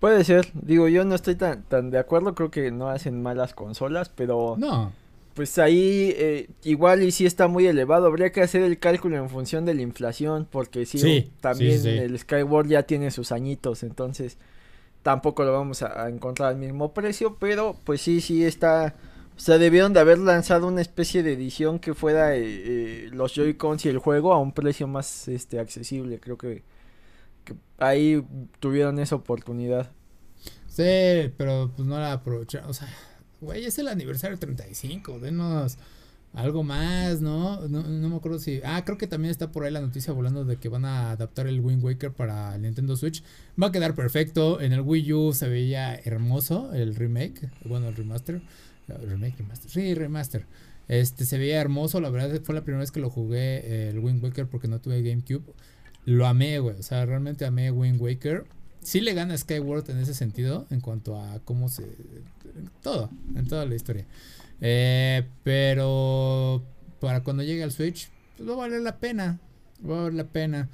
Puede 0.00 0.22
ser, 0.22 0.52
digo, 0.54 0.86
yo 0.86 1.04
no 1.04 1.16
estoy 1.16 1.34
tan, 1.34 1.64
tan 1.64 1.90
de 1.90 1.98
acuerdo, 1.98 2.34
creo 2.34 2.52
que 2.52 2.70
no 2.70 2.88
hacen 2.88 3.20
malas 3.22 3.54
consolas, 3.54 4.10
pero... 4.10 4.56
No 4.58 4.92
pues 5.38 5.56
ahí 5.60 6.12
eh, 6.16 6.50
igual 6.64 7.04
y 7.04 7.12
sí 7.12 7.24
está 7.24 7.46
muy 7.46 7.68
elevado. 7.68 8.08
Habría 8.08 8.32
que 8.32 8.40
hacer 8.40 8.62
el 8.62 8.80
cálculo 8.80 9.18
en 9.18 9.30
función 9.30 9.64
de 9.64 9.72
la 9.72 9.82
inflación, 9.82 10.48
porque 10.50 10.84
sí, 10.84 11.30
también 11.40 11.86
el 11.86 12.18
Skyward 12.18 12.66
ya 12.66 12.82
tiene 12.82 13.12
sus 13.12 13.30
añitos, 13.30 13.84
entonces 13.84 14.36
tampoco 15.04 15.44
lo 15.44 15.52
vamos 15.52 15.82
a, 15.84 16.08
encontrar 16.08 16.48
al 16.48 16.56
mismo 16.56 16.92
precio, 16.92 17.36
pero 17.38 17.76
pues 17.84 18.00
sí, 18.00 18.20
sí 18.20 18.44
está 18.44 18.96
O 19.36 19.38
sea, 19.38 19.58
debieron 19.58 19.92
de 19.92 20.00
haber 20.00 20.18
lanzado 20.18 20.66
una 20.66 20.80
especie 20.80 21.22
de 21.22 21.34
edición 21.34 21.78
que 21.78 21.94
fuera 21.94 22.34
eh, 22.34 22.42
eh, 22.42 23.08
los 23.12 23.32
Joy-Cons 23.32 23.86
y 23.86 23.90
el 23.90 23.98
juego 23.98 24.32
a 24.32 24.40
un 24.40 24.50
precio 24.50 24.88
más 24.88 25.28
este 25.28 25.60
accesible. 25.60 26.18
Creo 26.18 26.36
que, 26.36 26.64
que 27.44 27.54
ahí 27.78 28.26
tuvieron 28.58 28.98
esa 28.98 29.14
oportunidad. 29.14 29.92
Sí, 30.66 31.32
pero 31.36 31.70
pues 31.76 31.86
no 31.86 31.96
la 31.96 32.14
aprovecharon. 32.14 32.70
O 32.70 32.74
sea, 32.74 32.88
güey, 33.40 33.64
es 33.64 33.78
el 33.78 33.88
aniversario 33.88 34.38
35. 34.38 35.18
Denos 35.20 35.78
algo 36.34 36.62
más, 36.62 37.20
¿no? 37.20 37.66
¿no? 37.68 37.82
me 37.82 38.16
acuerdo 38.16 38.38
si. 38.38 38.60
Ah, 38.64 38.84
creo 38.84 38.98
que 38.98 39.06
también 39.06 39.30
está 39.30 39.50
por 39.50 39.64
ahí 39.64 39.72
la 39.72 39.80
noticia 39.80 40.12
volando 40.12 40.44
de 40.44 40.56
que 40.56 40.68
van 40.68 40.84
a 40.84 41.12
adaptar 41.12 41.46
el 41.46 41.60
Wind 41.60 41.82
Waker 41.82 42.12
para 42.12 42.54
el 42.54 42.62
Nintendo 42.62 42.96
Switch. 42.96 43.22
Va 43.60 43.68
a 43.68 43.72
quedar 43.72 43.94
perfecto. 43.94 44.60
En 44.60 44.72
el 44.72 44.82
Wii 44.82 45.12
U 45.12 45.32
se 45.32 45.48
veía 45.48 45.94
hermoso 45.94 46.72
el 46.74 46.94
remake. 46.94 47.50
Bueno, 47.64 47.88
el 47.88 47.96
remaster. 47.96 48.42
Remake, 48.88 49.36
remaster. 49.38 49.70
Sí, 49.70 49.94
remaster. 49.94 50.46
Este 50.88 51.24
se 51.24 51.38
veía 51.38 51.60
hermoso. 51.60 52.00
La 52.00 52.10
verdad 52.10 52.40
fue 52.42 52.54
la 52.54 52.62
primera 52.62 52.80
vez 52.80 52.92
que 52.92 53.00
lo 53.00 53.10
jugué 53.10 53.88
el 53.88 53.98
Wind 53.98 54.22
Waker 54.22 54.46
porque 54.46 54.68
no 54.68 54.80
tuve 54.80 55.02
GameCube. 55.02 55.44
Lo 56.04 56.26
amé, 56.26 56.58
güey. 56.58 56.76
O 56.78 56.82
sea, 56.82 57.04
realmente 57.04 57.46
amé 57.46 57.70
Wind 57.70 58.00
Waker. 58.00 58.46
Sí 58.88 59.02
le 59.02 59.12
gana 59.12 59.36
Skyward 59.36 59.90
en 59.90 59.98
ese 59.98 60.14
sentido. 60.14 60.66
En 60.70 60.80
cuanto 60.80 61.20
a 61.20 61.40
cómo 61.44 61.68
se. 61.68 61.84
Todo. 62.82 63.10
En 63.36 63.46
toda 63.46 63.66
la 63.66 63.74
historia. 63.74 64.06
Eh, 64.62 65.26
pero 65.44 66.64
para 66.98 67.22
cuando 67.22 67.42
llegue 67.42 67.62
al 67.62 67.70
Switch, 67.70 68.08
pues 68.38 68.48
va 68.48 68.54
a 68.54 68.56
valer 68.56 68.80
la 68.80 68.96
pena. 68.96 69.40
Va 69.86 69.98
a 69.98 70.02
valer 70.04 70.14
la 70.14 70.24
pena. 70.24 70.70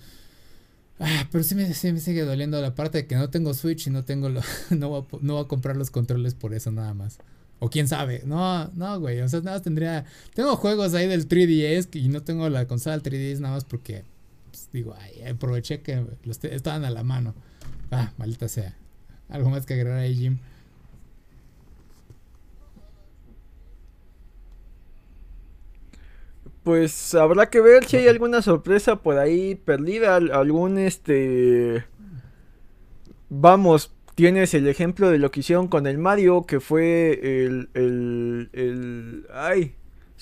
Ah, 1.00 1.28
pero 1.32 1.42
sí 1.42 1.56
me, 1.56 1.74
sigue 1.74 2.22
doliendo 2.22 2.62
la 2.62 2.76
parte 2.76 2.98
de 2.98 3.06
que 3.08 3.16
no 3.16 3.30
tengo 3.30 3.52
Switch 3.52 3.88
y 3.88 3.90
no 3.90 4.04
tengo 4.04 4.28
lo, 4.28 4.42
no, 4.70 4.90
voy 4.90 5.02
a, 5.02 5.16
no 5.20 5.38
a 5.40 5.48
comprar 5.48 5.76
los 5.76 5.90
controles 5.90 6.34
por 6.34 6.54
eso 6.54 6.70
nada 6.70 6.94
más. 6.94 7.18
O 7.58 7.68
quién 7.68 7.88
sabe. 7.88 8.22
No, 8.24 8.68
no, 8.74 9.00
güey. 9.00 9.22
O 9.22 9.28
sea, 9.28 9.40
nada 9.40 9.56
más 9.56 9.62
tendría. 9.62 10.04
Tengo 10.34 10.54
juegos 10.54 10.94
ahí 10.94 11.08
del 11.08 11.28
3DS 11.28 11.88
y 11.96 12.06
no 12.10 12.22
tengo 12.22 12.48
la 12.48 12.68
consola 12.68 12.96
del 12.96 13.12
3DS 13.12 13.40
nada 13.40 13.54
más 13.54 13.64
porque. 13.64 14.04
Pues, 14.52 14.68
digo, 14.72 14.94
ay, 14.96 15.20
aproveché 15.24 15.80
que 15.80 16.06
los 16.22 16.44
estaban 16.44 16.84
a 16.84 16.90
la 16.90 17.02
mano. 17.02 17.34
Ah, 17.90 18.12
maldita 18.18 18.48
sea. 18.48 18.76
Algo 19.28 19.50
más 19.50 19.66
que 19.66 19.74
agregar 19.74 19.98
ahí, 19.98 20.14
Jim. 20.14 20.38
Pues 26.62 27.14
habrá 27.14 27.50
que 27.50 27.60
ver 27.60 27.84
si 27.84 27.98
hay 27.98 28.08
alguna 28.08 28.40
sorpresa 28.40 28.96
por 28.96 29.18
ahí 29.18 29.54
perdida, 29.54 30.16
algún 30.16 30.78
este... 30.78 31.84
Vamos, 33.28 33.92
tienes 34.14 34.54
el 34.54 34.66
ejemplo 34.68 35.10
de 35.10 35.18
lo 35.18 35.30
que 35.30 35.40
hicieron 35.40 35.68
con 35.68 35.86
el 35.86 35.98
Mario, 35.98 36.46
que 36.46 36.60
fue 36.60 37.20
el... 37.44 37.68
el, 37.74 38.48
el 38.54 39.26
ay, 39.34 39.74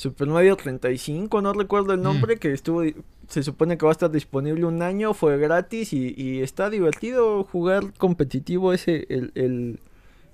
Super 0.02 0.26
Mario 0.26 0.56
35, 0.56 1.40
no 1.42 1.52
recuerdo 1.52 1.92
el 1.92 2.00
mm. 2.00 2.02
nombre, 2.02 2.36
que 2.36 2.52
estuvo... 2.52 2.82
Se 3.28 3.44
supone 3.44 3.78
que 3.78 3.86
va 3.86 3.92
a 3.92 3.94
estar 3.94 4.10
disponible 4.10 4.64
un 4.64 4.82
año, 4.82 5.14
fue 5.14 5.38
gratis 5.38 5.92
y, 5.92 6.12
y 6.16 6.40
está 6.40 6.70
divertido 6.70 7.44
jugar 7.44 7.94
competitivo 7.96 8.72
ese, 8.72 9.06
el, 9.08 9.30
el, 9.36 9.78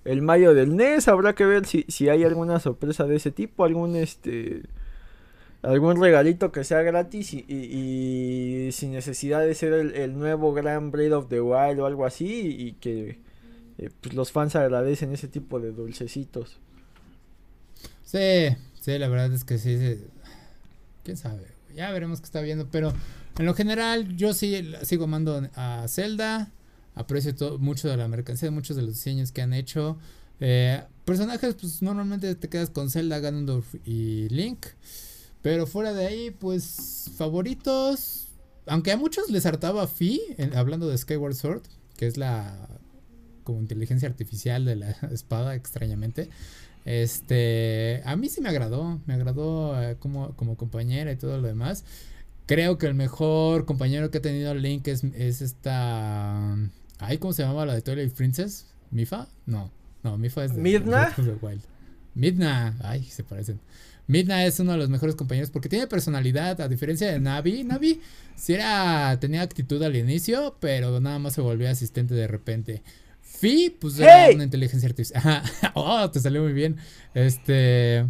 el 0.06 0.22
Mario 0.22 0.54
del 0.54 0.74
NES. 0.74 1.08
Habrá 1.08 1.34
que 1.34 1.44
ver 1.44 1.66
si, 1.66 1.84
si 1.86 2.08
hay 2.08 2.24
alguna 2.24 2.60
sorpresa 2.60 3.04
de 3.04 3.16
ese 3.16 3.30
tipo, 3.30 3.62
algún 3.62 3.94
este 3.94 4.62
algún 5.60 6.00
regalito 6.00 6.50
que 6.50 6.64
sea 6.64 6.80
gratis 6.80 7.34
y, 7.34 8.70
sin 8.72 8.92
necesidad 8.92 9.40
de 9.40 9.54
ser 9.54 9.74
el, 9.74 10.18
nuevo 10.18 10.54
gran 10.54 10.90
Breath 10.90 11.12
of 11.12 11.28
the 11.28 11.42
Wild 11.42 11.80
o 11.80 11.86
algo 11.86 12.06
así 12.06 12.56
y 12.58 12.72
que 12.74 13.18
eh, 13.76 13.90
pues 14.00 14.14
los 14.14 14.32
fans 14.32 14.56
agradecen 14.56 15.12
ese 15.12 15.28
tipo 15.28 15.60
de 15.60 15.72
dulcecitos. 15.72 16.58
Sí, 18.04 18.56
sí, 18.92 18.98
la 18.98 19.08
verdad 19.08 19.32
es 19.32 19.44
que 19.44 19.58
sí. 19.58 19.78
Quién 21.04 21.16
sabe, 21.16 21.46
ya 21.74 21.90
veremos 21.92 22.20
qué 22.20 22.26
está 22.26 22.40
viendo, 22.40 22.68
pero 22.70 22.92
en 23.38 23.46
lo 23.46 23.54
general 23.54 24.16
yo 24.16 24.34
sí 24.34 24.72
sigo 24.82 25.04
amando 25.04 25.48
a 25.54 25.86
Zelda, 25.88 26.50
aprecio 26.94 27.58
mucho 27.58 27.88
de 27.88 27.96
la 27.96 28.08
mercancía, 28.08 28.50
muchos 28.50 28.76
de 28.76 28.82
los 28.82 28.94
diseños 28.94 29.32
que 29.32 29.42
han 29.42 29.52
hecho. 29.52 29.98
Eh, 30.40 30.82
personajes, 31.04 31.54
pues 31.54 31.82
normalmente 31.82 32.34
te 32.34 32.48
quedas 32.48 32.70
con 32.70 32.90
Zelda, 32.90 33.20
Ganondorf 33.20 33.74
y 33.84 34.28
Link. 34.28 34.66
Pero 35.42 35.66
fuera 35.66 35.92
de 35.92 36.06
ahí, 36.06 36.30
pues 36.30 37.10
favoritos. 37.16 38.28
Aunque 38.66 38.92
a 38.92 38.96
muchos 38.96 39.30
les 39.30 39.46
hartaba 39.46 39.86
Fi, 39.86 40.20
hablando 40.54 40.88
de 40.88 40.98
Skyward 40.98 41.34
Sword, 41.34 41.62
que 41.96 42.06
es 42.06 42.16
la 42.16 42.68
como 43.44 43.60
inteligencia 43.60 44.08
artificial 44.08 44.64
de 44.64 44.76
la 44.76 44.90
espada, 45.12 45.54
extrañamente. 45.54 46.28
Este, 46.88 48.00
a 48.06 48.16
mí 48.16 48.30
sí 48.30 48.40
me 48.40 48.48
agradó, 48.48 48.98
me 49.04 49.12
agradó 49.12 49.78
eh, 49.78 49.96
como, 49.98 50.34
como 50.36 50.56
compañera 50.56 51.12
y 51.12 51.16
todo 51.16 51.36
lo 51.36 51.46
demás. 51.46 51.84
Creo 52.46 52.78
que 52.78 52.86
el 52.86 52.94
mejor 52.94 53.66
compañero 53.66 54.10
que 54.10 54.16
ha 54.16 54.22
tenido 54.22 54.54
Link 54.54 54.88
es, 54.88 55.04
es 55.04 55.42
esta... 55.42 56.56
Ay, 56.98 57.18
¿cómo 57.18 57.34
se 57.34 57.42
llamaba 57.42 57.66
la 57.66 57.74
de 57.74 57.82
Twilight 57.82 58.14
Princess? 58.14 58.68
¿Mifa? 58.90 59.28
No, 59.44 59.70
no, 60.02 60.16
Mifa 60.16 60.46
es 60.46 60.56
de... 60.56 60.62
¿Midna? 60.62 61.14
Midna, 62.14 62.74
ay, 62.80 63.04
se 63.04 63.22
parecen. 63.22 63.60
Midna 64.06 64.46
es 64.46 64.58
uno 64.58 64.72
de 64.72 64.78
los 64.78 64.88
mejores 64.88 65.14
compañeros 65.14 65.50
porque 65.50 65.68
tiene 65.68 65.88
personalidad, 65.88 66.58
a 66.62 66.68
diferencia 66.68 67.12
de 67.12 67.20
Navi. 67.20 67.64
Navi 67.64 68.00
sí 68.34 68.54
era, 68.54 69.14
tenía 69.20 69.42
actitud 69.42 69.82
al 69.82 69.94
inicio, 69.94 70.56
pero 70.58 71.00
nada 71.00 71.18
más 71.18 71.34
se 71.34 71.42
volvió 71.42 71.68
asistente 71.68 72.14
de 72.14 72.28
repente. 72.28 72.82
Fi, 73.38 73.70
pues 73.78 73.98
era 74.00 74.34
una 74.34 74.44
inteligencia 74.44 74.88
artificial. 74.88 75.42
oh, 75.74 76.10
te 76.10 76.18
salió 76.18 76.42
muy 76.42 76.52
bien. 76.52 76.76
Este. 77.14 78.04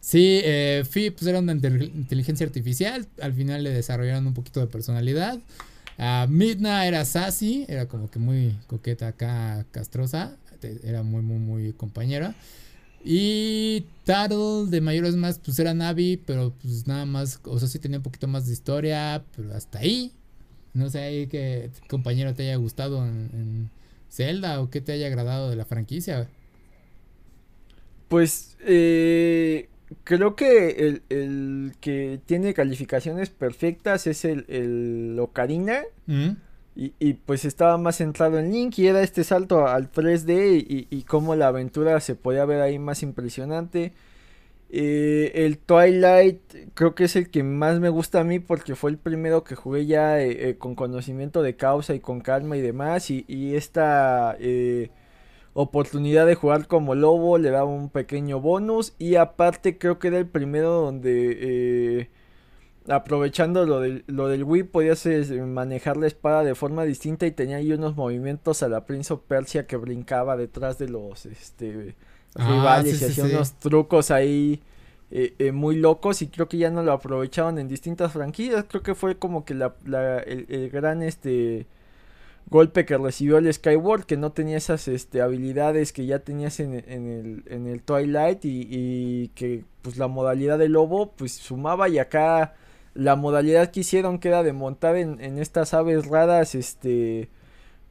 Sí, 0.00 0.40
eh, 0.44 0.84
Fi, 0.88 1.10
pues 1.10 1.26
era 1.26 1.40
una 1.40 1.52
inteligencia 1.52 2.46
artificial. 2.46 3.06
Al 3.20 3.32
final 3.34 3.64
le 3.64 3.70
desarrollaron 3.70 4.26
un 4.28 4.34
poquito 4.34 4.60
de 4.60 4.68
personalidad. 4.68 5.40
Uh, 5.98 6.28
Midna 6.28 6.86
era 6.86 7.04
sassy, 7.04 7.66
era 7.68 7.86
como 7.86 8.10
que 8.10 8.18
muy 8.18 8.56
coqueta 8.68 9.08
acá, 9.08 9.66
castrosa. 9.72 10.36
Era 10.84 11.02
muy, 11.02 11.22
muy, 11.22 11.38
muy 11.38 11.72
compañera. 11.72 12.34
Y 13.04 13.86
Tattle 14.04 14.66
de 14.68 14.80
mayores 14.80 15.16
más, 15.16 15.38
pues 15.38 15.58
era 15.58 15.74
Navi, 15.74 16.16
pero 16.18 16.54
pues 16.62 16.86
nada 16.86 17.06
más, 17.06 17.40
o 17.44 17.58
sea, 17.58 17.66
sí 17.66 17.78
tenía 17.78 17.98
un 17.98 18.02
poquito 18.02 18.28
más 18.28 18.46
de 18.46 18.52
historia, 18.52 19.24
pero 19.34 19.52
hasta 19.54 19.80
ahí. 19.80 20.12
No 20.74 20.88
sé 20.88 21.00
ahí 21.00 21.26
qué 21.26 21.70
compañero 21.88 22.34
te 22.34 22.44
haya 22.44 22.56
gustado 22.56 23.04
en, 23.04 23.70
Zelda 24.10 24.60
o 24.60 24.70
qué 24.70 24.80
te 24.80 24.92
haya 24.92 25.06
agradado 25.06 25.50
de 25.50 25.56
la 25.56 25.64
franquicia. 25.64 26.28
Pues 28.08 28.56
eh, 28.60 29.68
creo 30.04 30.34
que 30.34 31.00
el, 31.08 31.72
que 31.80 32.20
tiene 32.26 32.54
calificaciones 32.54 33.30
perfectas 33.30 34.06
es 34.06 34.24
el, 34.24 34.44
el 34.48 35.16
Ocarina. 35.18 35.82
Mm. 36.06 36.30
Y, 36.76 37.12
pues 37.12 37.44
estaba 37.44 37.76
más 37.76 37.96
centrado 37.96 38.38
en 38.38 38.52
Link 38.52 38.78
y 38.78 38.86
era 38.86 39.02
este 39.02 39.22
salto 39.22 39.66
al 39.66 39.92
3D 39.92 40.64
y, 40.66 40.86
y 40.88 41.02
cómo 41.02 41.34
la 41.34 41.48
aventura 41.48 42.00
se 42.00 42.14
podía 42.14 42.46
ver 42.46 42.62
ahí 42.62 42.78
más 42.78 43.02
impresionante. 43.02 43.92
Eh, 44.72 45.32
el 45.46 45.58
Twilight 45.58 46.40
creo 46.74 46.94
que 46.94 47.04
es 47.04 47.16
el 47.16 47.30
que 47.30 47.42
más 47.42 47.80
me 47.80 47.88
gusta 47.88 48.20
a 48.20 48.24
mí 48.24 48.38
porque 48.38 48.76
fue 48.76 48.92
el 48.92 48.98
primero 48.98 49.42
que 49.42 49.56
jugué 49.56 49.86
ya 49.86 50.20
eh, 50.20 50.50
eh, 50.50 50.58
con 50.58 50.76
conocimiento 50.76 51.42
de 51.42 51.56
causa 51.56 51.92
y 51.94 52.00
con 52.00 52.20
calma 52.20 52.56
y 52.56 52.60
demás. 52.60 53.10
Y, 53.10 53.24
y 53.28 53.56
esta 53.56 54.36
oportunidad 55.52 56.26
de 56.26 56.34
jugar 56.36 56.68
como 56.68 56.94
lobo 56.94 57.38
le 57.38 57.50
daba 57.50 57.64
un 57.66 57.90
pequeño 57.90 58.40
bonus. 58.40 58.94
Y 58.98 59.16
aparte 59.16 59.78
creo 59.78 59.98
que 59.98 60.08
era 60.08 60.18
el 60.18 60.28
primero 60.28 60.70
donde 60.70 62.08
aprovechando 62.88 63.66
lo 63.66 63.80
del, 63.80 64.04
lo 64.06 64.28
del 64.28 64.44
Wii 64.44 64.64
podías 64.64 65.06
manejar 65.06 65.96
la 65.96 66.06
espada 66.06 66.44
de 66.44 66.54
forma 66.54 66.84
distinta 66.84 67.26
y 67.26 67.30
tenía 67.30 67.56
ahí 67.58 67.72
unos 67.72 67.96
movimientos 67.96 68.62
a 68.62 68.68
la 68.68 68.86
Prince 68.86 69.12
of 69.12 69.20
Persia 69.28 69.66
que 69.66 69.76
brincaba 69.76 70.36
detrás 70.36 70.78
de 70.78 70.88
los 70.88 71.26
este 71.26 71.94
ah, 72.34 72.48
rivales 72.48 73.00
y 73.00 73.04
hacía 73.04 73.24
unos 73.24 73.54
trucos 73.54 74.10
ahí 74.10 74.60
eh, 75.10 75.34
eh, 75.38 75.52
muy 75.52 75.76
locos 75.76 76.22
y 76.22 76.28
creo 76.28 76.48
que 76.48 76.56
ya 76.56 76.70
no 76.70 76.82
lo 76.82 76.92
aprovechaban 76.92 77.58
en 77.58 77.68
distintas 77.68 78.12
franquicias. 78.12 78.64
Creo 78.68 78.82
que 78.82 78.94
fue 78.94 79.18
como 79.18 79.44
que 79.44 79.54
la, 79.54 79.74
el, 80.24 80.70
gran 80.70 81.02
este 81.02 81.66
golpe 82.48 82.84
que 82.84 82.96
recibió 82.96 83.38
el 83.38 83.52
Skyward 83.52 84.04
que 84.04 84.16
no 84.16 84.32
tenía 84.32 84.56
esas 84.56 84.88
este, 84.88 85.20
habilidades 85.20 85.92
que 85.92 86.06
ya 86.06 86.20
tenías 86.20 86.60
en, 86.60 86.74
el, 86.74 87.44
en 87.46 87.66
el 87.66 87.82
Twilight 87.82 88.44
y, 88.44 88.66
y, 88.70 89.28
que 89.34 89.64
pues 89.82 89.96
la 89.98 90.08
modalidad 90.08 90.58
de 90.58 90.68
lobo 90.68 91.12
pues 91.12 91.32
sumaba 91.32 91.88
y 91.88 91.98
acá 91.98 92.54
la 92.94 93.16
modalidad 93.16 93.70
que 93.70 93.80
hicieron 93.80 94.18
que 94.18 94.28
era 94.28 94.42
de 94.42 94.52
montar 94.52 94.96
en, 94.96 95.20
en 95.20 95.38
estas 95.38 95.74
aves 95.74 96.06
raras, 96.06 96.54
este, 96.54 97.28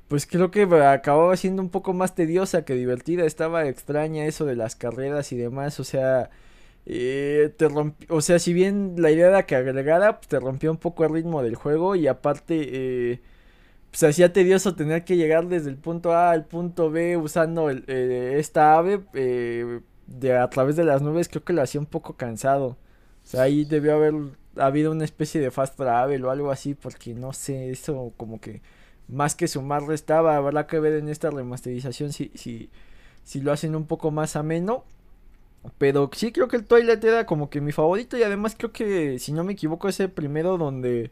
pues 0.09 0.25
creo 0.27 0.51
que 0.51 0.63
acababa 0.63 1.37
siendo 1.37 1.61
un 1.61 1.69
poco 1.69 1.93
más 1.93 2.15
tediosa 2.15 2.65
que 2.65 2.75
divertida, 2.75 3.25
estaba 3.25 3.67
extraña 3.67 4.25
eso 4.25 4.45
de 4.45 4.55
las 4.57 4.75
carreras 4.75 5.31
y 5.31 5.37
demás, 5.37 5.79
o 5.79 5.83
sea, 5.85 6.31
eh, 6.85 7.53
te 7.57 7.67
o 8.09 8.21
sea, 8.21 8.39
si 8.39 8.53
bien 8.53 8.95
la 8.97 9.11
idea 9.11 9.27
era 9.29 9.45
que 9.45 9.55
agregara, 9.55 10.17
pues 10.17 10.27
te 10.29 10.39
rompió 10.39 10.71
un 10.71 10.77
poco 10.77 11.05
el 11.05 11.13
ritmo 11.13 11.43
del 11.43 11.55
juego 11.55 11.95
y 11.95 12.07
aparte, 12.07 12.55
eh, 13.13 13.21
pues 13.91 14.03
hacía 14.03 14.33
tedioso 14.33 14.75
tener 14.75 15.03
que 15.05 15.17
llegar 15.17 15.47
desde 15.47 15.69
el 15.69 15.77
punto 15.77 16.13
A 16.13 16.31
al 16.31 16.45
punto 16.45 16.91
B 16.91 17.17
usando 17.17 17.69
el, 17.69 17.83
eh, 17.87 18.37
esta 18.39 18.77
ave, 18.77 19.01
eh, 19.13 19.81
de 20.07 20.37
a 20.37 20.49
través 20.49 20.75
de 20.75 20.83
las 20.85 21.01
nubes 21.01 21.29
creo 21.29 21.43
que 21.43 21.53
lo 21.53 21.61
hacía 21.61 21.81
un 21.81 21.87
poco 21.87 22.15
cansado. 22.15 22.77
O 23.23 23.27
sea, 23.27 23.43
ahí 23.43 23.65
debió 23.65 23.95
haber 23.95 24.13
habido 24.57 24.91
una 24.91 25.05
especie 25.05 25.41
de 25.41 25.51
fast 25.51 25.75
travel 25.77 26.25
o 26.25 26.31
algo 26.31 26.51
así, 26.51 26.73
porque 26.75 27.13
no 27.13 27.33
sé, 27.33 27.69
eso 27.71 28.13
como 28.17 28.39
que 28.41 28.61
más 29.09 29.35
que 29.35 29.47
sumar 29.47 29.83
restaba, 29.83 30.35
habrá 30.35 30.67
que 30.67 30.79
ver 30.79 30.93
en 30.93 31.09
esta 31.09 31.29
remasterización 31.29 32.13
si, 32.13 32.31
si, 32.35 32.69
si 33.23 33.41
lo 33.41 33.51
hacen 33.51 33.75
un 33.75 33.85
poco 33.85 34.11
más 34.11 34.35
ameno. 34.35 34.85
Pero 35.77 36.09
sí 36.13 36.31
creo 36.31 36.47
que 36.47 36.55
el 36.55 36.65
Twilight 36.65 37.03
era 37.03 37.25
como 37.25 37.49
que 37.49 37.59
mi 37.59 37.71
favorito 37.71 38.17
y 38.17 38.23
además 38.23 38.55
creo 38.57 38.71
que, 38.71 39.19
si 39.19 39.33
no 39.33 39.43
me 39.43 39.53
equivoco, 39.53 39.89
es 39.89 39.99
el 39.99 40.09
primero 40.09 40.57
donde... 40.57 41.11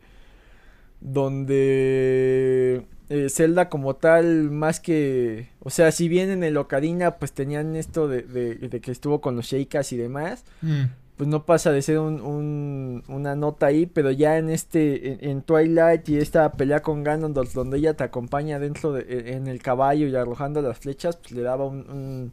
Donde... 1.02 2.86
Eh, 3.10 3.30
Zelda 3.30 3.70
como 3.70 3.96
tal, 3.96 4.52
más 4.52 4.80
que... 4.80 5.50
O 5.60 5.70
sea, 5.70 5.92
si 5.92 6.08
bien 6.08 6.30
en 6.30 6.44
el 6.44 6.58
Ocarina 6.58 7.16
pues 7.18 7.34
tenían 7.34 7.76
esto 7.76 8.08
de, 8.08 8.22
de, 8.22 8.82
que 8.82 8.92
estuvo 8.92 9.22
con 9.22 9.36
los 9.36 9.48
Sheikas 9.48 9.92
y 9.92 9.98
demás. 9.98 10.46
Mm. 10.62 10.86
Pues 11.18 11.28
no 11.28 11.46
pasa 11.46 11.72
de 11.72 11.82
ser 11.82 12.00
un, 12.00 13.04
una 13.08 13.36
nota 13.36 13.66
ahí, 13.68 13.88
pero 13.88 14.12
ya 14.12 14.38
en 14.38 14.50
este, 14.50 15.30
en, 15.30 15.42
Twilight 15.42 16.08
y 16.10 16.18
esta 16.18 16.52
pelea 16.54 16.82
con 16.82 17.04
Ganondorf 17.04 17.54
donde 17.54 17.80
ella 17.80 17.96
te 17.96 18.04
acompaña 18.04 18.60
dentro 18.60 18.94
de, 18.94 19.02
e, 19.02 19.34
en 19.34 19.48
el 19.48 19.62
caballo 19.62 20.08
y 20.08 20.16
arrojando 20.16 20.62
las 20.62 20.78
flechas, 20.78 21.18
pues 21.18 21.32
le 21.32 21.42
daba 21.42 21.66
un 21.66 22.32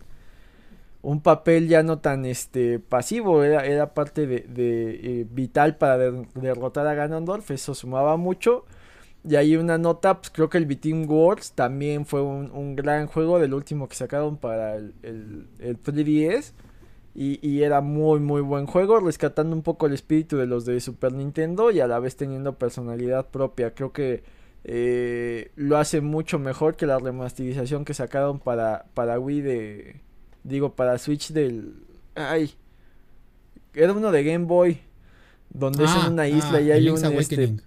un 1.05 1.21
papel 1.21 1.69
ya 1.69 1.83
no 1.83 1.99
tan 1.99 2.25
este 2.25 2.79
pasivo, 2.81 3.45
era, 3.45 3.65
era 3.67 3.93
parte 3.95 4.27
de, 4.27 4.45
eh, 4.57 5.27
vital 5.31 5.77
para 5.77 5.99
derrotar 5.99 6.87
a 6.87 6.95
Ganondorf, 6.95 7.51
eso 7.51 7.75
sumaba 7.75 8.17
mucho. 8.17 8.65
Y 9.27 9.37
ahí 9.37 9.57
una 9.57 9.79
nota, 9.79 10.21
pues 10.21 10.31
creo 10.31 10.51
que 10.51 10.59
el 10.59 10.67
Between 10.67 11.09
Worlds 11.09 11.53
también 11.53 12.05
fue 12.07 12.23
un, 12.23 12.77
gran 12.77 13.07
juego 13.07 13.39
del 13.39 13.55
último 13.55 13.89
que 13.89 13.97
sacaron 13.97 14.37
para 14.37 14.77
el, 14.77 14.95
el, 15.03 15.47
el 15.61 15.83
3DS. 15.83 16.53
Y, 17.17 17.63
era 17.63 17.81
muy 17.81 18.19
muy 18.19 18.41
buen 18.41 18.67
juego, 18.67 18.99
rescatando 18.99 19.55
un 19.55 19.63
poco 19.63 19.87
el 19.87 19.93
espíritu 19.93 20.37
de 20.37 20.47
los 20.47 20.65
de 20.65 20.81
Super 20.81 21.13
Nintendo 21.13 21.71
y 21.71 21.79
a 21.79 21.87
la 21.87 22.01
vez 22.01 22.17
teniendo 22.17 22.59
personalidad 22.59 23.29
propia. 23.31 23.73
Creo 23.73 23.93
que 23.93 24.25
eh, 24.65 25.53
lo 25.55 25.77
hace 25.77 26.01
mucho 26.01 26.41
mejor 26.41 26.75
que 26.75 26.87
la 26.87 26.99
remasterización 26.99 27.85
que 27.85 27.95
sacaron 27.95 28.41
para, 28.41 28.87
para 28.95 29.21
Wii 29.21 29.41
de, 29.43 30.01
Digo, 30.45 30.77
para 30.77 30.99
Switch 30.99 31.33
del. 31.33 31.75
Ay. 32.15 32.53
Era 33.73 33.93
uno 33.93 34.13
de 34.13 34.23
Game 34.23 34.45
Boy. 34.45 34.79
Donde 35.49 35.85
es 35.85 35.91
en 35.91 36.03
ah, 36.03 36.09
una 36.11 36.29
isla 36.29 36.61
y 36.61 36.71
ah, 36.71 36.75
hay 36.75 36.89
un. 36.91 36.97
Este, 36.97 37.07
Awakening. 37.07 37.63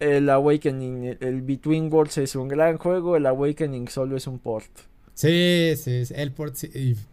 el 0.00 0.30
Awakening. 0.30 1.16
El, 1.20 1.42
Between 1.42 1.92
Worlds 1.92 2.18
es 2.18 2.34
un 2.34 2.48
gran 2.48 2.78
juego. 2.78 3.16
El 3.16 3.26
Awakening 3.26 3.88
solo 3.88 4.16
es 4.16 4.26
un 4.26 4.38
port. 4.38 4.70
Sí, 5.14 5.74
sí, 5.76 6.02
el 6.16 6.32
port 6.32 6.56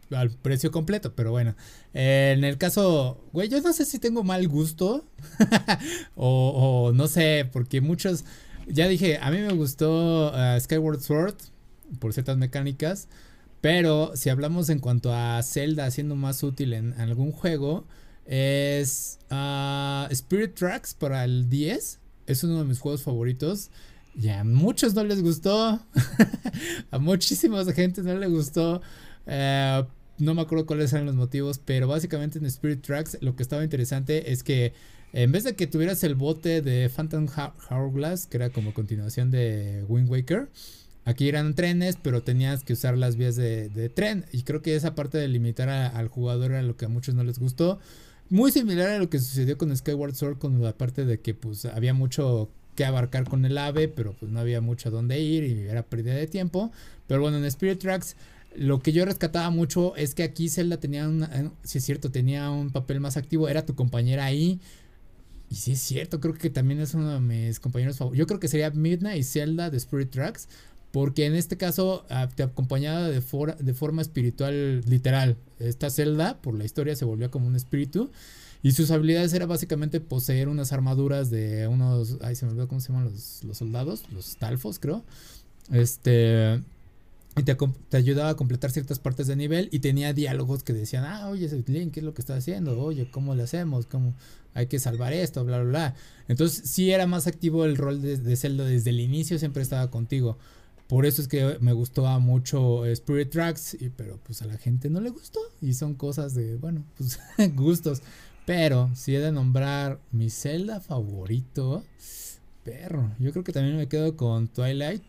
al 0.09 0.31
precio 0.31 0.71
completo, 0.71 1.13
pero 1.15 1.31
bueno. 1.31 1.55
en 1.93 2.43
el 2.43 2.57
caso, 2.57 3.23
güey, 3.31 3.47
yo 3.47 3.61
no 3.61 3.73
sé 3.73 3.85
si 3.85 3.99
tengo 3.99 4.23
mal 4.23 4.47
gusto 4.47 5.05
o, 6.15 6.91
no 6.95 7.07
sé, 7.07 7.47
porque 7.51 7.79
muchos, 7.79 8.25
ya 8.67 8.87
dije, 8.87 9.19
a 9.21 9.29
mí 9.29 9.37
me 9.37 9.53
gustó 9.53 10.31
uh, 10.31 10.59
Skyward 10.59 11.01
Sword 11.01 11.35
por 11.99 12.13
ciertas 12.13 12.37
mecánicas, 12.37 13.07
pero 13.61 14.13
si 14.15 14.31
hablamos 14.31 14.69
en 14.69 14.79
cuanto 14.79 15.13
a 15.13 15.41
Zelda 15.43 15.89
siendo 15.91 16.15
más 16.15 16.41
útil 16.41 16.73
en, 16.73 16.93
algún 16.99 17.31
juego, 17.31 17.85
es 18.25 19.19
ah, 19.29 20.07
Spirit 20.09 20.55
Tracks 20.55 20.95
para 20.95 21.23
el 21.23 21.49
10. 21.49 21.99
Es 22.25 22.43
uno 22.43 22.59
de 22.59 22.65
mis 22.65 22.79
juegos 22.79 23.03
favoritos. 23.03 23.69
Y 24.15 24.29
a 24.29 24.43
muchos 24.43 24.93
no 24.93 25.03
les 25.03 25.21
gustó. 25.21 25.79
a 26.91 26.99
muchísima 26.99 27.63
gente 27.73 28.03
no 28.03 28.15
le 28.15 28.27
gustó. 28.27 28.81
Eh, 29.25 29.83
no 30.17 30.33
me 30.33 30.41
acuerdo 30.41 30.65
cuáles 30.65 30.93
eran 30.93 31.05
los 31.05 31.15
motivos, 31.15 31.59
pero 31.63 31.87
básicamente 31.87 32.39
en 32.39 32.45
Spirit 32.45 32.81
Tracks 32.81 33.17
lo 33.21 33.35
que 33.35 33.43
estaba 33.43 33.63
interesante 33.63 34.31
es 34.31 34.43
que 34.43 34.73
en 35.13 35.31
vez 35.31 35.43
de 35.43 35.55
que 35.55 35.67
tuvieras 35.67 36.03
el 36.03 36.15
bote 36.15 36.61
de 36.61 36.89
Phantom 36.89 37.27
Hourglass, 37.69 38.27
que 38.27 38.37
era 38.37 38.49
como 38.49 38.73
continuación 38.73 39.31
de 39.31 39.83
Wind 39.87 40.09
Waker, 40.09 40.49
Aquí 41.03 41.27
eran 41.27 41.55
trenes, 41.55 41.97
pero 42.01 42.21
tenías 42.21 42.63
que 42.63 42.73
usar 42.73 42.97
las 42.97 43.15
vías 43.15 43.35
de, 43.35 43.91
tren. 43.93 44.25
Y 44.31 44.43
creo 44.43 44.61
que 44.61 44.75
esa 44.75 44.93
parte 44.93 45.17
de 45.17 45.27
limitar 45.27 45.69
al 45.69 46.07
jugador 46.07 46.51
era 46.51 46.61
lo 46.61 46.77
que 46.77 46.85
a 46.85 46.89
muchos 46.89 47.15
no 47.15 47.23
les 47.23 47.39
gustó. 47.39 47.79
Muy 48.29 48.51
similar 48.51 48.89
a 48.89 48.99
lo 48.99 49.09
que 49.09 49.19
sucedió 49.19 49.57
con 49.57 49.75
Skyward 49.75 50.15
Sword, 50.15 50.37
con 50.37 50.61
la 50.61 50.77
parte 50.77 51.05
de 51.05 51.19
que 51.19 51.33
pues 51.33 51.65
había 51.65 51.93
mucho 51.93 52.51
que 52.75 52.85
abarcar 52.85 53.27
con 53.27 53.45
el 53.45 53.57
ave, 53.57 53.87
pero 53.87 54.13
pues 54.13 54.31
no 54.31 54.39
había 54.39 54.61
mucho 54.61 54.89
a 54.89 54.91
dónde 54.91 55.19
ir 55.19 55.43
y 55.43 55.67
era 55.67 55.83
pérdida 55.83 56.15
de 56.15 56.27
tiempo. 56.27 56.71
Pero 57.07 57.21
bueno, 57.21 57.37
en 57.37 57.45
Spirit 57.45 57.79
Tracks 57.79 58.15
lo 58.55 58.81
que 58.81 58.91
yo 58.91 59.05
rescataba 59.05 59.49
mucho 59.49 59.95
es 59.95 60.13
que 60.13 60.23
aquí 60.23 60.49
Zelda 60.49 60.77
tenía 60.77 61.07
una, 61.07 61.25
eh, 61.33 61.49
si 61.63 61.77
es 61.77 61.85
cierto, 61.85 62.11
tenía 62.11 62.49
un 62.49 62.69
papel 62.69 62.99
más 62.99 63.17
activo, 63.17 63.47
era 63.47 63.65
tu 63.65 63.75
compañera 63.75 64.25
ahí. 64.25 64.59
Y 65.49 65.55
sí 65.55 65.73
es 65.73 65.81
cierto, 65.81 66.19
creo 66.21 66.33
que 66.33 66.49
también 66.49 66.79
es 66.79 66.93
uno 66.93 67.13
de 67.13 67.19
mis 67.19 67.59
compañeros 67.59 67.97
favoritos. 67.97 68.19
Yo 68.19 68.27
creo 68.27 68.39
que 68.39 68.47
sería 68.47 68.69
Midnight 68.71 69.19
y 69.19 69.23
Zelda 69.23 69.69
de 69.69 69.77
Spirit 69.77 70.09
Tracks. 70.09 70.47
Porque 70.91 71.25
en 71.25 71.35
este 71.35 71.55
caso 71.55 72.05
ah, 72.09 72.27
te 72.35 72.43
acompañaba 72.43 73.07
de, 73.07 73.21
de 73.59 73.73
forma 73.73 74.01
espiritual 74.01 74.81
literal. 74.81 75.37
Esta 75.59 75.89
celda, 75.89 76.41
por 76.41 76.53
la 76.53 76.65
historia, 76.65 76.95
se 76.97 77.05
volvió 77.05 77.31
como 77.31 77.47
un 77.47 77.55
espíritu. 77.55 78.11
Y 78.63 78.73
sus 78.73 78.91
habilidades 78.91 79.33
era 79.33 79.45
básicamente 79.45 79.99
poseer 79.99 80.47
unas 80.47 80.71
armaduras 80.71 81.29
de 81.29 81.67
unos. 81.67 82.17
Ay, 82.21 82.35
se 82.35 82.45
me 82.45 82.51
olvidó 82.51 82.67
cómo 82.67 82.79
se 82.79 82.89
llaman 82.89 83.11
los, 83.11 83.57
soldados. 83.57 84.03
Los 84.11 84.37
talfos, 84.37 84.79
creo. 84.79 85.03
Este. 85.71 86.61
Y 87.37 87.43
te, 87.43 87.55
te, 87.89 87.97
ayudaba 87.97 88.29
a 88.29 88.35
completar 88.35 88.71
ciertas 88.71 88.99
partes 88.99 89.25
de 89.27 89.35
nivel. 89.35 89.69
Y 89.71 89.79
tenía 89.79 90.13
diálogos 90.13 90.63
que 90.63 90.73
decían: 90.73 91.05
Ah, 91.05 91.29
oye, 91.29 91.49
Link, 91.67 91.93
¿qué 91.93 92.01
es 92.01 92.05
lo 92.05 92.13
que 92.13 92.21
está 92.21 92.35
haciendo? 92.35 92.79
Oye, 92.79 93.09
¿cómo 93.09 93.33
le 93.33 93.43
hacemos? 93.43 93.87
¿Cómo 93.87 94.13
hay 94.53 94.67
que 94.67 94.77
salvar 94.77 95.13
esto? 95.13 95.43
Bla, 95.43 95.59
bla, 95.61 95.69
bla. 95.69 95.95
Entonces, 96.27 96.69
sí 96.69 96.91
era 96.91 97.07
más 97.07 97.25
activo 97.25 97.65
el 97.65 97.77
rol 97.77 98.01
de, 98.01 98.17
de 98.17 98.35
Zelda 98.35 98.65
desde 98.65 98.91
el 98.91 98.99
inicio. 98.99 99.39
Siempre 99.39 99.63
estaba 99.63 99.89
contigo. 99.89 100.37
Por 100.91 101.05
eso 101.05 101.21
es 101.21 101.29
que 101.29 101.57
me 101.61 101.71
gustó 101.71 102.03
mucho 102.19 102.85
Spirit 102.85 103.29
Tracks, 103.29 103.77
y, 103.79 103.87
pero 103.87 104.19
pues 104.25 104.41
a 104.41 104.45
la 104.45 104.57
gente 104.57 104.89
no 104.89 104.99
le 104.99 105.09
gustó. 105.09 105.39
Y 105.61 105.73
son 105.73 105.95
cosas 105.95 106.35
de, 106.35 106.57
bueno, 106.57 106.83
pues 106.97 107.17
gustos. 107.55 108.01
Pero 108.45 108.89
si 108.95 109.15
he 109.15 109.19
de 109.19 109.31
nombrar 109.31 109.99
mi 110.11 110.29
Zelda 110.29 110.79
favorito, 110.79 111.83
perro. 112.63 113.11
Yo 113.19 113.31
creo 113.31 113.43
que 113.43 113.53
también 113.53 113.77
me 113.77 113.87
quedo 113.87 114.15
con 114.15 114.47
Twilight 114.47 115.03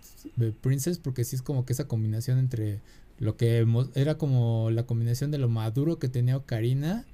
Princess 0.60 0.98
porque 0.98 1.24
sí 1.24 1.36
es 1.36 1.42
como 1.42 1.64
que 1.64 1.72
esa 1.72 1.88
combinación 1.88 2.38
entre 2.38 2.80
lo 3.18 3.36
que 3.36 3.66
era 3.94 4.18
como 4.18 4.70
la 4.70 4.84
combinación 4.84 5.30
de 5.30 5.38
lo 5.38 5.48
maduro 5.48 5.98
que 5.98 6.08
tenía 6.08 6.36
Ocarina 6.36 7.04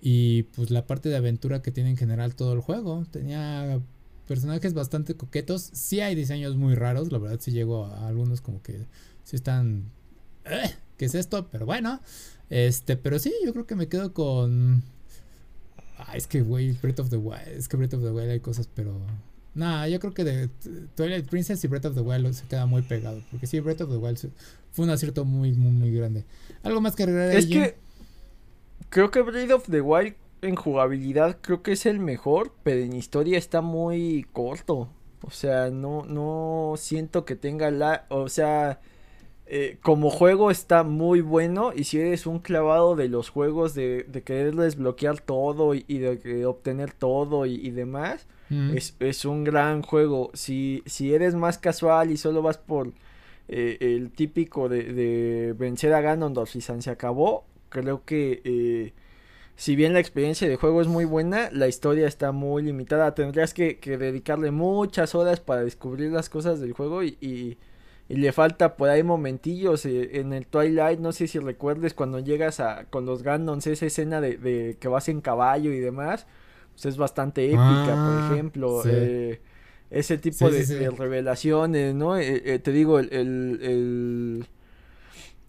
y 0.00 0.44
pues 0.44 0.70
la 0.70 0.86
parte 0.86 1.08
de 1.08 1.16
aventura 1.16 1.62
que 1.62 1.70
tiene 1.70 1.90
en 1.90 1.96
general 1.96 2.34
todo 2.34 2.52
el 2.52 2.60
juego. 2.60 3.06
Tenía 3.10 3.80
personajes 4.26 4.74
bastante 4.74 5.14
coquetos. 5.14 5.70
Sí 5.72 6.00
hay 6.00 6.14
diseños 6.14 6.56
muy 6.56 6.74
raros, 6.74 7.12
la 7.12 7.18
verdad 7.18 7.40
sí 7.40 7.52
llego 7.52 7.86
a 7.86 8.08
algunos 8.08 8.40
como 8.40 8.62
que 8.62 8.86
sí 9.24 9.36
están... 9.36 9.90
Eh, 10.44 10.74
¿Qué 10.96 11.06
es 11.06 11.14
esto? 11.14 11.48
Pero 11.50 11.66
bueno. 11.66 12.00
Este, 12.50 12.96
pero 12.96 13.18
sí, 13.18 13.32
yo 13.44 13.52
creo 13.52 13.66
que 13.66 13.74
me 13.74 13.88
quedo 13.88 14.12
con... 14.12 14.82
Ah, 16.06 16.16
es 16.16 16.26
que, 16.26 16.42
güey, 16.42 16.72
Breath 16.72 17.00
of 17.00 17.10
the 17.10 17.16
Wild. 17.16 17.48
Es 17.48 17.68
que 17.68 17.76
Breath 17.76 17.94
of 17.94 18.02
the 18.02 18.10
Wild 18.10 18.30
hay 18.30 18.40
cosas, 18.40 18.68
pero... 18.74 18.98
Nah, 19.54 19.86
yo 19.86 20.00
creo 20.00 20.14
que 20.14 20.24
de 20.24 20.48
Twilight 20.94 21.28
Princess 21.28 21.62
y 21.62 21.68
Breath 21.68 21.84
of 21.84 21.94
the 21.94 22.00
Wild 22.00 22.32
se 22.32 22.46
queda 22.46 22.66
muy 22.66 22.82
pegado. 22.82 23.22
Porque 23.30 23.46
sí, 23.46 23.60
Breath 23.60 23.82
of 23.82 23.90
the 23.90 23.96
Wild 23.96 24.18
fue 24.72 24.84
un 24.84 24.90
acierto 24.90 25.24
muy, 25.24 25.52
muy, 25.52 25.72
muy 25.72 25.92
grande. 25.92 26.24
¿Algo 26.62 26.80
más 26.80 26.96
que 26.96 27.04
agregar? 27.04 27.36
Es 27.36 27.46
que... 27.46 27.76
Creo 28.88 29.10
que 29.10 29.22
Breath 29.22 29.50
of 29.52 29.70
the 29.70 29.80
Wild 29.80 30.14
en 30.42 30.56
jugabilidad 30.56 31.38
creo 31.40 31.62
que 31.62 31.72
es 31.72 31.86
el 31.86 32.00
mejor, 32.00 32.52
pero 32.62 32.80
en 32.80 32.94
historia 32.94 33.38
está 33.38 33.60
muy 33.60 34.26
corto. 34.32 34.88
O 35.22 35.30
sea, 35.30 35.70
no, 35.70 36.04
no 36.04 36.74
siento 36.76 37.24
que 37.24 37.36
tenga 37.36 37.70
la... 37.70 38.06
O 38.08 38.28
sea, 38.28 38.80
eh, 39.54 39.76
como 39.82 40.08
juego 40.08 40.50
está 40.50 40.82
muy 40.82 41.20
bueno 41.20 41.74
y 41.76 41.84
si 41.84 42.00
eres 42.00 42.26
un 42.26 42.38
clavado 42.38 42.96
de 42.96 43.10
los 43.10 43.28
juegos 43.28 43.74
de, 43.74 44.04
de 44.04 44.22
querer 44.22 44.54
desbloquear 44.54 45.20
todo 45.20 45.74
y, 45.74 45.82
de, 45.98 46.46
obtener 46.46 46.94
todo 46.94 47.44
y, 47.44 47.70
demás, 47.70 48.26
es, 48.48 49.24
un 49.26 49.44
gran 49.44 49.82
juego. 49.82 50.30
Si, 50.32 50.82
si 50.86 51.12
eres 51.12 51.34
más 51.34 51.58
casual 51.58 52.10
y 52.10 52.16
solo 52.16 52.40
vas 52.40 52.56
por 52.56 52.94
eh, 53.48 53.76
el 53.80 54.10
típico 54.10 54.70
de, 54.70 54.84
de, 54.84 55.52
vencer 55.52 55.92
a 55.92 56.00
Ganondorf 56.00 56.56
y 56.56 56.62
se 56.62 56.90
acabó, 56.90 57.44
creo 57.68 58.06
que... 58.06 58.40
Eh, 58.44 58.94
si 59.54 59.76
bien 59.76 59.92
la 59.92 60.00
experiencia 60.00 60.48
de 60.48 60.56
juego 60.56 60.80
es 60.80 60.88
muy 60.88 61.04
buena, 61.04 61.50
la 61.52 61.68
historia 61.68 62.08
está 62.08 62.32
muy 62.32 62.62
limitada. 62.62 63.14
Tendrías 63.14 63.52
que, 63.52 63.78
dedicarle 63.84 64.50
muchas 64.50 65.14
horas 65.14 65.40
para 65.40 65.62
descubrir 65.62 66.10
las 66.10 66.30
cosas 66.30 66.58
del 66.58 66.72
juego 66.72 67.02
y, 67.02 67.18
y, 67.20 67.58
le 68.08 68.32
falta 68.32 68.76
por 68.76 68.88
ahí 68.88 69.02
momentillos 69.02 69.86
eh, 69.86 70.20
en 70.20 70.32
el 70.32 70.46
Twilight. 70.46 71.00
No 71.00 71.12
sé 71.12 71.26
si 71.26 71.38
recuerdes 71.38 71.94
cuando 71.94 72.18
llegas 72.18 72.60
a 72.60 72.84
con 72.90 73.06
los 73.06 73.22
Gandons, 73.22 73.66
esa 73.66 73.86
escena 73.86 74.20
de, 74.20 74.76
que 74.78 74.88
vas 74.88 75.08
en 75.08 75.20
caballo 75.20 75.72
y 75.72 75.80
demás. 75.80 76.26
Pues 76.72 76.86
es 76.86 76.96
bastante 76.96 77.46
épica, 77.46 77.58
por 77.58 77.94
ah, 77.94 78.30
ejemplo. 78.32 78.82
Eh, 78.86 79.40
ese 79.90 80.16
tipo 80.18 80.50
de, 80.50 80.90
revelaciones, 80.90 81.94
¿no? 81.94 82.16
Eh, 82.16 82.58
te 82.58 82.72
digo, 82.72 82.98
el 82.98 83.10
el 83.12 84.46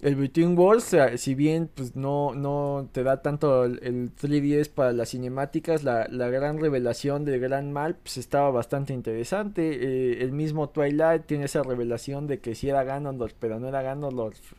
Between 0.04 0.58
Worlds, 0.58 0.96
si 1.16 1.34
bien 1.34 1.70
pues 1.74 1.96
no, 1.96 2.36
no 2.36 2.90
te 2.92 3.04
da 3.04 3.22
tanto 3.22 3.64
el, 3.64 4.14
3DS 4.16 4.70
para 4.70 4.92
las 4.92 5.12
cinemáticas, 5.12 5.84
la, 5.84 6.08
la, 6.10 6.28
gran 6.30 6.60
revelación 6.60 7.24
del 7.24 7.40
gran 7.40 7.72
mal 7.72 7.96
pues 7.96 8.18
estaba 8.18 8.52
bastante 8.52 8.94
interesante. 8.94 9.62
Eh, 9.72 10.22
el 10.22 10.34
mismo 10.34 10.68
Twilight 10.70 11.26
tiene 11.26 11.46
esa 11.46 11.64
revelación 11.64 12.28
de 12.28 12.40
que 12.40 12.54
si 12.54 12.68
era 12.68 12.84
Ganondorf, 12.84 13.34
pero 13.40 13.62
no 13.62 13.70
era 13.70 13.82
Ganondorf. 13.82 14.54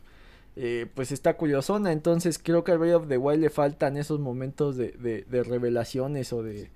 Eh, 0.55 0.87
pues 0.95 1.11
está 1.11 1.35
curiosona, 1.37 1.91
entonces 1.91 2.39
creo 2.39 2.63
que 2.63 2.71
al 2.71 2.79
Breath 2.79 2.95
of 2.95 3.07
the 3.07 3.17
Wild 3.17 3.41
le 3.41 3.49
faltan 3.51 3.97
esos 3.97 4.19
momentos 4.19 4.77
de, 4.77 4.93
de, 4.93 5.25
de 5.29 5.43
revelaciones 5.43 6.33
o 6.33 6.41
de, 6.41 6.69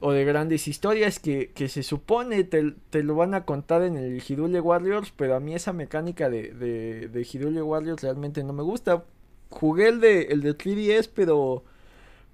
o 0.00 0.12
de 0.12 0.24
grandes 0.24 0.66
historias 0.66 1.18
que, 1.18 1.50
que 1.54 1.68
se 1.68 1.82
supone 1.82 2.42
te, 2.44 2.74
te, 2.88 3.02
lo 3.02 3.14
van 3.14 3.34
a 3.34 3.44
contar 3.44 3.82
en 3.82 3.96
el 3.96 4.22
Hidule 4.26 4.60
Warriors, 4.60 5.12
pero 5.14 5.36
a 5.36 5.40
mí 5.40 5.54
esa 5.54 5.72
mecánica 5.72 6.30
de, 6.30 6.54
de, 6.54 7.08
de 7.08 7.28
Hidule 7.30 7.62
Warriors 7.62 8.02
realmente 8.02 8.42
no 8.42 8.54
me 8.54 8.62
gusta. 8.62 9.04
Jugué 9.50 9.88
el 9.88 10.00
de, 10.00 10.22
el 10.24 10.40
de 10.40 10.56
3DS, 10.56 11.10
pero, 11.14 11.64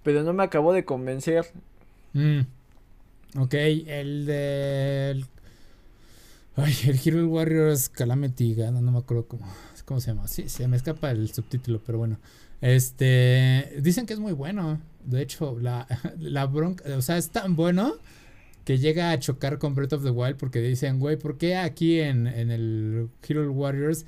pero 0.04 0.22
no 0.22 0.32
me 0.32 0.44
acabó 0.44 0.72
de 0.72 0.84
convencer. 0.84 1.46
Mm. 2.12 2.40
Ok, 3.38 3.54
el 3.54 4.26
de... 4.26 5.24
Ay, 6.54 6.74
el 6.86 7.00
Hidule 7.04 7.24
Warriors 7.24 7.88
Calamity, 7.88 8.54
no, 8.54 8.80
no 8.80 8.92
me 8.92 8.98
acuerdo 8.98 9.26
cómo, 9.26 9.46
cómo 9.84 10.00
se 10.00 10.12
llama. 10.12 10.28
Sí, 10.28 10.48
se 10.48 10.68
me 10.68 10.76
escapa 10.76 11.10
el 11.10 11.32
subtítulo, 11.32 11.80
pero 11.84 11.98
bueno. 11.98 12.18
Este, 12.60 13.76
dicen 13.82 14.06
que 14.06 14.14
es 14.14 14.20
muy 14.20 14.32
bueno. 14.32 14.80
De 15.06 15.22
hecho, 15.22 15.58
la, 15.60 15.86
la 16.18 16.46
bronca, 16.46 16.84
o 16.96 17.02
sea, 17.02 17.16
es 17.16 17.30
tan 17.30 17.56
bueno 17.56 17.94
que 18.64 18.78
llega 18.78 19.12
a 19.12 19.18
chocar 19.18 19.58
con 19.58 19.74
Breath 19.74 19.92
of 19.94 20.02
the 20.04 20.10
Wild 20.10 20.36
porque 20.36 20.60
dicen, 20.60 20.98
güey, 20.98 21.16
¿por 21.16 21.38
qué 21.38 21.56
aquí 21.56 22.00
en, 22.00 22.26
en 22.26 22.50
el 22.50 23.08
Hero 23.26 23.50
Warriors 23.52 24.04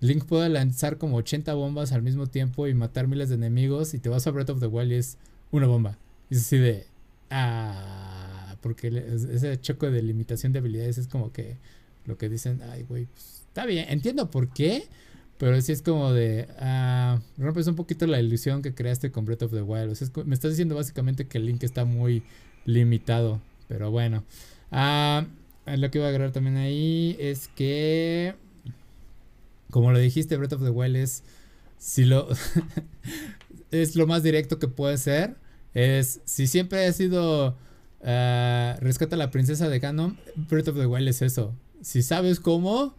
Link 0.00 0.24
puede 0.24 0.48
lanzar 0.48 0.96
como 0.96 1.18
80 1.18 1.52
bombas 1.54 1.92
al 1.92 2.02
mismo 2.02 2.26
tiempo 2.26 2.66
y 2.66 2.74
matar 2.74 3.06
miles 3.06 3.28
de 3.28 3.34
enemigos 3.34 3.92
y 3.92 3.98
te 3.98 4.08
vas 4.08 4.26
a 4.26 4.30
Breath 4.30 4.50
of 4.50 4.60
the 4.60 4.66
Wild 4.66 4.92
y 4.92 4.94
es 4.94 5.18
una 5.50 5.66
bomba? 5.66 5.98
Y 6.30 6.34
es 6.34 6.40
así 6.40 6.56
de, 6.56 6.86
ah, 7.30 8.56
porque 8.62 8.88
ese 8.88 9.60
choque 9.60 9.90
de 9.90 10.02
limitación 10.02 10.52
de 10.52 10.60
habilidades 10.60 10.96
es 10.96 11.06
como 11.06 11.32
que 11.32 11.58
lo 12.06 12.16
que 12.16 12.30
dicen, 12.30 12.62
ay, 12.70 12.84
güey, 12.88 13.06
pues, 13.06 13.44
está 13.46 13.66
bien, 13.66 13.86
entiendo 13.90 14.30
por 14.30 14.48
qué, 14.48 14.84
pero 15.40 15.58
sí 15.62 15.72
es 15.72 15.80
como 15.80 16.12
de. 16.12 16.48
Uh, 16.60 17.42
rompes 17.42 17.66
un 17.66 17.74
poquito 17.74 18.06
la 18.06 18.20
ilusión 18.20 18.60
que 18.60 18.74
creaste 18.74 19.10
con 19.10 19.24
Breath 19.24 19.44
of 19.44 19.52
the 19.52 19.62
Wild. 19.62 19.90
O 19.90 19.94
sea, 19.94 20.06
me 20.26 20.34
estás 20.34 20.50
diciendo 20.50 20.74
básicamente 20.74 21.26
que 21.26 21.38
el 21.38 21.46
link 21.46 21.62
está 21.62 21.86
muy 21.86 22.22
limitado. 22.66 23.40
Pero 23.66 23.90
bueno. 23.90 24.22
Uh, 24.70 25.24
lo 25.78 25.90
que 25.90 25.96
iba 25.96 26.06
a 26.06 26.10
agregar 26.10 26.32
también 26.32 26.58
ahí 26.58 27.16
es 27.18 27.48
que. 27.48 28.34
Como 29.70 29.92
lo 29.92 29.98
dijiste, 29.98 30.36
Breath 30.36 30.52
of 30.52 30.62
the 30.62 30.68
Wild 30.68 30.96
es. 30.96 31.22
Si 31.78 32.04
lo. 32.04 32.28
es 33.70 33.96
lo 33.96 34.06
más 34.06 34.22
directo 34.22 34.58
que 34.58 34.68
puede 34.68 34.98
ser. 34.98 35.36
Es. 35.72 36.20
Si 36.26 36.48
siempre 36.48 36.84
ha 36.84 36.92
sido. 36.92 37.56
Uh, 38.02 38.78
rescata 38.80 39.16
a 39.16 39.18
la 39.18 39.30
princesa 39.30 39.70
de 39.70 39.78
Ganon. 39.78 40.18
Breath 40.36 40.68
of 40.68 40.76
the 40.76 40.84
Wild 40.84 41.08
es 41.08 41.22
eso. 41.22 41.54
Si 41.80 42.02
sabes 42.02 42.40
cómo 42.40 42.94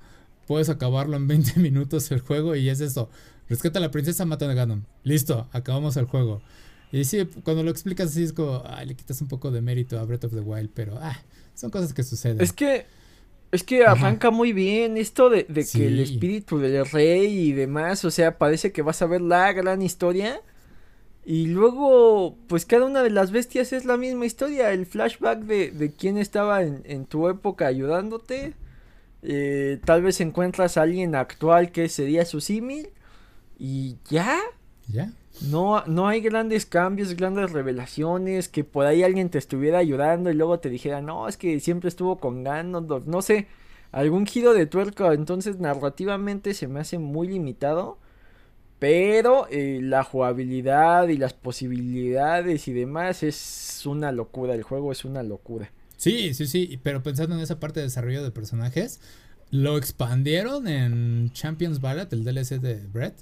puedes 0.47 0.69
acabarlo 0.69 1.17
en 1.17 1.27
20 1.27 1.59
minutos 1.59 2.11
el 2.11 2.19
juego 2.19 2.55
y 2.55 2.69
es 2.69 2.81
eso. 2.81 3.09
Rescata 3.49 3.79
a 3.79 3.81
la 3.81 3.91
princesa, 3.91 4.25
mata 4.25 4.49
a 4.49 4.53
Ganon. 4.53 4.85
Listo, 5.03 5.47
acabamos 5.51 5.97
el 5.97 6.05
juego. 6.05 6.41
Y 6.91 7.05
sí, 7.05 7.25
cuando 7.43 7.63
lo 7.63 7.71
explicas 7.71 8.09
así 8.09 8.23
es 8.23 8.33
como, 8.33 8.63
ah, 8.65 8.83
le 8.83 8.95
quitas 8.95 9.21
un 9.21 9.27
poco 9.27 9.51
de 9.51 9.61
mérito 9.61 9.99
a 9.99 10.03
Breath 10.03 10.25
of 10.25 10.33
the 10.33 10.41
Wild, 10.41 10.69
pero 10.73 10.97
ah, 11.01 11.17
son 11.53 11.69
cosas 11.69 11.93
que 11.93 12.03
suceden. 12.03 12.41
Es 12.41 12.51
que, 12.51 12.85
es 13.51 13.63
que 13.63 13.85
arranca 13.85 14.29
muy 14.29 14.51
bien 14.51 14.97
esto 14.97 15.29
de, 15.29 15.45
que 15.45 15.87
el 15.87 15.99
espíritu 15.99 16.59
del 16.59 16.85
rey 16.85 17.49
y 17.49 17.51
demás, 17.53 18.03
o 18.03 18.11
sea, 18.11 18.37
parece 18.37 18.71
que 18.71 18.81
vas 18.81 19.01
a 19.01 19.05
ver 19.05 19.21
la 19.21 19.51
gran 19.53 19.81
historia. 19.81 20.41
Y 21.23 21.47
luego, 21.47 22.35
pues 22.47 22.65
cada 22.65 22.85
una 22.85 23.03
de 23.03 23.11
las 23.11 23.31
bestias 23.31 23.73
es 23.73 23.85
la 23.85 23.95
misma 23.95 24.25
historia, 24.25 24.71
el 24.71 24.85
flashback 24.85 25.39
de, 25.41 25.71
de 25.71 25.91
quién 25.91 26.17
estaba 26.17 26.63
en, 26.63 26.81
en 26.85 27.05
tu 27.05 27.29
época 27.29 27.67
ayudándote 27.67 28.53
eh, 29.23 29.79
tal 29.85 30.01
vez 30.01 30.21
encuentras 30.21 30.77
a 30.77 30.83
alguien 30.83 31.15
actual 31.15 31.71
que 31.71 31.89
sería 31.89 32.25
su 32.25 32.41
símil. 32.41 32.89
Y 33.59 33.97
ya. 34.09 34.39
Ya. 34.87 35.11
No, 35.49 35.83
no 35.85 36.07
hay 36.07 36.21
grandes 36.21 36.65
cambios, 36.65 37.15
grandes 37.15 37.51
revelaciones, 37.51 38.49
que 38.49 38.63
por 38.63 38.85
ahí 38.85 39.03
alguien 39.03 39.29
te 39.29 39.37
estuviera 39.37 39.79
ayudando 39.79 40.29
y 40.29 40.33
luego 40.33 40.59
te 40.59 40.69
dijera, 40.69 41.01
no, 41.01 41.27
es 41.27 41.37
que 41.37 41.59
siempre 41.59 41.87
estuvo 41.87 42.19
con 42.19 42.43
Ganondorf, 42.43 43.07
no 43.07 43.21
sé, 43.21 43.47
algún 43.91 44.25
giro 44.25 44.53
de 44.53 44.65
tuerca, 44.67 45.13
entonces 45.13 45.59
narrativamente 45.59 46.53
se 46.53 46.67
me 46.67 46.81
hace 46.81 46.99
muy 46.99 47.27
limitado, 47.27 47.97
pero 48.77 49.47
eh, 49.49 49.79
la 49.81 50.03
jugabilidad 50.03 51.07
y 51.07 51.17
las 51.17 51.33
posibilidades 51.33 52.67
y 52.67 52.73
demás 52.73 53.23
es 53.23 53.85
una 53.85 54.11
locura, 54.11 54.53
el 54.53 54.63
juego 54.63 54.91
es 54.91 55.05
una 55.05 55.23
locura. 55.23 55.71
Sí, 56.01 56.33
sí, 56.33 56.47
sí, 56.47 56.79
pero 56.81 57.03
pensando 57.03 57.35
en 57.35 57.41
esa 57.41 57.59
parte 57.59 57.79
de 57.79 57.85
desarrollo 57.85 58.23
de 58.23 58.31
personajes, 58.31 58.99
lo 59.51 59.77
expandieron 59.77 60.67
en 60.67 61.29
Champions 61.31 61.79
Ballad, 61.79 62.11
el 62.11 62.23
DLC 62.23 62.59
de 62.59 62.87
Brett. 62.87 63.13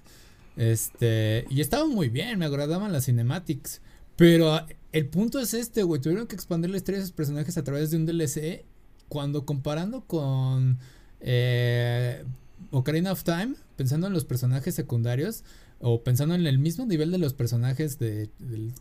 Este, 0.56 1.46
y 1.50 1.60
estaba 1.60 1.86
muy 1.88 2.08
bien, 2.08 2.40
me 2.40 2.46
agradaban 2.46 2.94
las 2.94 3.04
cinematics. 3.04 3.82
Pero 4.16 4.66
el 4.94 5.10
punto 5.10 5.42
es 5.42 5.54
este, 5.54 5.84
güey, 5.84 6.00
tuvieron 6.00 6.26
que 6.26 6.36
expandir 6.36 6.72
la 6.72 6.78
historia 6.78 7.00
de 7.00 7.04
esos 7.04 7.14
personajes 7.14 7.58
a 7.58 7.66
través 7.66 7.92
de 7.92 7.98
un 7.98 8.06
DLC 8.06 8.64
cuando 9.10 9.46
comparando 9.46 10.06
con 10.06 10.80
eh, 11.20 12.24
Ocarina 12.72 13.12
of 13.12 13.26
Time, 13.26 13.56
pensando 13.76 14.08
en 14.08 14.14
los 14.14 14.24
personajes 14.24 14.74
secundarios 14.74 15.44
o 15.80 16.02
pensando 16.02 16.34
en 16.34 16.48
el 16.48 16.60
mismo 16.60 16.86
nivel 16.86 17.12
de 17.12 17.18
los 17.18 17.34
personajes 17.34 18.00
de 18.00 18.30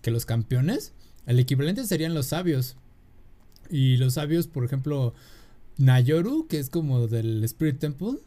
que 0.03 0.13
los 0.13 0.25
campeones, 0.25 0.93
el 1.27 1.41
equivalente 1.41 1.85
serían 1.85 2.15
los 2.15 2.27
sabios. 2.27 2.77
Y 3.71 3.97
los 3.97 4.15
sabios, 4.15 4.47
por 4.47 4.65
ejemplo, 4.65 5.15
Nayoru, 5.79 6.47
que 6.49 6.59
es 6.59 6.71
como 6.71 7.07
del 7.07 7.45
Spirit 7.45 7.79
Temple, 7.79 8.19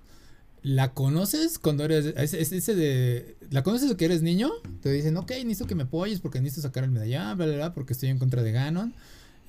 la 0.64 0.94
conoces 0.94 1.58
cuando 1.58 1.84
eres. 1.84 2.06
ese 2.16 2.76
de. 2.76 3.36
La 3.50 3.64
conoces 3.64 3.94
que 3.96 4.06
eres 4.06 4.22
niño. 4.22 4.52
Te 4.82 4.92
dicen, 4.92 5.18
ok, 5.18 5.32
necesito 5.32 5.68
que 5.68 5.76
me 5.76 5.84
apoyes 5.84 6.20
porque 6.20 6.40
necesito 6.40 6.68
sacar 6.68 6.84
el 6.84 6.92
medallón, 6.92 7.38
bla, 7.38 7.46
bla, 7.48 7.56
bla, 7.56 7.74
porque 7.74 7.94
estoy 7.94 8.10
en 8.10 8.20
contra 8.20 8.44
de 8.44 8.52
Ganon. 8.52 8.94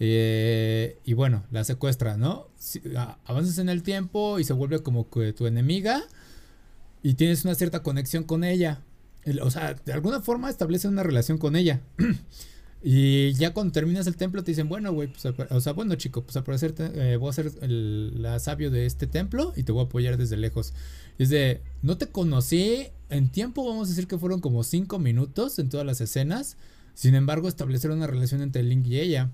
Eh, 0.00 0.98
y 1.04 1.12
bueno, 1.12 1.44
la 1.50 1.64
secuestra, 1.64 2.16
¿no? 2.16 2.48
avanzas 3.24 3.58
en 3.58 3.68
el 3.68 3.82
tiempo 3.82 4.40
y 4.40 4.44
se 4.44 4.52
vuelve 4.52 4.82
como 4.82 5.08
que 5.10 5.32
tu 5.32 5.46
enemiga. 5.46 6.02
Y 7.02 7.14
tienes 7.14 7.44
una 7.44 7.54
cierta 7.54 7.82
conexión 7.82 8.24
con 8.24 8.42
ella. 8.42 8.80
o 9.42 9.50
sea, 9.50 9.74
de 9.74 9.92
alguna 9.92 10.20
forma 10.20 10.48
establece 10.50 10.88
una 10.88 11.02
relación 11.02 11.38
con 11.38 11.56
ella. 11.56 11.80
Y 12.84 13.32
ya 13.34 13.54
cuando 13.54 13.72
terminas 13.72 14.08
el 14.08 14.16
templo 14.16 14.42
te 14.42 14.50
dicen, 14.50 14.68
bueno, 14.68 14.92
güey, 14.92 15.08
pues, 15.08 15.24
o 15.50 15.60
sea, 15.60 15.72
bueno, 15.72 15.94
chico, 15.94 16.24
pues 16.24 16.42
parecer 16.42 16.74
eh, 16.78 17.16
voy 17.16 17.30
a 17.30 17.32
ser 17.32 17.52
el, 17.60 18.20
la 18.20 18.40
sabio 18.40 18.72
de 18.72 18.86
este 18.86 19.06
templo 19.06 19.52
y 19.56 19.62
te 19.62 19.70
voy 19.70 19.82
a 19.82 19.86
apoyar 19.86 20.16
desde 20.16 20.36
lejos. 20.36 20.74
es 21.18 21.28
de, 21.30 21.62
no 21.82 21.96
te 21.96 22.08
conocí 22.08 22.88
en 23.08 23.28
tiempo, 23.28 23.64
vamos 23.64 23.86
a 23.86 23.90
decir 23.90 24.08
que 24.08 24.18
fueron 24.18 24.40
como 24.40 24.64
5 24.64 24.98
minutos 24.98 25.60
en 25.60 25.68
todas 25.68 25.86
las 25.86 26.00
escenas. 26.00 26.56
Sin 26.94 27.14
embargo, 27.14 27.48
establecer 27.48 27.90
una 27.92 28.08
relación 28.08 28.42
entre 28.42 28.64
Link 28.64 28.86
y 28.86 28.98
ella. 28.98 29.30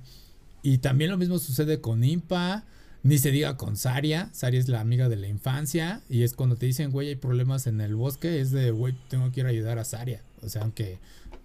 Y 0.62 0.78
también 0.78 1.10
lo 1.10 1.16
mismo 1.16 1.38
sucede 1.38 1.80
con 1.80 2.04
Impa, 2.04 2.66
ni 3.02 3.16
se 3.16 3.30
diga 3.30 3.56
con 3.56 3.76
Saria. 3.76 4.28
Saria 4.32 4.60
es 4.60 4.68
la 4.68 4.80
amiga 4.80 5.08
de 5.08 5.16
la 5.16 5.26
infancia. 5.26 6.02
Y 6.10 6.22
es 6.22 6.34
cuando 6.34 6.56
te 6.56 6.66
dicen, 6.66 6.90
güey, 6.90 7.08
hay 7.08 7.16
problemas 7.16 7.66
en 7.66 7.80
el 7.80 7.94
bosque, 7.94 8.40
es 8.40 8.50
de, 8.50 8.72
güey, 8.72 8.94
tengo 9.08 9.32
que 9.32 9.40
ir 9.40 9.46
a 9.46 9.50
ayudar 9.50 9.78
a 9.78 9.84
Saria. 9.84 10.22
O 10.42 10.48
sea, 10.48 10.62
aunque 10.62 10.98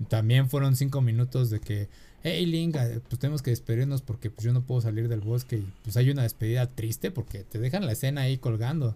también 0.07 0.49
fueron 0.49 0.75
cinco 0.75 1.01
minutos 1.01 1.49
de 1.49 1.59
que, 1.59 1.89
hey 2.23 2.45
Link, 2.45 2.75
eh, 2.75 2.99
pues 3.07 3.19
tenemos 3.19 3.41
que 3.41 3.51
despedirnos 3.51 4.01
porque 4.01 4.29
pues 4.29 4.45
yo 4.45 4.53
no 4.53 4.61
puedo 4.61 4.81
salir 4.81 5.07
del 5.07 5.21
bosque 5.21 5.57
y 5.57 5.73
pues 5.83 5.97
hay 5.97 6.09
una 6.09 6.23
despedida 6.23 6.67
triste 6.67 7.11
porque 7.11 7.43
te 7.43 7.59
dejan 7.59 7.85
la 7.85 7.93
escena 7.93 8.21
ahí 8.21 8.37
colgando. 8.37 8.95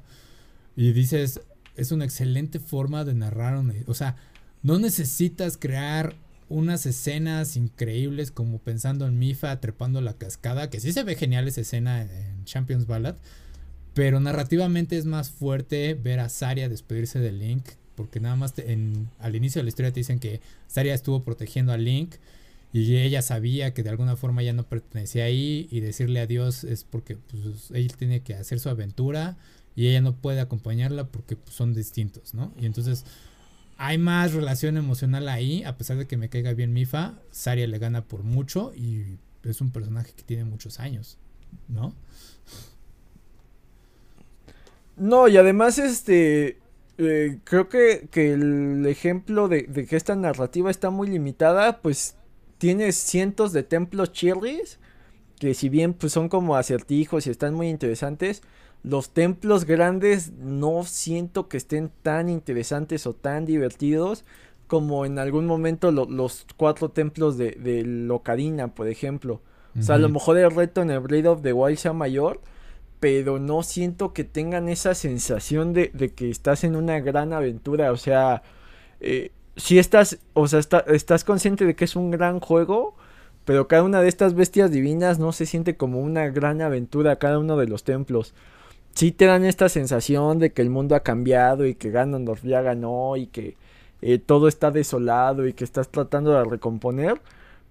Y 0.76 0.92
dices, 0.94 1.42
es 1.76 1.92
una 1.92 2.06
excelente 2.06 2.60
forma 2.60 3.06
de 3.06 3.14
narrar, 3.14 3.64
o 3.88 3.94
sea, 3.94 4.16
no 4.64 4.80
necesitas 4.80 5.58
crear 5.58 6.16
unas 6.50 6.86
escenas 6.86 7.58
increíbles 7.58 8.32
como 8.32 8.60
pensando 8.60 9.06
en 9.06 9.20
Mifa 9.20 9.60
trepando 9.60 10.02
la 10.02 10.14
cascada, 10.14 10.70
que 10.70 10.80
sí 10.80 10.94
se 10.94 11.04
ve 11.04 11.16
genial 11.16 11.48
esa 11.48 11.62
escena 11.62 12.02
en 12.02 12.46
Champions 12.46 12.88
Ballad, 12.88 13.16
pero 13.94 14.20
narrativamente 14.20 14.98
es 14.98 15.06
más 15.06 15.30
fuerte 15.30 15.94
ver 15.94 16.20
a 16.20 16.30
Saria 16.30 16.70
despedirse 16.70 17.20
de 17.20 17.32
Link 17.32 17.66
porque 17.98 18.20
nada 18.20 18.36
más 18.36 18.54
al 19.20 19.36
inicio 19.36 19.60
de 19.60 19.64
la 19.64 19.70
historia 19.70 19.92
te 19.92 20.00
dicen 20.00 20.20
que 20.20 20.40
Saria 20.68 20.94
estuvo 20.94 21.24
protegiendo 21.24 21.74
a 21.74 21.78
Link 21.78 22.16
y 22.72 22.98
ella 22.98 23.24
sabía 23.24 23.74
que 23.74 23.82
de 23.82 23.90
alguna 23.90 24.16
forma 24.16 24.44
ya 24.44 24.54
no 24.54 24.64
pertenecía 24.64 25.24
ahí 25.24 25.68
y 25.72 25.80
decirle 25.80 26.20
adiós 26.20 26.64
es 26.64 26.84
porque 26.84 27.16
pues, 27.18 27.72
él 27.72 27.92
tiene 27.98 28.22
que 28.22 28.36
hacer 28.36 28.60
su 28.60 28.70
aventura 28.70 29.36
y 29.76 29.88
ella 29.88 30.02
no 30.02 30.16
puede 30.16 30.40
acompañarla 30.40 31.08
porque 31.08 31.36
pues, 31.36 31.56
son 31.56 31.74
distintos, 31.74 32.36
¿no? 32.36 32.54
Y 32.60 32.68
entonces 32.68 33.04
hay 33.78 33.98
más 33.98 34.34
relación 34.34 34.78
emocional 34.78 35.28
ahí, 35.28 35.64
a 35.64 35.76
pesar 35.76 35.98
de 35.98 36.06
que 36.06 36.18
me 36.18 36.30
caiga 36.30 36.54
bien 36.54 36.74
Mifa, 36.74 37.16
Saria 37.32 37.66
le 37.66 37.80
gana 37.80 38.04
por 38.04 38.24
mucho 38.24 38.74
y 38.76 39.18
es 39.44 39.60
un 39.60 39.72
personaje 39.72 40.14
que 40.16 40.24
tiene 40.24 40.46
muchos 40.46 40.80
años, 40.80 41.18
¿no? 41.68 41.96
No, 44.98 45.28
y 45.28 45.38
además 45.38 45.80
este 45.80 46.58
eh, 46.98 47.40
creo 47.44 47.70
que, 47.70 48.08
que, 48.12 48.34
el 48.34 48.86
ejemplo 48.88 49.48
de, 49.48 49.64
de, 49.64 49.86
que 49.86 49.96
esta 49.96 50.16
narrativa 50.16 50.72
está 50.72 50.90
muy 50.90 51.08
limitada, 51.08 51.82
pues 51.82 52.16
tienes 52.58 52.96
cientos 52.96 53.54
de 53.54 53.64
templos 53.64 54.12
chirris, 54.12 54.80
que 55.40 55.54
si 55.54 55.70
bien 55.70 55.94
pues 55.94 56.14
son 56.14 56.30
como 56.30 56.56
acertijos 56.56 57.28
y 57.28 57.30
están 57.30 57.54
muy 57.54 57.70
interesantes, 57.70 58.42
los 58.84 59.10
templos 59.12 59.66
grandes 59.66 60.32
no 60.34 60.84
siento 60.84 61.48
que 61.48 61.58
estén 61.58 61.92
tan 62.02 62.30
interesantes 62.30 63.06
o 63.06 63.14
tan 63.14 63.46
divertidos 63.46 64.24
como 64.68 65.06
en 65.06 65.18
algún 65.18 65.46
momento 65.46 65.92
los 65.92 66.46
cuatro 66.58 66.90
templos 66.90 67.38
de, 67.38 67.52
de 67.52 67.84
Locadina, 67.84 68.74
por 68.76 68.88
ejemplo. 68.88 69.42
O 69.80 69.82
sea, 69.82 69.96
a 69.96 70.00
lo 70.00 70.10
mejor 70.10 70.38
el 70.38 70.50
reto 70.52 70.82
en 70.82 70.90
el 70.90 71.00
Blade 71.00 71.28
of 71.28 71.42
the 71.44 71.54
Wild 71.54 71.78
sea 71.78 71.94
mayor, 71.94 72.42
pero 73.00 73.40
no 73.40 73.64
siento 73.64 74.14
que 74.14 74.24
tengan 74.24 74.70
esa 74.70 74.96
sensación 74.96 75.74
de, 75.74 75.92
de 75.94 76.14
que 76.14 76.30
estás 76.30 76.64
en 76.64 76.76
una 76.76 77.00
gran 77.00 77.34
aventura. 77.34 77.92
O 77.92 77.98
sea, 77.98 78.44
eh, 79.00 79.32
si 79.56 79.80
estás, 79.80 80.20
o 80.34 80.48
sea, 80.48 80.62
estás 80.88 81.24
consciente 81.24 81.66
de 81.66 81.76
que 81.76 81.86
es 81.86 81.96
un 81.96 82.12
gran 82.12 82.40
juego, 82.40 82.96
pero 83.46 83.68
cada 83.68 83.84
una 83.84 84.02
de 84.02 84.10
estas 84.10 84.34
bestias 84.36 84.72
divinas 84.72 85.20
no 85.20 85.32
se 85.32 85.46
siente 85.46 85.78
como 85.78 86.02
una 86.02 86.30
gran 86.30 86.62
aventura, 86.62 87.18
cada 87.18 87.40
uno 87.40 87.58
de 87.58 87.68
los 87.68 87.84
templos. 87.84 88.34
Sí 88.94 89.12
te 89.12 89.26
dan 89.26 89.46
esta 89.46 89.70
sensación 89.70 90.40
de 90.40 90.52
que 90.54 90.62
el 90.62 90.70
mundo 90.70 90.96
ha 90.96 91.02
cambiado 91.02 91.66
y 91.66 91.76
que 91.76 91.92
Ganondorf 91.92 92.44
ya 92.44 92.62
ganó 92.62 93.16
y 93.16 93.28
que 93.28 93.56
eh, 94.02 94.20
todo 94.20 94.48
está 94.48 94.72
desolado 94.72 95.48
y 95.48 95.54
que 95.54 95.64
estás 95.64 95.90
tratando 95.90 96.34
de 96.34 96.44
recomponer 96.46 97.22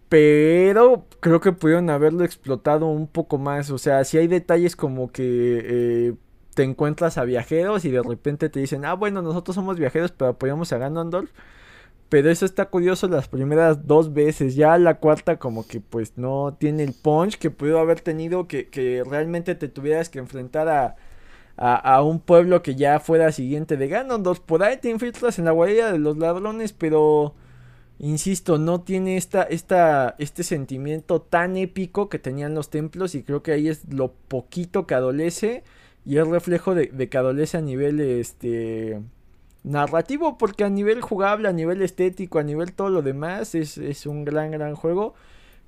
pero 0.08 1.06
creo 1.20 1.40
que 1.40 1.52
pudieron 1.52 1.90
haberlo 1.90 2.24
explotado 2.24 2.86
un 2.86 3.08
poco 3.08 3.38
más. 3.38 3.70
O 3.70 3.78
sea, 3.78 4.04
si 4.04 4.18
hay 4.18 4.28
detalles 4.28 4.76
como 4.76 5.10
que 5.10 5.62
eh, 5.64 6.14
te 6.54 6.62
encuentras 6.62 7.18
a 7.18 7.24
viajeros 7.24 7.84
y 7.84 7.90
de 7.90 8.02
repente 8.02 8.48
te 8.48 8.60
dicen, 8.60 8.84
ah, 8.84 8.94
bueno, 8.94 9.22
nosotros 9.22 9.54
somos 9.54 9.78
viajeros, 9.78 10.12
pero 10.12 10.30
apoyamos 10.30 10.72
a 10.72 10.78
Ganondorf. 10.78 11.30
Pero 12.08 12.30
eso 12.30 12.46
está 12.46 12.66
curioso 12.66 13.08
las 13.08 13.28
primeras 13.28 13.86
dos 13.86 14.12
veces. 14.14 14.54
Ya 14.56 14.78
la 14.78 14.98
cuarta 15.00 15.38
como 15.38 15.66
que 15.66 15.80
pues 15.80 16.16
no 16.16 16.56
tiene 16.58 16.84
el 16.84 16.94
punch 16.94 17.36
que 17.38 17.50
pudo 17.50 17.80
haber 17.80 18.00
tenido 18.00 18.46
que, 18.48 18.68
que 18.68 19.02
realmente 19.08 19.54
te 19.56 19.68
tuvieras 19.68 20.08
que 20.08 20.20
enfrentar 20.20 20.68
a, 20.68 20.96
a, 21.56 21.76
a, 21.76 22.02
un 22.02 22.20
pueblo 22.20 22.62
que 22.62 22.76
ya 22.76 23.00
fuera 23.00 23.32
siguiente 23.32 23.76
de 23.76 23.88
Ganondorf. 23.88 24.40
Por 24.40 24.62
ahí 24.62 24.76
te 24.78 24.90
infiltras 24.90 25.38
en 25.38 25.46
la 25.46 25.52
guarida 25.52 25.92
de 25.92 25.98
los 25.98 26.16
ladrones, 26.16 26.72
pero 26.72 27.34
insisto, 27.98 28.58
no 28.58 28.82
tiene 28.82 29.16
esta, 29.16 29.42
esta, 29.42 30.14
este 30.18 30.42
sentimiento 30.42 31.20
tan 31.22 31.56
épico 31.56 32.08
que 32.08 32.18
tenían 32.18 32.54
los 32.54 32.70
templos 32.70 33.14
y 33.14 33.22
creo 33.22 33.42
que 33.42 33.52
ahí 33.52 33.68
es 33.68 33.92
lo 33.92 34.12
poquito 34.12 34.86
que 34.86 34.94
adolece 34.94 35.64
y 36.04 36.18
es 36.18 36.26
reflejo 36.26 36.74
de, 36.74 37.08
que 37.08 37.18
adolece 37.18 37.56
a 37.56 37.62
nivel 37.62 38.00
este 38.00 39.00
narrativo 39.64 40.38
porque 40.38 40.64
a 40.64 40.70
nivel 40.70 41.00
jugable, 41.00 41.48
a 41.48 41.52
nivel 41.52 41.82
estético, 41.82 42.38
a 42.38 42.42
nivel 42.42 42.72
todo 42.72 42.90
lo 42.90 43.02
demás 43.02 43.54
es, 43.54 44.06
un 44.06 44.24
gran 44.24 44.50
gran 44.50 44.74
juego. 44.74 45.14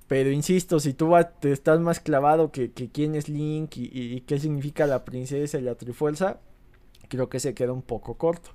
Pero 0.06 0.30
insisto, 0.30 0.80
si 0.80 0.94
tú 0.94 1.12
te 1.40 1.52
estás 1.52 1.80
más 1.80 2.00
clavado 2.00 2.50
que, 2.50 2.70
quién 2.72 3.14
es 3.14 3.28
Link 3.28 3.76
y, 3.76 3.90
y, 3.92 4.20
qué 4.22 4.38
significa 4.40 4.86
la 4.86 5.04
princesa 5.04 5.58
y 5.58 5.62
la 5.62 5.74
trifuerza, 5.74 6.38
creo 7.08 7.28
que 7.28 7.40
se 7.40 7.52
queda 7.52 7.72
un 7.72 7.82
poco 7.82 8.14
corto. 8.14 8.50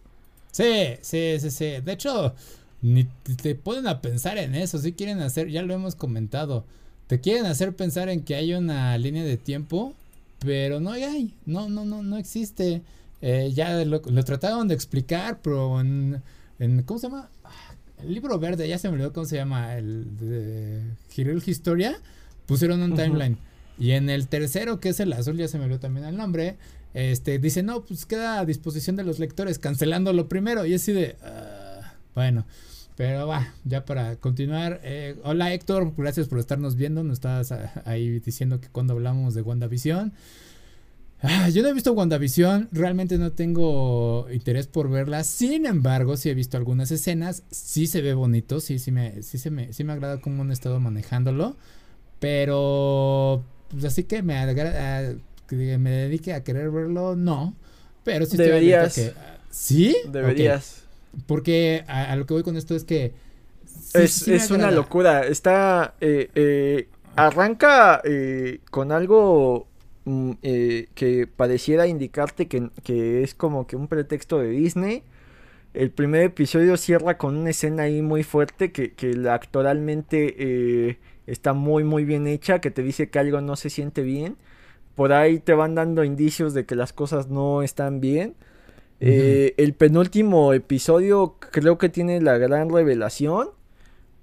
Sí, 0.51 0.95
sí, 1.01 1.37
sí, 1.39 1.51
sí. 1.51 1.81
De 1.83 1.93
hecho, 1.93 2.33
ni 2.83 3.05
te 3.41 3.55
ponen 3.55 3.87
a 3.87 4.01
pensar 4.01 4.37
en 4.37 4.53
eso, 4.55 4.77
si 4.77 4.91
quieren 4.91 5.21
hacer, 5.21 5.49
ya 5.49 5.63
lo 5.63 5.73
hemos 5.73 5.95
comentado, 5.95 6.65
te 7.07 7.21
quieren 7.21 7.45
hacer 7.45 7.75
pensar 7.75 8.09
en 8.09 8.23
que 8.23 8.35
hay 8.35 8.53
una 8.53 8.95
línea 8.97 9.23
de 9.23 9.37
tiempo, 9.37 9.93
pero 10.39 10.81
no 10.81 10.91
hay, 10.91 11.33
no, 11.45 11.69
no, 11.69 11.85
no, 11.85 12.03
no 12.03 12.17
existe. 12.17 12.81
Eh, 13.21 13.51
ya 13.53 13.85
lo, 13.85 14.01
trataron 14.01 14.67
de 14.67 14.75
explicar, 14.75 15.39
pero 15.41 15.79
en, 15.79 16.21
¿cómo 16.85 16.99
se 16.99 17.07
llama? 17.07 17.29
El 18.01 18.13
libro 18.13 18.37
verde, 18.37 18.67
ya 18.67 18.77
se 18.77 18.89
me 18.89 18.95
olvidó 18.95 19.13
cómo 19.13 19.25
se 19.25 19.37
llama, 19.37 19.77
el 19.77 20.17
de 20.17 20.81
Hero 21.15 21.39
Historia, 21.45 21.97
pusieron 22.45 22.81
un 22.81 22.95
timeline. 22.95 23.37
Y 23.79 23.91
en 23.91 24.09
el 24.09 24.27
tercero, 24.27 24.81
que 24.81 24.89
es 24.89 24.99
el 24.99 25.13
azul, 25.13 25.37
ya 25.37 25.47
se 25.47 25.57
me 25.57 25.63
olvidó 25.63 25.79
también 25.79 26.05
el 26.05 26.17
nombre, 26.17 26.57
este, 26.93 27.39
dice, 27.39 27.63
no, 27.63 27.85
pues 27.85 28.05
queda 28.05 28.39
a 28.39 28.45
disposición 28.45 28.97
de 28.97 29.03
los 29.03 29.19
lectores, 29.19 29.57
cancelando 29.57 30.11
lo 30.11 30.27
primero. 30.27 30.65
Y 30.65 30.73
así 30.73 30.91
de, 30.91 31.15
ah, 31.23 31.93
bueno, 32.13 32.45
pero 32.95 33.27
va, 33.27 33.53
ya 33.65 33.85
para 33.85 34.15
continuar. 34.17 34.79
Eh, 34.83 35.15
hola 35.23 35.53
Héctor, 35.53 35.93
gracias 35.97 36.27
por 36.27 36.39
estarnos 36.39 36.75
viendo. 36.75 37.03
Nos 37.03 37.15
estabas 37.15 37.51
ahí 37.85 38.19
diciendo 38.19 38.59
que 38.61 38.67
cuando 38.69 38.93
hablamos 38.93 39.33
de 39.33 39.41
WandaVision. 39.41 40.13
Ah, 41.25 41.47
yo 41.47 41.63
no 41.63 41.69
he 41.69 41.73
visto 41.73 41.93
WandaVision, 41.93 42.67
realmente 42.73 43.17
no 43.17 43.31
tengo 43.31 44.27
interés 44.29 44.67
por 44.67 44.89
verla. 44.89 45.23
Sin 45.23 45.65
embargo, 45.65 46.17
sí 46.17 46.29
he 46.29 46.33
visto 46.33 46.57
algunas 46.57 46.91
escenas. 46.91 47.43
Sí 47.49 47.87
se 47.87 48.01
ve 48.01 48.13
bonito, 48.13 48.59
sí, 48.59 48.77
sí 48.77 48.91
me, 48.91 49.23
sí 49.23 49.37
se 49.37 49.49
me, 49.49 49.71
sí 49.71 49.85
me 49.85 49.93
agrada 49.93 50.19
cómo 50.19 50.43
han 50.43 50.51
estado 50.51 50.81
manejándolo. 50.81 51.55
Pero, 52.19 53.43
pues 53.69 53.85
así 53.85 54.03
que 54.03 54.21
me, 54.21 54.37
agrada, 54.37 55.15
que 55.47 55.77
me 55.77 55.91
dedique 55.91 56.33
a 56.33 56.43
querer 56.43 56.69
verlo, 56.71 57.15
no. 57.15 57.55
Pero 58.03 58.25
sí 58.25 58.35
Deberías. 58.35 58.93
Que, 58.93 59.13
¿Sí? 59.49 59.95
Deberías. 60.11 60.82
Porque 61.27 61.83
a, 61.87 62.15
lo 62.15 62.25
que 62.25 62.33
voy 62.33 62.43
con 62.43 62.57
esto 62.57 62.75
es 62.75 62.83
que... 62.83 63.13
es, 63.93 64.51
una 64.51 64.71
locura. 64.71 65.25
Está... 65.25 65.95
Eh, 66.01 66.29
eh, 66.35 66.87
arranca 67.15 68.01
eh, 68.03 68.59
con 68.71 68.91
algo 68.91 69.67
mm, 70.05 70.31
que 70.41 71.27
pareciera 71.35 71.85
indicarte 71.87 72.47
que, 72.47 73.23
es 73.23 73.35
como 73.35 73.67
que 73.67 73.75
un 73.75 73.87
pretexto 73.87 74.39
de 74.39 74.49
Disney. 74.49 75.03
El 75.73 75.91
primer 75.91 76.23
episodio 76.23 76.77
cierra 76.77 77.17
con 77.17 77.35
una 77.35 77.49
escena 77.49 77.83
ahí 77.83 78.01
muy 78.01 78.23
fuerte 78.23 78.71
que, 78.71 78.93
que 78.93 79.27
actoralmente 79.29 80.99
está 81.25 81.53
muy 81.53 81.83
muy 81.83 82.05
bien 82.05 82.27
hecha, 82.27 82.59
que 82.59 82.69
te 82.69 82.83
dice 82.83 83.09
que 83.09 83.19
algo 83.19 83.41
no 83.41 83.55
se 83.55 83.69
siente 83.69 84.01
bien. 84.03 84.37
Por 84.95 85.13
ahí 85.13 85.39
te 85.39 85.53
van 85.53 85.73
dando 85.73 86.03
indicios 86.03 86.53
de 86.53 86.65
que 86.65 86.75
las 86.75 86.93
cosas 86.93 87.27
no 87.29 87.63
están 87.63 87.99
bien. 87.99 88.35
Eh, 89.05 89.53
el 89.57 89.73
penúltimo 89.73 90.53
episodio 90.53 91.35
creo 91.51 91.77
que 91.77 91.89
tiene 91.89 92.21
la 92.21 92.37
gran 92.37 92.69
revelación. 92.69 93.49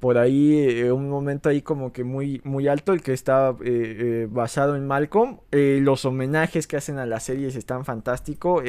Por 0.01 0.17
ahí, 0.17 0.57
eh, 0.59 0.91
un 0.91 1.11
momento 1.11 1.51
ahí 1.51 1.61
como 1.61 1.93
que 1.93 2.03
muy, 2.03 2.41
muy 2.45 2.67
alto, 2.67 2.95
el 2.95 3.03
que 3.03 3.13
está 3.13 3.55
eh, 3.63 4.27
basado 4.31 4.77
en 4.77 4.87
Malcolm. 4.87 5.41
los 5.53 6.07
homenajes 6.07 6.67
que 6.67 6.79
hacen 6.79 6.99
a 6.99 7.05
las 7.05 7.25
series 7.25 7.57
están 7.57 7.85
fantásticos. 7.85 8.65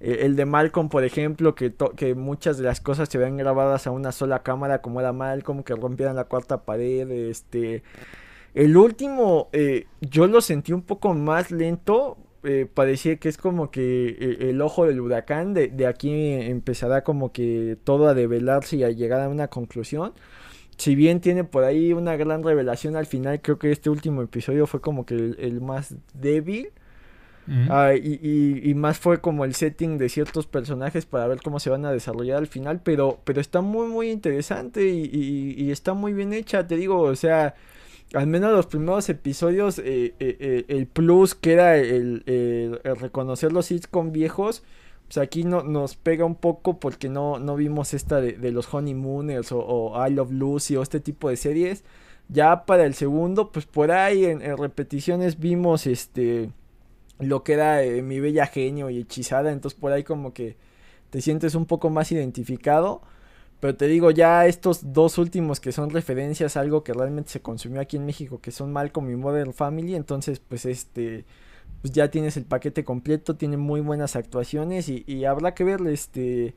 el 0.00 0.36
de 0.36 0.44
Malcolm, 0.46 0.88
por 0.88 1.04
ejemplo, 1.04 1.54
que, 1.54 1.74
que 1.96 2.14
muchas 2.14 2.56
de 2.56 2.64
las 2.64 2.80
cosas 2.80 3.10
se 3.10 3.18
ven 3.18 3.36
grabadas 3.36 3.86
a 3.86 3.90
una 3.90 4.12
sola 4.12 4.42
cámara, 4.42 4.80
como 4.80 5.00
era 5.00 5.12
Malcolm, 5.12 5.62
que 5.62 5.74
rompieran 5.74 6.16
la 6.16 6.24
cuarta 6.24 6.64
pared. 6.64 7.10
Este. 7.10 7.82
El 8.54 8.78
último, 8.78 9.50
yo 10.00 10.26
lo 10.26 10.40
sentí 10.40 10.72
un 10.72 10.82
poco 10.82 11.12
más 11.12 11.50
lento 11.50 12.16
eh, 12.44 12.66
parecía 12.72 13.16
que 13.16 13.28
es 13.28 13.36
como 13.36 13.70
que 13.70 14.08
eh, 14.10 14.50
el 14.50 14.60
ojo 14.60 14.86
del 14.86 15.00
huracán, 15.00 15.54
de, 15.54 15.68
de, 15.68 15.86
aquí 15.86 16.12
empezará 16.12 17.02
como 17.02 17.32
que 17.32 17.76
todo 17.84 18.08
a 18.08 18.14
develarse 18.14 18.76
y 18.76 18.84
a 18.84 18.90
llegar 18.90 19.20
a 19.20 19.28
una 19.28 19.48
conclusión. 19.48 20.12
Si 20.76 20.94
bien 20.94 21.20
tiene 21.20 21.44
por 21.44 21.64
ahí 21.64 21.92
una 21.92 22.16
gran 22.16 22.44
revelación 22.44 22.96
al 22.96 23.06
final, 23.06 23.40
creo 23.40 23.58
que 23.58 23.72
este 23.72 23.90
último 23.90 24.22
episodio 24.22 24.66
fue 24.66 24.80
como 24.80 25.04
que 25.04 25.14
el, 25.14 25.60
más 25.60 25.96
débil. 26.14 26.70
Ah, 27.70 27.94
y, 27.94 28.60
y, 28.62 28.74
más 28.74 28.98
fue 28.98 29.22
como 29.22 29.46
el 29.46 29.54
setting 29.54 29.96
de 29.96 30.10
ciertos 30.10 30.46
personajes 30.46 31.06
para 31.06 31.26
ver 31.26 31.40
cómo 31.42 31.58
se 31.60 31.70
van 31.70 31.86
a 31.86 31.92
desarrollar 31.92 32.36
al 32.36 32.46
final. 32.46 32.80
Pero, 32.84 33.20
pero 33.24 33.40
está 33.40 33.62
muy, 33.62 33.88
muy 33.88 34.10
interesante 34.10 34.86
y, 34.86 35.54
y 35.56 35.70
está 35.70 35.94
muy 35.94 36.12
bien 36.12 36.34
hecha. 36.34 36.66
Te 36.66 36.76
digo, 36.76 37.00
o 37.00 37.16
sea, 37.16 37.54
al 38.14 38.26
menos 38.26 38.52
los 38.52 38.66
primeros 38.66 39.08
episodios, 39.08 39.78
eh, 39.78 40.14
eh, 40.18 40.36
eh, 40.40 40.64
el 40.68 40.86
plus 40.86 41.34
que 41.34 41.52
era 41.52 41.76
el, 41.76 42.22
reconocer 42.82 43.52
los 43.52 43.68
con 43.90 44.12
viejos, 44.12 44.62
pues 45.06 45.18
aquí 45.18 45.44
no, 45.44 45.62
nos 45.62 45.96
pega 45.96 46.24
un 46.24 46.34
poco 46.34 46.80
porque 46.80 47.08
no, 47.08 47.38
no 47.38 47.56
vimos 47.56 47.94
esta 47.94 48.20
de, 48.20 48.52
los 48.52 48.72
Honeymooners 48.72 49.52
o, 49.52 49.58
o, 49.60 50.06
I 50.06 50.12
Love 50.12 50.32
Lucy 50.32 50.76
o 50.76 50.82
este 50.82 51.00
tipo 51.00 51.28
de 51.28 51.36
series. 51.36 51.84
Ya 52.30 52.66
para 52.66 52.84
el 52.84 52.94
segundo, 52.94 53.52
pues 53.52 53.66
por 53.66 53.90
ahí 53.90 54.26
en, 54.26 54.40
repeticiones 54.56 55.38
vimos 55.38 55.86
este 55.86 56.50
lo 57.18 57.42
que 57.42 57.54
era 57.54 57.80
mi 58.02 58.20
bella 58.20 58.46
genio 58.46 58.90
y 58.90 58.98
hechizada, 58.98 59.50
entonces 59.50 59.78
por 59.78 59.92
ahí 59.92 60.04
como 60.04 60.32
que 60.32 60.56
te 61.10 61.20
sientes 61.20 61.54
un 61.54 61.66
poco 61.66 61.90
más 61.90 62.12
identificado. 62.12 63.02
Pero 63.60 63.76
te 63.76 63.86
digo, 63.88 64.10
ya 64.10 64.46
estos 64.46 64.92
dos 64.92 65.18
últimos 65.18 65.58
que 65.60 65.72
son 65.72 65.90
referencias 65.90 66.56
a 66.56 66.60
algo 66.60 66.84
que 66.84 66.92
realmente 66.92 67.30
se 67.30 67.42
consumió 67.42 67.80
aquí 67.80 67.96
en 67.96 68.06
México, 68.06 68.40
que 68.40 68.52
son 68.52 68.72
Malcolm 68.72 69.10
y 69.10 69.16
Modern 69.16 69.52
Family, 69.52 69.96
entonces 69.96 70.38
pues 70.38 70.64
este, 70.64 71.24
pues 71.82 71.92
ya 71.92 72.10
tienes 72.10 72.36
el 72.36 72.44
paquete 72.44 72.84
completo, 72.84 73.36
tiene 73.36 73.56
muy 73.56 73.80
buenas 73.80 74.16
actuaciones 74.16 74.88
y, 74.88 75.24
habrá 75.24 75.54
que 75.54 75.64
ver 75.64 75.80
este 75.86 76.54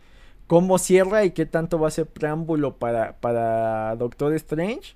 cómo 0.47 0.77
cierra 0.77 1.23
y 1.23 1.31
qué 1.31 1.45
tanto 1.45 1.79
va 1.79 1.87
a 1.87 1.91
ser 1.91 2.07
preámbulo 2.07 2.77
para, 2.77 3.17
para 3.19 3.95
Doctor 3.95 4.33
Strange 4.35 4.95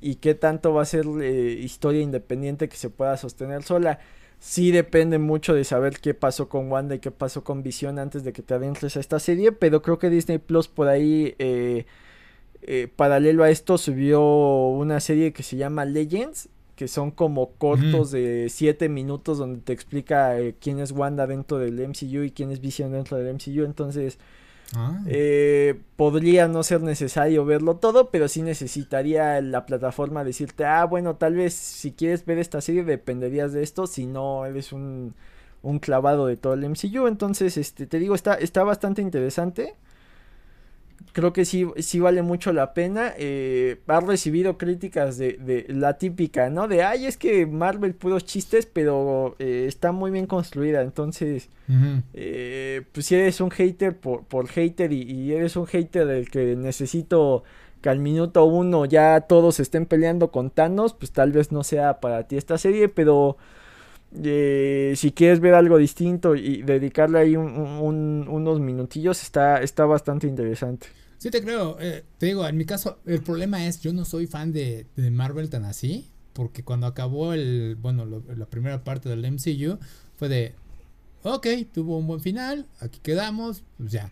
y 0.00 0.16
qué 0.16 0.34
tanto 0.34 0.74
va 0.74 0.82
a 0.82 0.86
ser 0.86 1.06
eh, 1.22 1.58
historia 1.62 2.02
independiente 2.02 2.68
que 2.68 2.76
se 2.76 2.90
pueda 2.90 3.16
sostener 3.16 3.62
sola. 3.62 4.00
Sí 4.40 4.72
depende 4.72 5.18
mucho 5.18 5.54
de 5.54 5.64
saber 5.64 6.00
qué 6.00 6.14
pasó 6.14 6.48
con 6.48 6.72
Wanda 6.72 6.94
y 6.96 6.98
qué 6.98 7.10
pasó 7.10 7.44
con 7.44 7.62
Visión 7.62 7.98
antes 7.98 8.24
de 8.24 8.32
que 8.32 8.42
te 8.42 8.54
adentres 8.54 8.96
a 8.96 9.00
esta 9.00 9.20
serie, 9.20 9.52
pero 9.52 9.82
creo 9.82 9.98
que 9.98 10.10
Disney 10.10 10.38
Plus 10.38 10.66
por 10.66 10.88
ahí, 10.88 11.34
eh, 11.38 11.84
eh, 12.62 12.88
paralelo 12.96 13.44
a 13.44 13.50
esto, 13.50 13.78
subió 13.78 14.20
una 14.68 14.98
serie 14.98 15.32
que 15.32 15.42
se 15.42 15.56
llama 15.56 15.84
Legends, 15.84 16.48
que 16.74 16.88
son 16.88 17.10
como 17.10 17.52
cortos 17.52 18.10
de 18.10 18.46
7 18.48 18.88
minutos 18.88 19.36
donde 19.36 19.60
te 19.60 19.74
explica 19.74 20.40
eh, 20.40 20.54
quién 20.58 20.80
es 20.80 20.92
Wanda 20.92 21.26
dentro 21.26 21.58
del 21.58 21.78
MCU 21.86 22.22
y 22.22 22.30
quién 22.30 22.50
es 22.50 22.60
Vision 22.60 22.92
dentro 22.92 23.18
del 23.18 23.34
MCU, 23.34 23.64
entonces... 23.64 24.18
Ah. 24.76 25.00
podría 25.96 26.46
no 26.46 26.62
ser 26.62 26.80
necesario 26.82 27.44
verlo 27.44 27.76
todo, 27.76 28.10
pero 28.10 28.28
sí 28.28 28.42
necesitaría 28.42 29.40
la 29.40 29.66
plataforma 29.66 30.24
decirte, 30.24 30.64
ah, 30.64 30.84
bueno, 30.84 31.16
tal 31.16 31.34
vez 31.34 31.54
si 31.54 31.92
quieres 31.92 32.24
ver 32.24 32.38
esta 32.38 32.60
serie 32.60 32.84
dependerías 32.84 33.52
de 33.52 33.62
esto, 33.62 33.86
si 33.86 34.06
no 34.06 34.46
eres 34.46 34.72
un, 34.72 35.14
un 35.62 35.78
clavado 35.78 36.26
de 36.26 36.36
todo 36.36 36.54
el 36.54 36.64
MCU. 36.64 37.06
Entonces, 37.06 37.56
este, 37.56 37.86
te 37.86 37.98
digo, 37.98 38.14
está, 38.14 38.34
está 38.34 38.62
bastante 38.64 39.02
interesante 39.02 39.74
creo 41.12 41.32
que 41.32 41.44
sí, 41.44 41.66
sí 41.78 42.00
vale 42.00 42.22
mucho 42.22 42.52
la 42.52 42.74
pena. 42.74 43.12
Eh, 43.16 43.80
ha 43.86 44.00
recibido 44.00 44.58
críticas 44.58 45.18
de, 45.18 45.34
de, 45.34 45.66
la 45.68 45.98
típica, 45.98 46.50
¿no? 46.50 46.68
De, 46.68 46.82
ay, 46.82 47.06
es 47.06 47.16
que 47.16 47.46
Marvel 47.46 47.94
puros 47.94 48.24
chistes, 48.24 48.66
pero 48.66 49.36
eh, 49.38 49.64
está 49.68 49.92
muy 49.92 50.10
bien 50.10 50.26
construida. 50.26 50.82
Entonces, 50.82 51.48
eh, 52.14 52.82
pues 52.92 53.06
si 53.06 53.14
eres 53.14 53.40
un 53.40 53.50
hater 53.50 53.96
por, 53.96 54.24
por 54.24 54.48
hater 54.48 54.92
y, 54.92 55.32
eres 55.32 55.56
un 55.56 55.66
hater 55.66 56.06
del 56.06 56.30
que 56.30 56.56
necesito 56.56 57.44
que 57.80 57.88
al 57.88 57.98
minuto 57.98 58.44
uno 58.44 58.84
ya 58.84 59.22
todos 59.22 59.58
estén 59.58 59.86
peleando 59.86 60.30
con 60.30 60.50
Thanos, 60.50 60.92
pues 60.94 61.12
tal 61.12 61.32
vez 61.32 61.50
no 61.50 61.64
sea 61.64 62.00
para 62.00 62.24
ti 62.24 62.36
esta 62.36 62.58
serie, 62.58 62.88
pero... 62.88 63.36
si 64.12 65.12
quieres 65.12 65.40
ver 65.40 65.54
algo 65.54 65.78
distinto 65.78 66.34
y 66.34 66.62
dedicarle 66.62 67.18
ahí 67.18 67.36
unos 67.36 68.60
minutillos, 68.60 69.22
está, 69.22 69.62
está 69.62 69.84
bastante 69.84 70.26
interesante. 70.26 70.88
Sí, 71.20 71.30
te 71.30 71.42
creo. 71.42 71.76
Eh, 71.80 72.02
te 72.16 72.26
digo, 72.26 72.48
en 72.48 72.56
mi 72.56 72.64
caso, 72.64 72.98
el 73.04 73.22
problema 73.22 73.66
es, 73.66 73.80
yo 73.82 73.92
no 73.92 74.06
soy 74.06 74.26
fan 74.26 74.52
de, 74.52 74.86
Marvel 74.96 75.50
tan 75.50 75.66
así, 75.66 76.08
porque 76.32 76.64
cuando 76.64 76.86
acabó 76.86 77.34
el, 77.34 77.76
bueno, 77.78 78.06
la 78.06 78.46
primera 78.46 78.82
parte 78.84 79.10
del 79.10 79.30
MCU, 79.30 79.78
fue 80.16 80.30
de, 80.30 80.54
ok, 81.22 81.46
tuvo 81.74 81.98
un 81.98 82.06
buen 82.06 82.20
final, 82.20 82.66
aquí 82.80 83.00
quedamos, 83.02 83.62
pues 83.76 83.92
ya. 83.92 84.10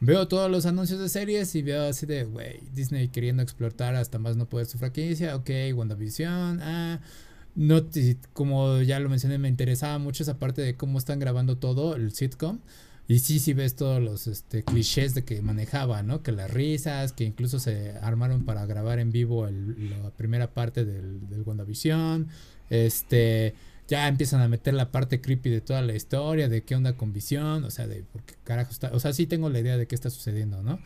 Veo 0.00 0.28
todos 0.28 0.50
los 0.50 0.64
anuncios 0.64 0.98
de 0.98 1.10
series 1.10 1.54
y 1.54 1.62
veo 1.62 1.84
así 1.84 2.06
de, 2.06 2.24
güey, 2.24 2.60
Disney 2.74 3.08
queriendo 3.08 3.42
explotar 3.42 3.94
hasta 3.94 4.18
más 4.18 4.36
no 4.36 4.46
poder 4.46 4.66
su 4.66 4.78
franquicia, 4.78 5.36
ok, 5.36 5.50
WandaVision, 5.74 6.60
ah, 6.62 7.00
no, 7.56 7.82
como 8.32 8.80
ya 8.82 9.00
lo 9.00 9.08
mencioné, 9.08 9.38
me 9.38 9.48
interesaba 9.48 9.98
mucho 9.98 10.22
esa 10.22 10.38
parte 10.38 10.62
de 10.62 10.76
cómo 10.76 10.98
están 10.98 11.18
grabando 11.18 11.58
todo, 11.58 11.96
el 11.96 12.12
sitcom. 12.12 12.60
Y 13.08 13.20
sí, 13.20 13.38
sí 13.38 13.52
ves 13.52 13.76
todos 13.76 14.02
los 14.02 14.26
este, 14.26 14.64
clichés 14.64 15.14
de 15.14 15.24
que 15.24 15.40
manejaba, 15.40 16.02
¿no? 16.02 16.22
Que 16.22 16.32
las 16.32 16.50
risas, 16.50 17.12
que 17.12 17.24
incluso 17.24 17.60
se 17.60 17.92
armaron 18.02 18.44
para 18.44 18.66
grabar 18.66 18.98
en 18.98 19.12
vivo 19.12 19.48
la 19.48 20.10
primera 20.10 20.52
parte 20.52 20.84
del, 20.84 21.28
del 21.28 21.42
WandaVision. 21.42 22.28
Este, 22.68 23.54
ya 23.88 24.08
empiezan 24.08 24.40
a 24.40 24.48
meter 24.48 24.74
la 24.74 24.90
parte 24.90 25.20
creepy 25.20 25.50
de 25.50 25.60
toda 25.60 25.82
la 25.82 25.94
historia, 25.94 26.48
de 26.48 26.62
qué 26.62 26.74
onda 26.74 26.94
con 26.94 27.12
Visión, 27.12 27.64
o 27.64 27.70
sea, 27.70 27.86
de 27.86 28.02
por 28.02 28.22
qué 28.22 28.34
carajo 28.42 28.72
está. 28.72 28.90
O 28.92 29.00
sea, 29.00 29.12
sí 29.12 29.26
tengo 29.26 29.48
la 29.48 29.60
idea 29.60 29.76
de 29.76 29.86
qué 29.86 29.94
está 29.94 30.10
sucediendo, 30.10 30.62
¿no? 30.62 30.80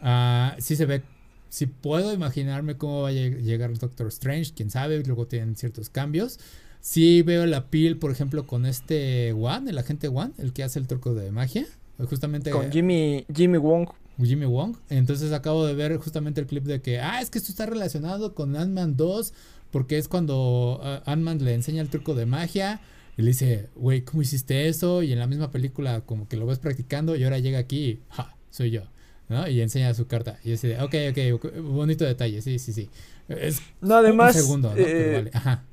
Ah, 0.00 0.56
sí 0.58 0.76
se 0.76 0.86
ve, 0.86 1.02
sí 1.48 1.66
puedo 1.66 2.12
imaginarme 2.12 2.76
cómo 2.76 3.02
va 3.02 3.08
a 3.08 3.12
llegar 3.12 3.76
Doctor 3.78 4.08
Strange, 4.08 4.52
quién 4.54 4.70
sabe, 4.70 5.02
luego 5.04 5.26
tienen 5.26 5.56
ciertos 5.56 5.90
cambios. 5.90 6.38
Sí 6.80 7.22
veo 7.22 7.44
la 7.46 7.70
piel, 7.70 7.98
por 7.98 8.10
ejemplo, 8.10 8.46
con 8.46 8.66
este 8.66 9.32
Wan, 9.32 9.68
el 9.68 9.78
agente 9.78 10.08
Wan, 10.08 10.32
el 10.38 10.52
que 10.52 10.62
hace 10.62 10.78
el 10.78 10.86
truco 10.86 11.14
de 11.14 11.30
magia. 11.32 11.66
Justamente. 12.08 12.50
Con 12.50 12.70
Jimmy, 12.70 13.26
Jimmy 13.34 13.58
Wong. 13.58 13.88
Jimmy 14.22 14.46
Wong. 14.46 14.76
Entonces 14.88 15.32
acabo 15.32 15.66
de 15.66 15.74
ver 15.74 15.96
justamente 15.96 16.40
el 16.40 16.46
clip 16.46 16.64
de 16.64 16.80
que, 16.80 17.00
ah, 17.00 17.20
es 17.20 17.30
que 17.30 17.38
esto 17.38 17.50
está 17.50 17.66
relacionado 17.66 18.34
con 18.34 18.56
Ant-Man 18.56 18.96
2, 18.96 19.32
porque 19.70 19.98
es 19.98 20.08
cuando 20.08 20.80
uh, 20.82 21.10
Ant-Man 21.10 21.44
le 21.44 21.54
enseña 21.54 21.82
el 21.82 21.88
truco 21.88 22.14
de 22.14 22.26
magia. 22.26 22.80
Y 23.16 23.22
le 23.22 23.28
dice, 23.28 23.68
güey, 23.74 24.02
¿cómo 24.02 24.22
hiciste 24.22 24.68
eso? 24.68 25.02
Y 25.02 25.12
en 25.12 25.18
la 25.18 25.26
misma 25.26 25.50
película 25.50 26.02
como 26.02 26.28
que 26.28 26.36
lo 26.36 26.46
ves 26.46 26.60
practicando 26.60 27.16
y 27.16 27.24
ahora 27.24 27.40
llega 27.40 27.58
aquí 27.58 27.84
y, 27.84 28.00
ja, 28.10 28.36
soy 28.50 28.70
yo. 28.70 28.82
¿No? 29.28 29.48
Y 29.48 29.60
enseña 29.60 29.92
su 29.94 30.06
carta. 30.06 30.38
Y 30.44 30.50
dice, 30.50 30.80
ok, 30.80 30.94
ok, 31.10 31.62
bonito 31.62 32.04
detalle, 32.04 32.40
sí, 32.42 32.58
sí, 32.58 32.72
sí. 32.72 32.90
Es 33.28 33.60
no, 33.80 33.96
además, 33.96 34.34
un 34.36 34.42
segundo, 34.42 34.68
¿no? 34.70 34.74
Pero 34.74 34.88
eh, 34.88 35.12
vale. 35.14 35.30
Ajá. 35.34 35.64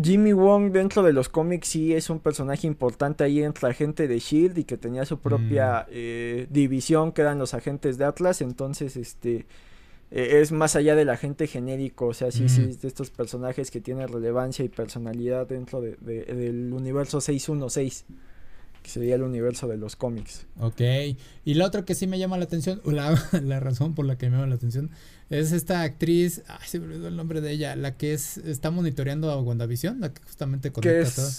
Jimmy 0.00 0.32
Wong 0.32 0.72
dentro 0.72 1.02
de 1.02 1.12
los 1.12 1.28
cómics 1.28 1.68
sí 1.68 1.92
es 1.92 2.08
un 2.08 2.18
personaje 2.18 2.66
importante 2.66 3.24
ahí 3.24 3.42
entre 3.42 3.68
la 3.68 3.74
gente 3.74 4.08
de 4.08 4.18
Shield 4.18 4.56
y 4.58 4.64
que 4.64 4.78
tenía 4.78 5.04
su 5.04 5.18
propia 5.18 5.82
mm. 5.82 5.90
eh, 5.90 6.46
división 6.50 7.12
que 7.12 7.22
eran 7.22 7.38
los 7.38 7.52
agentes 7.52 7.98
de 7.98 8.06
Atlas, 8.06 8.40
entonces 8.40 8.96
este 8.96 9.46
eh, 10.10 10.40
es 10.40 10.50
más 10.50 10.76
allá 10.76 10.94
del 10.94 11.10
agente 11.10 11.46
genérico, 11.46 12.06
o 12.06 12.14
sea, 12.14 12.30
sí, 12.30 12.48
sí, 12.48 12.62
mm. 12.62 12.80
de 12.80 12.88
estos 12.88 13.10
personajes 13.10 13.70
que 13.70 13.80
tienen 13.80 14.08
relevancia 14.08 14.64
y 14.64 14.68
personalidad 14.68 15.46
dentro 15.46 15.82
de, 15.82 15.96
del 15.96 16.72
universo 16.72 17.20
616 17.20 18.06
que 18.82 18.90
sería 18.90 19.14
el 19.14 19.22
universo 19.22 19.68
de 19.68 19.76
los 19.76 19.96
cómics. 19.96 20.46
Ok, 20.58 20.80
y 21.44 21.54
la 21.54 21.66
otra 21.66 21.84
que 21.84 21.94
sí 21.94 22.06
me 22.06 22.18
llama 22.18 22.36
la 22.38 22.44
atención, 22.44 22.80
la, 22.84 23.18
la 23.42 23.60
razón 23.60 23.94
por 23.94 24.06
la 24.06 24.18
que 24.18 24.28
me 24.28 24.36
llama 24.36 24.48
la 24.48 24.56
atención, 24.56 24.90
es 25.30 25.52
esta 25.52 25.82
actriz, 25.82 26.42
ay, 26.48 26.66
se 26.66 26.80
me 26.80 26.86
olvidó 26.86 27.08
el 27.08 27.16
nombre 27.16 27.40
de 27.40 27.52
ella, 27.52 27.76
la 27.76 27.96
que 27.96 28.12
es 28.12 28.38
está 28.38 28.70
monitoreando 28.70 29.30
a 29.30 29.40
WandaVision, 29.40 30.00
la 30.00 30.12
que 30.12 30.22
justamente 30.22 30.72
conecta 30.72 31.00
es 31.00 31.14
todo. 31.14 31.30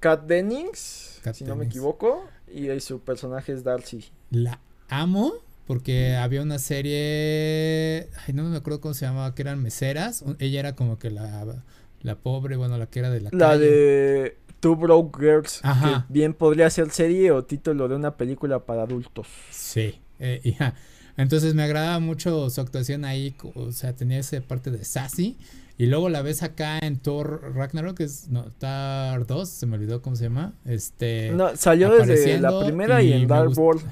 Kat 0.00 0.26
Dennings, 0.26 1.20
si 1.32 1.44
no 1.44 1.54
me 1.54 1.66
equivoco, 1.66 2.24
y 2.52 2.80
su 2.80 3.00
personaje 3.00 3.52
es 3.52 3.62
Darcy. 3.62 4.04
La 4.30 4.60
amo 4.88 5.32
porque 5.66 6.16
había 6.16 6.42
una 6.42 6.58
serie, 6.58 8.08
ay, 8.26 8.34
no 8.34 8.44
me 8.44 8.56
acuerdo 8.56 8.80
cómo 8.80 8.94
se 8.94 9.06
llamaba, 9.06 9.34
que 9.34 9.42
eran 9.42 9.62
meseras, 9.62 10.24
ella 10.38 10.60
era 10.60 10.74
como 10.74 10.98
que 10.98 11.10
la, 11.10 11.62
la 12.02 12.16
pobre, 12.16 12.56
bueno, 12.56 12.78
la 12.78 12.86
que 12.86 12.98
era 12.98 13.10
de 13.10 13.20
la 13.20 13.30
La 13.32 13.56
de 13.56 14.36
Two 14.62 14.76
Broke 14.76 15.18
Girls, 15.18 15.58
Ajá. 15.64 16.06
que 16.06 16.12
bien 16.12 16.34
podría 16.34 16.70
ser 16.70 16.88
serie 16.90 17.32
o 17.32 17.42
título 17.42 17.88
de 17.88 17.96
una 17.96 18.16
película 18.16 18.60
para 18.60 18.84
adultos. 18.84 19.26
Sí, 19.50 20.00
eh, 20.20 20.40
hija. 20.44 20.74
Entonces 21.16 21.54
me 21.54 21.64
agradaba 21.64 21.98
mucho 21.98 22.48
su 22.48 22.60
actuación 22.60 23.04
ahí, 23.04 23.34
o 23.56 23.72
sea, 23.72 23.96
tenía 23.96 24.20
esa 24.20 24.40
parte 24.40 24.70
de 24.70 24.84
sassy. 24.84 25.36
Y 25.78 25.86
luego 25.86 26.08
la 26.08 26.22
ves 26.22 26.44
acá 26.44 26.78
en 26.78 26.98
Thor 26.98 27.56
Ragnarok, 27.56 27.96
que 27.96 28.04
es 28.04 28.28
no, 28.28 28.44
Thor 28.58 29.26
2, 29.26 29.48
se 29.48 29.66
me 29.66 29.74
olvidó 29.74 30.00
cómo 30.00 30.14
se 30.14 30.24
llama. 30.24 30.52
Este 30.64 31.32
No, 31.32 31.56
salió 31.56 31.90
desde 31.90 32.38
la 32.38 32.60
primera 32.64 33.02
y, 33.02 33.12
en 33.12 33.26
Dark 33.26 33.58
World. 33.58 33.82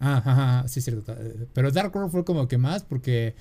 Ah, 0.00 0.16
ajá, 0.24 0.68
sí, 0.68 0.80
cierto. 0.80 1.14
Pero 1.52 1.70
Dark 1.70 1.94
World 1.94 2.10
fue 2.10 2.24
como 2.24 2.48
que 2.48 2.58
más 2.58 2.82
porque 2.82 3.36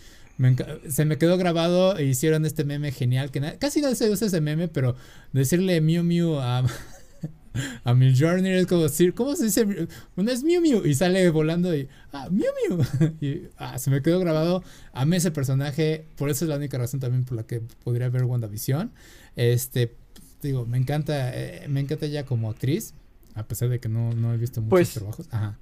se 0.89 1.05
me 1.05 1.17
quedó 1.17 1.37
grabado 1.37 1.97
e 1.97 2.05
hicieron 2.05 2.45
este 2.45 2.63
meme 2.63 2.91
genial 2.91 3.31
que 3.31 3.57
casi 3.59 3.81
no 3.81 3.93
se 3.95 4.09
usa 4.09 4.27
ese 4.27 4.41
meme, 4.41 4.67
pero 4.67 4.95
decirle 5.31 5.79
Mew 5.79 6.03
Mew 6.03 6.39
a, 6.39 6.59
a 7.83 7.93
Journey 7.93 8.51
es 8.51 8.67
como 8.67 8.83
decir, 8.83 9.13
¿cómo 9.13 9.35
se 9.35 9.45
dice? 9.45 9.87
Bueno, 10.15 10.31
es 10.31 10.43
Mew 10.43 10.61
Mew 10.61 10.85
y 10.85 10.95
sale 10.95 11.29
volando 11.29 11.75
y, 11.75 11.87
ah, 12.11 12.29
Mew 12.31 12.51
Mew. 12.69 13.13
y 13.21 13.49
ah, 13.57 13.77
se 13.77 13.91
me 13.91 14.01
quedó 14.01 14.19
grabado. 14.19 14.63
Amé 14.91 15.17
ese 15.17 15.31
personaje, 15.31 16.05
por 16.15 16.29
eso 16.29 16.45
es 16.45 16.49
la 16.49 16.57
única 16.57 16.77
razón 16.77 16.99
también 16.99 17.25
por 17.25 17.37
la 17.37 17.43
que 17.43 17.61
podría 17.83 18.09
ver 18.09 18.23
WandaVision. 18.23 18.91
Este, 19.35 19.95
digo, 20.41 20.65
me 20.65 20.77
encanta, 20.77 21.31
eh, 21.33 21.67
me 21.69 21.79
encanta 21.79 22.07
ella 22.07 22.25
como 22.25 22.49
actriz, 22.49 22.95
a 23.35 23.47
pesar 23.47 23.69
de 23.69 23.79
que 23.79 23.89
no, 23.89 24.13
no 24.13 24.33
he 24.33 24.37
visto 24.37 24.61
muchos 24.61 24.71
pues, 24.71 24.93
trabajos. 24.93 25.27
Ajá. 25.31 25.59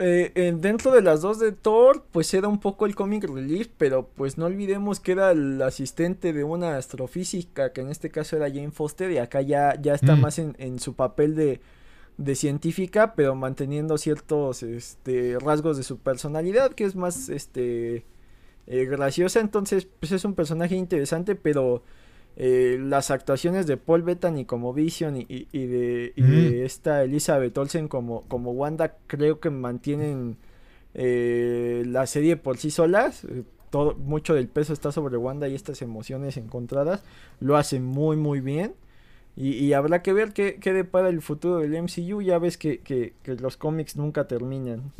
Eh, 0.00 0.52
dentro 0.58 0.90
de 0.90 1.02
las 1.02 1.22
dos 1.22 1.38
de 1.38 1.52
Thor, 1.52 2.04
pues 2.10 2.34
era 2.34 2.48
un 2.48 2.58
poco 2.58 2.84
el 2.84 2.96
comic 2.96 3.24
relief, 3.24 3.68
pero 3.78 4.08
pues 4.08 4.38
no 4.38 4.46
olvidemos 4.46 4.98
que 4.98 5.12
era 5.12 5.30
el 5.30 5.62
asistente 5.62 6.32
de 6.32 6.42
una 6.42 6.76
astrofísica, 6.76 7.72
que 7.72 7.82
en 7.82 7.90
este 7.90 8.10
caso 8.10 8.36
era 8.36 8.48
Jane 8.48 8.72
Foster, 8.72 9.12
y 9.12 9.18
acá 9.18 9.40
ya, 9.40 9.80
ya 9.80 9.94
está 9.94 10.16
mm. 10.16 10.20
más 10.20 10.38
en, 10.40 10.78
su 10.80 10.94
papel 10.94 11.36
de, 11.36 11.60
de, 12.18 12.34
científica, 12.34 13.14
pero 13.14 13.36
manteniendo 13.36 13.96
ciertos 13.96 14.64
este, 14.64 15.38
rasgos 15.38 15.76
de 15.76 15.84
su 15.84 15.98
personalidad, 15.98 16.72
que 16.72 16.84
es 16.84 16.96
más 16.96 17.28
este, 17.28 18.04
eh, 18.66 18.84
graciosa, 18.86 19.38
entonces 19.38 19.86
pues 20.00 20.10
es 20.10 20.24
un 20.24 20.34
personaje 20.34 20.74
interesante, 20.74 21.36
pero 21.36 21.84
eh, 22.36 22.78
las 22.80 23.12
actuaciones 23.12 23.66
de 23.66 23.76
Paul 23.76 24.02
Bettany 24.02 24.44
como 24.44 24.72
Vision 24.72 25.16
y, 25.16 25.46
de, 25.52 26.64
esta 26.64 27.04
Elizabeth 27.04 27.56
Olsen 27.56 27.86
como, 27.86 28.22
como 28.22 28.50
Wanda 28.52 28.96
creo 29.06 29.38
que 29.38 29.50
mantienen 29.50 30.36
eh, 30.94 31.84
la 31.86 32.06
serie 32.06 32.36
por 32.36 32.56
sí 32.58 32.70
solas. 32.70 33.24
Eh, 33.24 33.44
todo, 33.70 33.94
mucho 33.94 34.34
del 34.34 34.48
peso 34.48 34.72
está 34.72 34.90
sobre 34.90 35.16
Wanda 35.16 35.48
y 35.48 35.54
estas 35.54 35.80
emociones 35.82 36.36
encontradas 36.36 37.02
lo 37.40 37.56
hacen 37.56 37.84
muy 37.84 38.16
muy 38.16 38.40
bien. 38.40 38.74
Y, 39.36 39.72
habrá 39.72 40.00
que 40.00 40.12
ver 40.12 40.32
qué, 40.32 40.60
qué, 40.60 40.72
depara 40.72 41.08
el 41.08 41.20
futuro 41.20 41.58
del 41.58 41.72
MCU. 41.82 42.22
Ya 42.22 42.38
ves 42.38 42.56
que, 42.56 42.78
que, 42.78 43.14
que 43.24 43.34
los 43.34 43.56
cómics 43.56 43.96
nunca 43.96 44.28
terminan. 44.28 44.92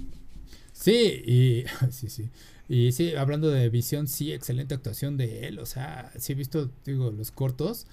Sí, 0.72 1.22
y 1.24 1.64
sí, 1.90 2.08
sí. 2.08 2.30
Y 2.68 2.92
sí, 2.92 3.14
hablando 3.14 3.50
de 3.50 3.68
visión, 3.68 4.08
sí, 4.08 4.32
excelente 4.32 4.74
actuación 4.74 5.16
de 5.16 5.48
él. 5.48 5.58
O 5.58 5.66
sea, 5.66 6.12
sí 6.18 6.32
he 6.32 6.34
visto, 6.36 6.70
digo, 6.84 7.10
los 7.10 7.30
cortos. 7.30 7.86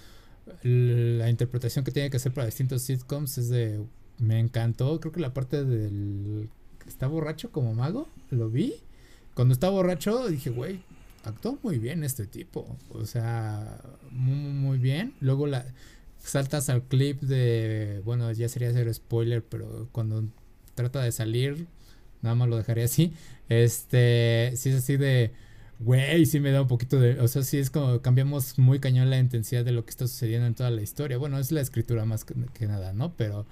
la 0.64 1.30
interpretación 1.30 1.86
que 1.86 1.92
tiene 1.92 2.10
que 2.10 2.18
hacer 2.18 2.34
para 2.34 2.46
distintos 2.46 2.82
sitcoms 2.84 3.38
es 3.38 3.50
de 3.50 3.82
me 4.22 4.40
encantó, 4.40 5.00
creo 5.00 5.12
que 5.12 5.20
la 5.20 5.34
parte 5.34 5.66
del 5.66 6.50
está 6.88 7.08
borracho 7.08 7.52
como 7.52 7.74
mago, 7.74 8.08
lo 8.30 8.50
vi. 8.50 8.76
Cuando 9.34 9.54
está 9.54 9.70
borracho 9.70 10.28
dije, 10.28 10.50
güey, 10.52 10.82
actuó 11.24 11.58
muy 11.64 11.80
bien 11.80 12.04
este 12.04 12.28
tipo, 12.28 12.78
o 12.90 13.06
sea, 13.06 13.82
muy, 14.12 14.36
muy 14.36 14.78
bien. 14.78 15.14
Luego 15.22 15.48
la 15.48 15.66
saltas 16.20 16.70
al 16.70 16.84
clip 16.84 17.22
de, 17.22 18.02
bueno, 18.06 18.32
ya 18.32 18.48
sería 18.48 18.70
hacer 18.70 18.94
spoiler, 18.94 19.44
pero 19.44 19.90
cuando 19.92 20.24
trata 20.76 21.02
de 21.02 21.12
salir, 21.12 21.68
nada 22.22 22.36
más 22.36 22.50
lo 22.50 22.58
dejaría 22.58 22.86
así. 22.86 23.14
Este, 23.50 24.54
si 24.56 24.70
es 24.70 24.76
así 24.76 24.98
de 24.98 25.32
Güey, 25.84 26.28
sí 26.28 26.40
me 26.40 26.52
da 26.52 26.62
un 26.62 26.68
poquito 26.68 27.00
de. 27.00 27.20
O 27.22 27.28
sea, 27.28 27.42
sí 27.42 27.58
es 27.58 27.72
como 27.72 28.02
cambiamos 28.02 28.60
muy 28.60 28.80
cañón 28.80 29.10
la 29.10 29.18
intensidad 29.18 29.66
de 29.66 29.72
lo 29.72 29.84
que 29.84 29.90
está 29.90 30.08
sucediendo 30.08 30.46
en 30.46 30.54
toda 30.54 30.70
la 30.70 30.84
historia. 30.84 31.18
Bueno, 31.18 31.40
es 31.40 31.52
la 31.52 31.62
escritura 31.62 32.06
más 32.06 32.24
que, 32.24 32.68
nada, 32.68 32.94
¿no? 32.94 33.16
Pero 33.16 33.48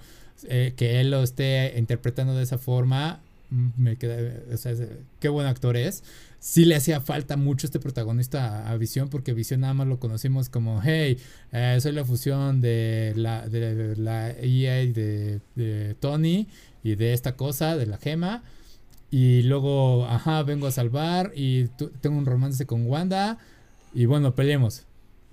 eh, 0.48 0.72
que 0.76 1.00
él 1.00 1.10
lo 1.10 1.24
esté 1.24 1.74
interpretando 1.76 2.36
de 2.36 2.44
esa 2.44 2.56
forma, 2.56 3.20
mm, 3.50 3.68
me 3.76 3.96
queda. 3.96 4.16
O 4.54 4.56
sea, 4.56 4.74
qué 5.18 5.28
buen 5.28 5.48
actor 5.48 5.76
es. 5.76 6.04
Sí 6.38 6.64
le 6.66 6.76
hacía 6.76 7.00
falta 7.00 7.36
mucho 7.36 7.66
este 7.66 7.80
protagonista 7.80 8.70
a, 8.70 8.76
Visión, 8.76 9.08
porque 9.08 9.34
Visión 9.34 9.62
nada 9.62 9.74
más 9.74 9.88
lo 9.88 9.98
conocimos 9.98 10.48
como, 10.48 10.80
hey, 10.84 11.18
eh, 11.52 11.78
soy 11.80 11.92
la 11.92 12.04
fusión 12.04 12.60
de 12.60 13.12
la, 13.16 13.48
de 13.48 13.96
la 13.96 14.30
EA 14.30 14.86
de, 14.86 15.40
de 15.56 15.96
Tony 15.98 16.46
y 16.84 16.94
de 16.94 17.12
esta 17.12 17.36
cosa, 17.36 17.76
de 17.76 17.86
la 17.86 17.98
gema 17.98 18.44
y 19.10 19.42
luego, 19.42 20.06
ajá, 20.06 20.42
vengo 20.42 20.66
a 20.66 20.70
salvar 20.70 21.32
y 21.34 21.66
tengo 22.00 22.16
un 22.16 22.26
romance 22.26 22.64
con 22.66 22.86
Wanda. 22.86 23.38
Y 23.92 24.06
bueno, 24.06 24.34
peleemos. 24.34 24.84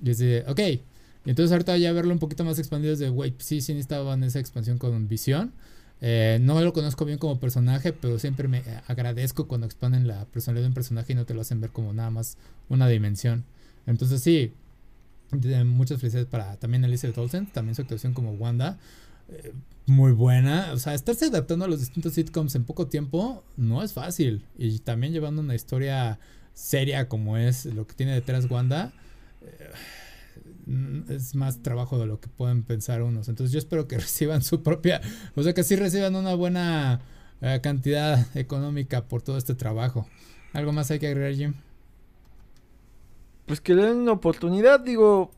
Y 0.01 0.05
dice, 0.05 0.43
ok. 0.47 0.59
Y 0.59 1.30
entonces 1.30 1.51
ahorita 1.51 1.78
ya 1.78 1.91
verlo 1.91 2.13
un 2.13 2.19
poquito 2.19 2.43
más 2.43 2.57
expandido 2.57 2.93
es 2.93 2.99
de, 2.99 3.09
güey, 3.09 3.36
sí, 3.38 3.61
sí 3.61 3.73
en 3.73 4.23
esa 4.23 4.39
expansión 4.39 4.78
con 4.78 5.07
visión. 5.07 5.53
Eh, 5.99 6.39
no 6.41 6.59
lo 6.61 6.73
conozco 6.73 7.05
bien 7.05 7.17
como 7.17 7.39
personaje, 7.39 7.91
pero 7.91 8.19
siempre 8.19 8.47
me 8.47 8.63
agradezco 8.88 9.47
cuando 9.47 9.65
expanden 9.65 10.07
la 10.07 10.25
personalidad 10.25 10.63
de 10.63 10.69
un 10.69 10.73
personaje 10.73 11.13
y 11.13 11.15
no 11.15 11.25
te 11.25 11.34
lo 11.34 11.41
hacen 11.41 11.59
ver 11.59 11.71
como 11.71 11.93
nada 11.93 12.09
más 12.09 12.38
una 12.69 12.88
dimensión. 12.88 13.45
Entonces 13.86 14.21
sí, 14.21 14.53
muchas 15.65 15.99
felicidades 15.99 16.28
para 16.28 16.57
también 16.57 16.84
Elizabeth 16.84 17.17
Olsen, 17.17 17.47
también 17.47 17.75
su 17.75 17.82
actuación 17.82 18.13
como 18.13 18.32
Wanda. 18.34 18.78
Eh, 19.30 19.53
muy 19.88 20.11
buena. 20.11 20.71
O 20.73 20.77
sea, 20.77 20.93
estarse 20.93 21.25
adaptando 21.25 21.65
a 21.65 21.67
los 21.67 21.79
distintos 21.79 22.13
sitcoms 22.13 22.55
en 22.55 22.65
poco 22.65 22.88
tiempo 22.88 23.43
no 23.55 23.81
es 23.81 23.93
fácil. 23.93 24.45
Y 24.57 24.79
también 24.79 25.13
llevando 25.13 25.41
una 25.41 25.55
historia 25.55 26.19
seria 26.53 27.07
como 27.07 27.38
es 27.38 27.65
lo 27.65 27.88
que 27.88 27.95
tiene 27.95 28.13
detrás 28.13 28.49
Wanda, 28.49 28.91
eh, 29.41 29.71
es 31.09 31.35
más 31.35 31.61
trabajo 31.61 31.99
de 31.99 32.07
lo 32.07 32.19
que 32.19 32.27
pueden 32.27 32.63
pensar 32.63 33.01
unos. 33.01 33.29
Entonces 33.29 33.53
yo 33.53 33.59
espero 33.59 33.88
que 33.88 33.97
reciban 33.99 34.43
su 34.43 34.63
propia, 34.63 35.01
o 35.35 35.43
sea, 35.43 35.53
que 35.53 35.63
sí 35.63 35.75
reciban 35.75 36.15
una 36.15 36.35
buena 36.35 37.01
eh, 37.41 37.59
cantidad 37.61 38.35
económica 38.35 39.05
por 39.05 39.21
todo 39.21 39.38
este 39.38 39.55
trabajo. 39.55 40.07
¿Algo 40.53 40.73
más 40.73 40.91
hay 40.91 40.99
que 40.99 41.07
agregar, 41.07 41.33
Jim? 41.33 41.53
Pues 43.45 43.61
que 43.61 43.75
le 43.75 43.83
den 43.83 43.97
una 43.97 44.11
oportunidad, 44.11 44.79
digo, 44.79 45.31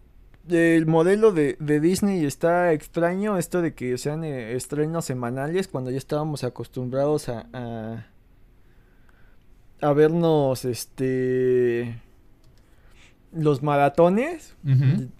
el 0.49 0.85
modelo 0.85 1.31
de, 1.31 1.55
Disney 1.59 2.25
está 2.25 2.73
extraño, 2.73 3.37
esto 3.37 3.61
de 3.61 3.73
que 3.73 3.97
sean 3.97 4.23
eh, 4.23 4.55
estrenos 4.55 5.05
semanales 5.05 5.67
cuando 5.67 5.91
ya 5.91 5.97
estábamos 5.97 6.43
acostumbrados 6.43 7.29
a, 7.29 8.05
a, 9.81 9.93
vernos 9.93 10.65
este 10.65 12.01
los 13.31 13.61
maratones, 13.61 14.55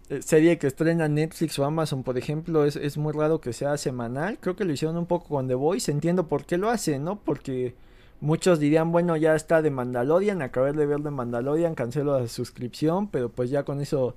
eh, 0.10 0.22
serie 0.22 0.58
que 0.58 0.68
estrena 0.68 1.08
Netflix 1.08 1.60
o 1.60 1.66
Amazon, 1.66 2.04
por 2.04 2.18
ejemplo, 2.18 2.66
es, 2.66 2.76
es, 2.76 2.98
muy 2.98 3.14
raro 3.14 3.40
que 3.40 3.54
sea 3.54 3.78
semanal. 3.78 4.40
Creo 4.40 4.56
que 4.56 4.66
lo 4.66 4.74
hicieron 4.74 4.98
un 4.98 5.06
poco 5.06 5.28
con 5.28 5.48
The 5.48 5.54
Voice. 5.54 5.92
Entiendo 5.92 6.28
por 6.28 6.46
qué 6.46 6.58
lo 6.58 6.72
hacen, 6.72 7.04
¿no? 7.04 7.20
Porque 7.20 7.76
muchos 8.20 8.60
dirían, 8.60 8.92
bueno, 8.92 9.16
ya 9.16 9.36
está 9.36 9.62
de 9.62 9.70
Mandalorian, 9.70 10.42
acabé 10.42 10.74
de 10.74 10.86
ver 10.88 11.02
de 11.02 11.12
Mandalorian, 11.12 11.76
cancelo 11.76 12.20
la 12.20 12.28
suscripción, 12.28 13.08
pero 13.10 13.30
pues 13.30 13.52
ya 13.52 13.64
con 13.64 13.80
eso 13.80 14.16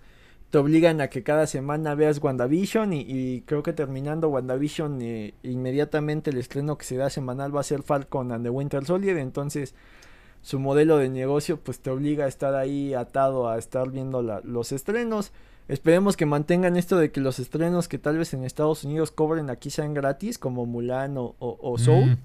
te 0.52 0.58
obligan 0.58 1.00
a 1.00 1.08
que 1.08 1.22
cada 1.22 1.46
semana 1.46 1.94
veas 1.94 2.22
WandaVision 2.22 2.92
y, 2.92 3.40
creo 3.46 3.62
que 3.62 3.72
terminando 3.72 4.28
WandaVision 4.28 5.00
eh, 5.00 5.32
inmediatamente 5.42 6.28
el 6.28 6.36
estreno 6.36 6.76
que 6.76 6.84
se 6.84 6.98
da 6.98 7.08
semanal 7.08 7.56
va 7.56 7.60
a 7.60 7.64
ser 7.64 7.82
Falcon 7.82 8.32
and 8.32 8.44
the 8.44 8.50
Winter 8.50 8.84
Soldier, 8.84 9.16
entonces 9.16 9.74
su 10.42 10.58
modelo 10.58 10.98
de 10.98 11.08
negocio 11.08 11.58
pues 11.58 11.80
te 11.80 11.88
obliga 11.88 12.26
a 12.26 12.28
estar 12.28 12.54
ahí 12.54 12.92
atado 12.92 13.48
a 13.48 13.56
estar 13.56 13.90
viendo 13.90 14.20
los 14.20 14.72
estrenos. 14.72 15.32
Esperemos 15.68 16.18
que 16.18 16.26
mantengan 16.26 16.76
esto 16.76 16.98
de 16.98 17.10
que 17.10 17.22
los 17.22 17.38
estrenos 17.38 17.88
que 17.88 17.96
tal 17.96 18.18
vez 18.18 18.34
en 18.34 18.44
Estados 18.44 18.84
Unidos 18.84 19.10
cobren 19.10 19.48
aquí 19.48 19.70
sean 19.70 19.94
gratis 19.94 20.38
como 20.38 20.66
Mulan 20.66 21.14
o, 21.16 21.74
Soul. 21.78 22.10
Mm. 22.10 22.18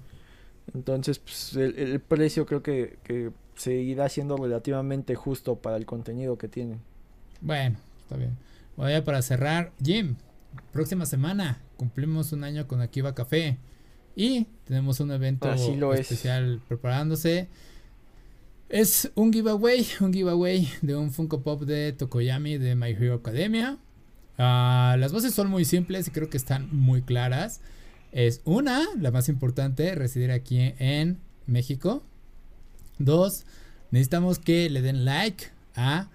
Entonces 0.74 1.18
pues, 1.18 1.56
el, 1.56 1.98
precio 2.00 2.44
creo 2.44 2.62
que, 2.62 2.98
que 3.04 3.30
seguirá 3.54 4.10
siendo 4.10 4.36
relativamente 4.36 5.14
justo 5.14 5.56
para 5.56 5.78
el 5.78 5.86
contenido 5.86 6.36
que 6.36 6.48
tienen. 6.48 6.82
Bueno, 7.40 7.78
está 8.08 8.16
bien. 8.16 8.38
Bueno, 8.74 9.04
para 9.04 9.20
cerrar, 9.20 9.72
Jim, 9.84 10.16
próxima 10.72 11.04
semana 11.04 11.60
cumplimos 11.76 12.32
un 12.32 12.42
año 12.42 12.66
con 12.66 12.80
Akiva 12.80 13.14
Café 13.14 13.58
y 14.16 14.46
tenemos 14.64 14.98
un 15.00 15.10
evento 15.10 15.52
especial 15.92 16.62
preparándose. 16.66 17.48
Es 18.70 19.12
un 19.14 19.30
giveaway, 19.30 19.86
un 20.00 20.10
giveaway 20.10 20.70
de 20.80 20.96
un 20.96 21.12
Funko 21.12 21.42
Pop 21.42 21.64
de 21.64 21.92
Tokoyami 21.92 22.56
de 22.56 22.76
My 22.76 22.92
Hero 22.92 23.16
Academia. 23.16 23.76
Ah, 24.38 24.96
las 24.98 25.12
bases 25.12 25.34
son 25.34 25.50
muy 25.50 25.66
simples 25.66 26.08
y 26.08 26.10
creo 26.10 26.30
que 26.30 26.38
están 26.38 26.74
muy 26.74 27.02
claras. 27.02 27.60
Es 28.10 28.40
una, 28.46 28.86
la 28.98 29.10
más 29.10 29.28
importante, 29.28 29.94
residir 29.94 30.30
aquí 30.30 30.72
en 30.78 31.18
México. 31.46 32.02
Dos, 32.98 33.44
necesitamos 33.90 34.38
que 34.38 34.70
le 34.70 34.80
den 34.80 35.04
like 35.04 35.48
a 35.74 36.08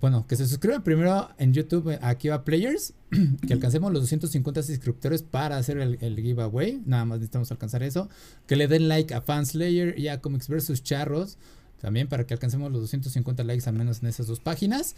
bueno, 0.00 0.26
que 0.28 0.36
se 0.36 0.46
suscriban 0.46 0.84
primero 0.84 1.28
en 1.38 1.52
YouTube 1.52 1.90
eh, 1.90 1.98
a 2.00 2.14
Kiva 2.14 2.44
Players, 2.44 2.94
que 3.46 3.52
alcancemos 3.52 3.92
los 3.92 4.02
250 4.02 4.62
suscriptores 4.62 5.22
para 5.22 5.56
hacer 5.56 5.78
el, 5.78 6.16
giveaway, 6.16 6.82
nada 6.86 7.04
más 7.04 7.18
necesitamos 7.18 7.50
alcanzar 7.50 7.82
eso, 7.82 8.08
que 8.46 8.54
le 8.54 8.68
den 8.68 8.88
like 8.88 9.12
a 9.12 9.20
Fanslayer 9.20 9.98
y 9.98 10.08
a 10.08 10.20
Comics 10.20 10.48
vs 10.48 10.82
Charros, 10.82 11.36
también 11.80 12.08
para 12.08 12.26
que 12.26 12.34
alcancemos 12.34 12.70
los 12.70 12.80
250 12.82 13.42
likes 13.44 13.68
al 13.68 13.74
menos 13.74 14.02
en 14.02 14.08
esas 14.08 14.26
dos 14.26 14.40
páginas. 14.40 14.94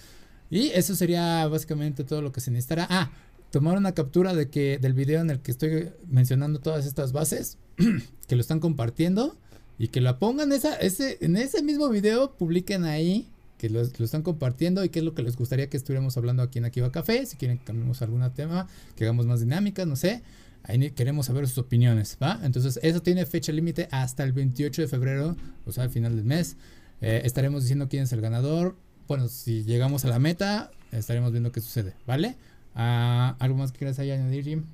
Y 0.51 0.69
eso 0.69 0.95
sería 0.95 1.47
básicamente 1.47 2.05
todo 2.05 2.23
lo 2.23 2.33
que 2.33 2.41
se 2.41 2.51
necesitará. 2.51 2.87
Ah, 2.89 3.11
tomar 3.51 3.77
una 3.77 3.93
captura 3.93 4.35
de 4.35 4.49
que 4.49 4.79
del 4.79 4.95
video 4.95 5.21
en 5.21 5.31
el 5.31 5.41
que 5.41 5.51
estoy 5.51 5.91
mencionando 6.07 6.61
todas 6.61 6.87
estas 6.87 7.13
bases, 7.13 7.59
que 8.29 8.37
lo 8.37 8.41
están 8.41 8.61
compartiendo 8.61 9.37
y 9.79 9.89
que 9.89 10.01
la 10.01 10.19
pongan 10.19 10.53
esa, 10.53 10.75
ese, 10.77 11.19
en 11.21 11.37
ese 11.37 11.63
mismo 11.63 11.89
video, 11.89 12.37
publiquen 12.37 12.85
ahí 12.85 13.29
que 13.59 13.69
lo, 13.69 13.83
están 13.83 14.23
compartiendo 14.23 14.85
y 14.85 14.89
qué 14.89 15.01
es 15.01 15.05
lo 15.05 15.15
que 15.15 15.23
les 15.23 15.37
gustaría 15.37 15.69
que 15.69 15.77
estuviéramos 15.77 16.17
hablando 16.17 16.43
aquí 16.43 16.59
en 16.59 16.65
Akiva 16.65 16.91
Café. 16.91 17.27
Si 17.27 17.37
quieren 17.37 17.59
que 17.59 17.65
cambiemos 17.65 18.01
algún 18.01 18.29
tema, 18.33 18.69
que 18.97 19.05
hagamos 19.05 19.27
más 19.27 19.41
dinámicas, 19.41 19.87
no 19.87 19.97
sé. 19.97 20.23
Ahí 20.63 20.91
queremos 20.93 21.27
saber 21.27 21.47
sus 21.49 21.59
opiniones, 21.59 22.17
¿va? 22.23 22.41
Entonces, 22.43 22.79
eso 22.83 23.03
tiene 23.03 23.27
fecha 23.27 23.53
límite 23.53 23.89
hasta 23.91 24.23
el 24.25 24.33
28 24.33 24.83
de 24.83 24.89
febrero, 24.89 25.37
o 25.67 25.73
sea, 25.73 25.85
al 25.85 25.91
final 25.91 26.17
del 26.17 26.25
mes. 26.25 26.57
Eh, 27.01 27.23
estaremos 27.25 27.63
diciendo 27.63 27.89
quién 27.89 28.05
es 28.05 28.13
el 28.13 28.21
ganador. 28.21 28.77
Bueno, 29.07 29.29
si 29.29 29.65
llegamos 29.65 30.05
a 30.05 30.09
la 30.09 30.19
meta, 30.19 30.71
estaremos 30.93 31.33
viendo 31.33 31.53
qué 31.53 31.61
sucede, 31.61 31.95
¿vale? 32.07 32.37
Ah, 32.75 33.37
¿Algo 33.39 33.57
más 33.57 33.73
que 33.73 33.79
quieras 33.79 33.99
añadir, 33.99 34.45
Jim? 34.45 34.65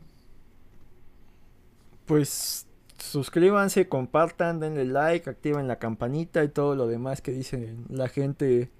Pues 2.06 2.66
suscríbanse, 3.04 3.88
compartan, 3.88 4.60
denle 4.60 4.84
like, 4.84 5.28
activen 5.28 5.68
la 5.68 5.78
campanita 5.78 6.42
y 6.44 6.48
todo 6.48 6.74
lo 6.74 6.86
demás 6.86 7.20
que 7.20 7.32
dice 7.32 7.74
la 7.88 8.08
gente 8.08 8.70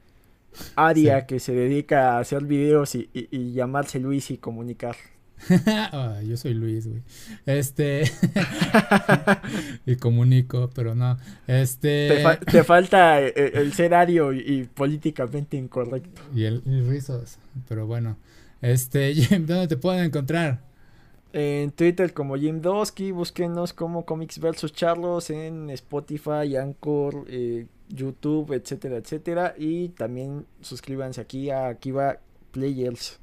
aria 0.77 1.27
que 1.27 1.41
se 1.41 1.53
dedica 1.53 2.13
a 2.13 2.21
hacer 2.21 2.45
videos 2.45 2.95
y, 2.95 3.09
llamarse 3.53 4.01
Luis 4.01 4.31
y 4.31 4.39
comunicar. 4.39 4.97
yo 6.25 6.37
soy 6.37 6.55
Luis, 6.55 6.87
güey. 6.87 7.03
Este. 7.45 8.05
y 9.87 9.97
comunico, 9.97 10.71
pero 10.75 10.95
no. 10.95 11.19
Este. 11.47 12.25
Te, 12.47 12.65
falta 12.65 13.21
el, 13.21 13.73
ser 13.73 13.95
ario 13.95 14.33
y, 14.33 14.69
políticamente 14.73 15.57
incorrecto. 15.57 16.23
Y 16.35 16.45
el 16.45 16.63
rizos. 16.89 17.39
Pero 17.69 17.87
bueno. 17.87 18.17
Este, 18.63 19.13
¿dónde 19.31 19.69
te 19.69 19.77
pueden 19.77 20.05
encontrar? 20.05 20.63
En 21.37 21.73
Twitter 21.73 22.15
como 22.15 22.37
Jim 22.37 22.61
Dosky, 22.61 23.11
búsquenos 23.11 23.73
como 23.73 24.05
Comics 24.05 24.39
vs 24.39 24.73
Charlos 24.73 25.31
en 25.31 25.69
Spotify, 25.71 26.55
Anchor, 26.57 27.25
eh, 27.29 27.67
YouTube, 27.89 28.53
etcétera, 28.53 28.99
etcétera. 28.99 29.55
Y 29.59 29.89
también 29.89 30.47
suscríbanse 30.61 31.21
aquí 31.21 31.51
a 31.51 31.71
Akiva 31.71 32.21
Players. 32.53 33.19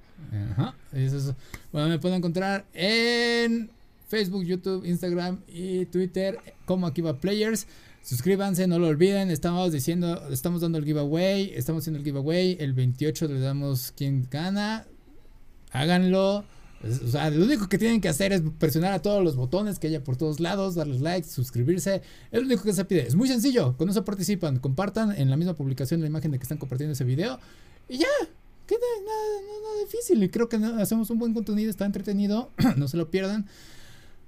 Ajá, 0.51 0.75
eso, 0.91 1.33
Bueno, 1.71 1.87
me 1.87 1.99
pueden 1.99 2.17
encontrar 2.17 2.65
en 2.73 3.69
Facebook, 4.09 4.43
YouTube, 4.43 4.83
Instagram 4.83 5.39
y 5.47 5.85
Twitter 5.85 6.37
como 6.65 6.87
Akiva 6.87 7.17
Players. 7.17 7.65
Suscríbanse, 8.01 8.67
no 8.67 8.77
lo 8.77 8.87
olviden. 8.87 9.31
Estamos 9.31 9.71
diciendo, 9.71 10.27
estamos 10.29 10.59
dando 10.59 10.79
el 10.79 10.83
giveaway. 10.83 11.53
Estamos 11.55 11.83
haciendo 11.83 11.99
el 11.99 12.03
giveaway. 12.03 12.57
El 12.59 12.73
28 12.73 13.29
le 13.29 13.39
damos 13.39 13.93
quien 13.95 14.27
gana 14.29 14.85
háganlo. 15.71 16.43
O 16.83 17.07
sea, 17.07 17.29
lo 17.29 17.45
único 17.45 17.69
que 17.69 17.77
tienen 17.77 18.01
que 18.01 18.09
hacer 18.09 18.33
es 18.33 18.41
presionar 18.57 18.93
a 18.93 19.01
todos 19.01 19.23
los 19.23 19.35
botones 19.35 19.77
que 19.77 19.87
haya 19.87 20.03
por 20.03 20.17
todos 20.17 20.39
lados, 20.39 20.75
darles 20.75 21.01
likes, 21.01 21.29
suscribirse. 21.29 22.01
Es 22.31 22.39
lo 22.39 22.45
único 22.45 22.63
que 22.63 22.73
se 22.73 22.85
pide. 22.85 23.07
Es 23.07 23.15
muy 23.15 23.27
sencillo. 23.27 23.77
Con 23.77 23.89
eso 23.89 24.03
participan. 24.03 24.59
Compartan 24.59 25.11
en 25.17 25.29
la 25.29 25.37
misma 25.37 25.53
publicación 25.53 26.01
la 26.01 26.07
imagen 26.07 26.31
de 26.31 26.39
que 26.39 26.43
están 26.43 26.57
compartiendo 26.57 26.93
ese 26.93 27.03
video. 27.03 27.39
Y 27.87 27.97
ya. 27.99 28.07
Queda 28.65 28.79
nada, 29.05 29.41
nada, 29.41 29.83
difícil. 29.85 30.23
Y 30.23 30.29
creo 30.29 30.49
que 30.49 30.55
hacemos 30.55 31.09
un 31.09 31.19
buen 31.19 31.33
contenido. 31.33 31.69
Está 31.69 31.85
entretenido. 31.85 32.49
no 32.77 32.87
se 32.87 32.97
lo 32.97 33.11
pierdan. 33.11 33.47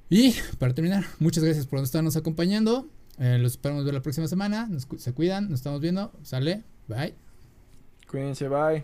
Y 0.10 0.36
para 0.60 0.74
terminar, 0.76 1.06
muchas 1.20 1.44
gracias 1.44 1.66
por 1.66 1.80
estarnos 1.80 2.16
acompañando. 2.16 2.88
Eh, 3.20 3.38
los 3.40 3.54
esperamos 3.54 3.86
ver 3.86 3.94
la 3.94 4.02
próxima 4.02 4.28
semana. 4.28 4.70
se 4.98 5.14
cuidan. 5.14 5.50
Nos 5.50 5.60
estamos 5.60 5.82
viendo. 5.82 6.12
Sale. 6.24 6.64
Bye. 6.88 7.16
Cuídense. 8.08 8.48
Bye. 8.48 8.84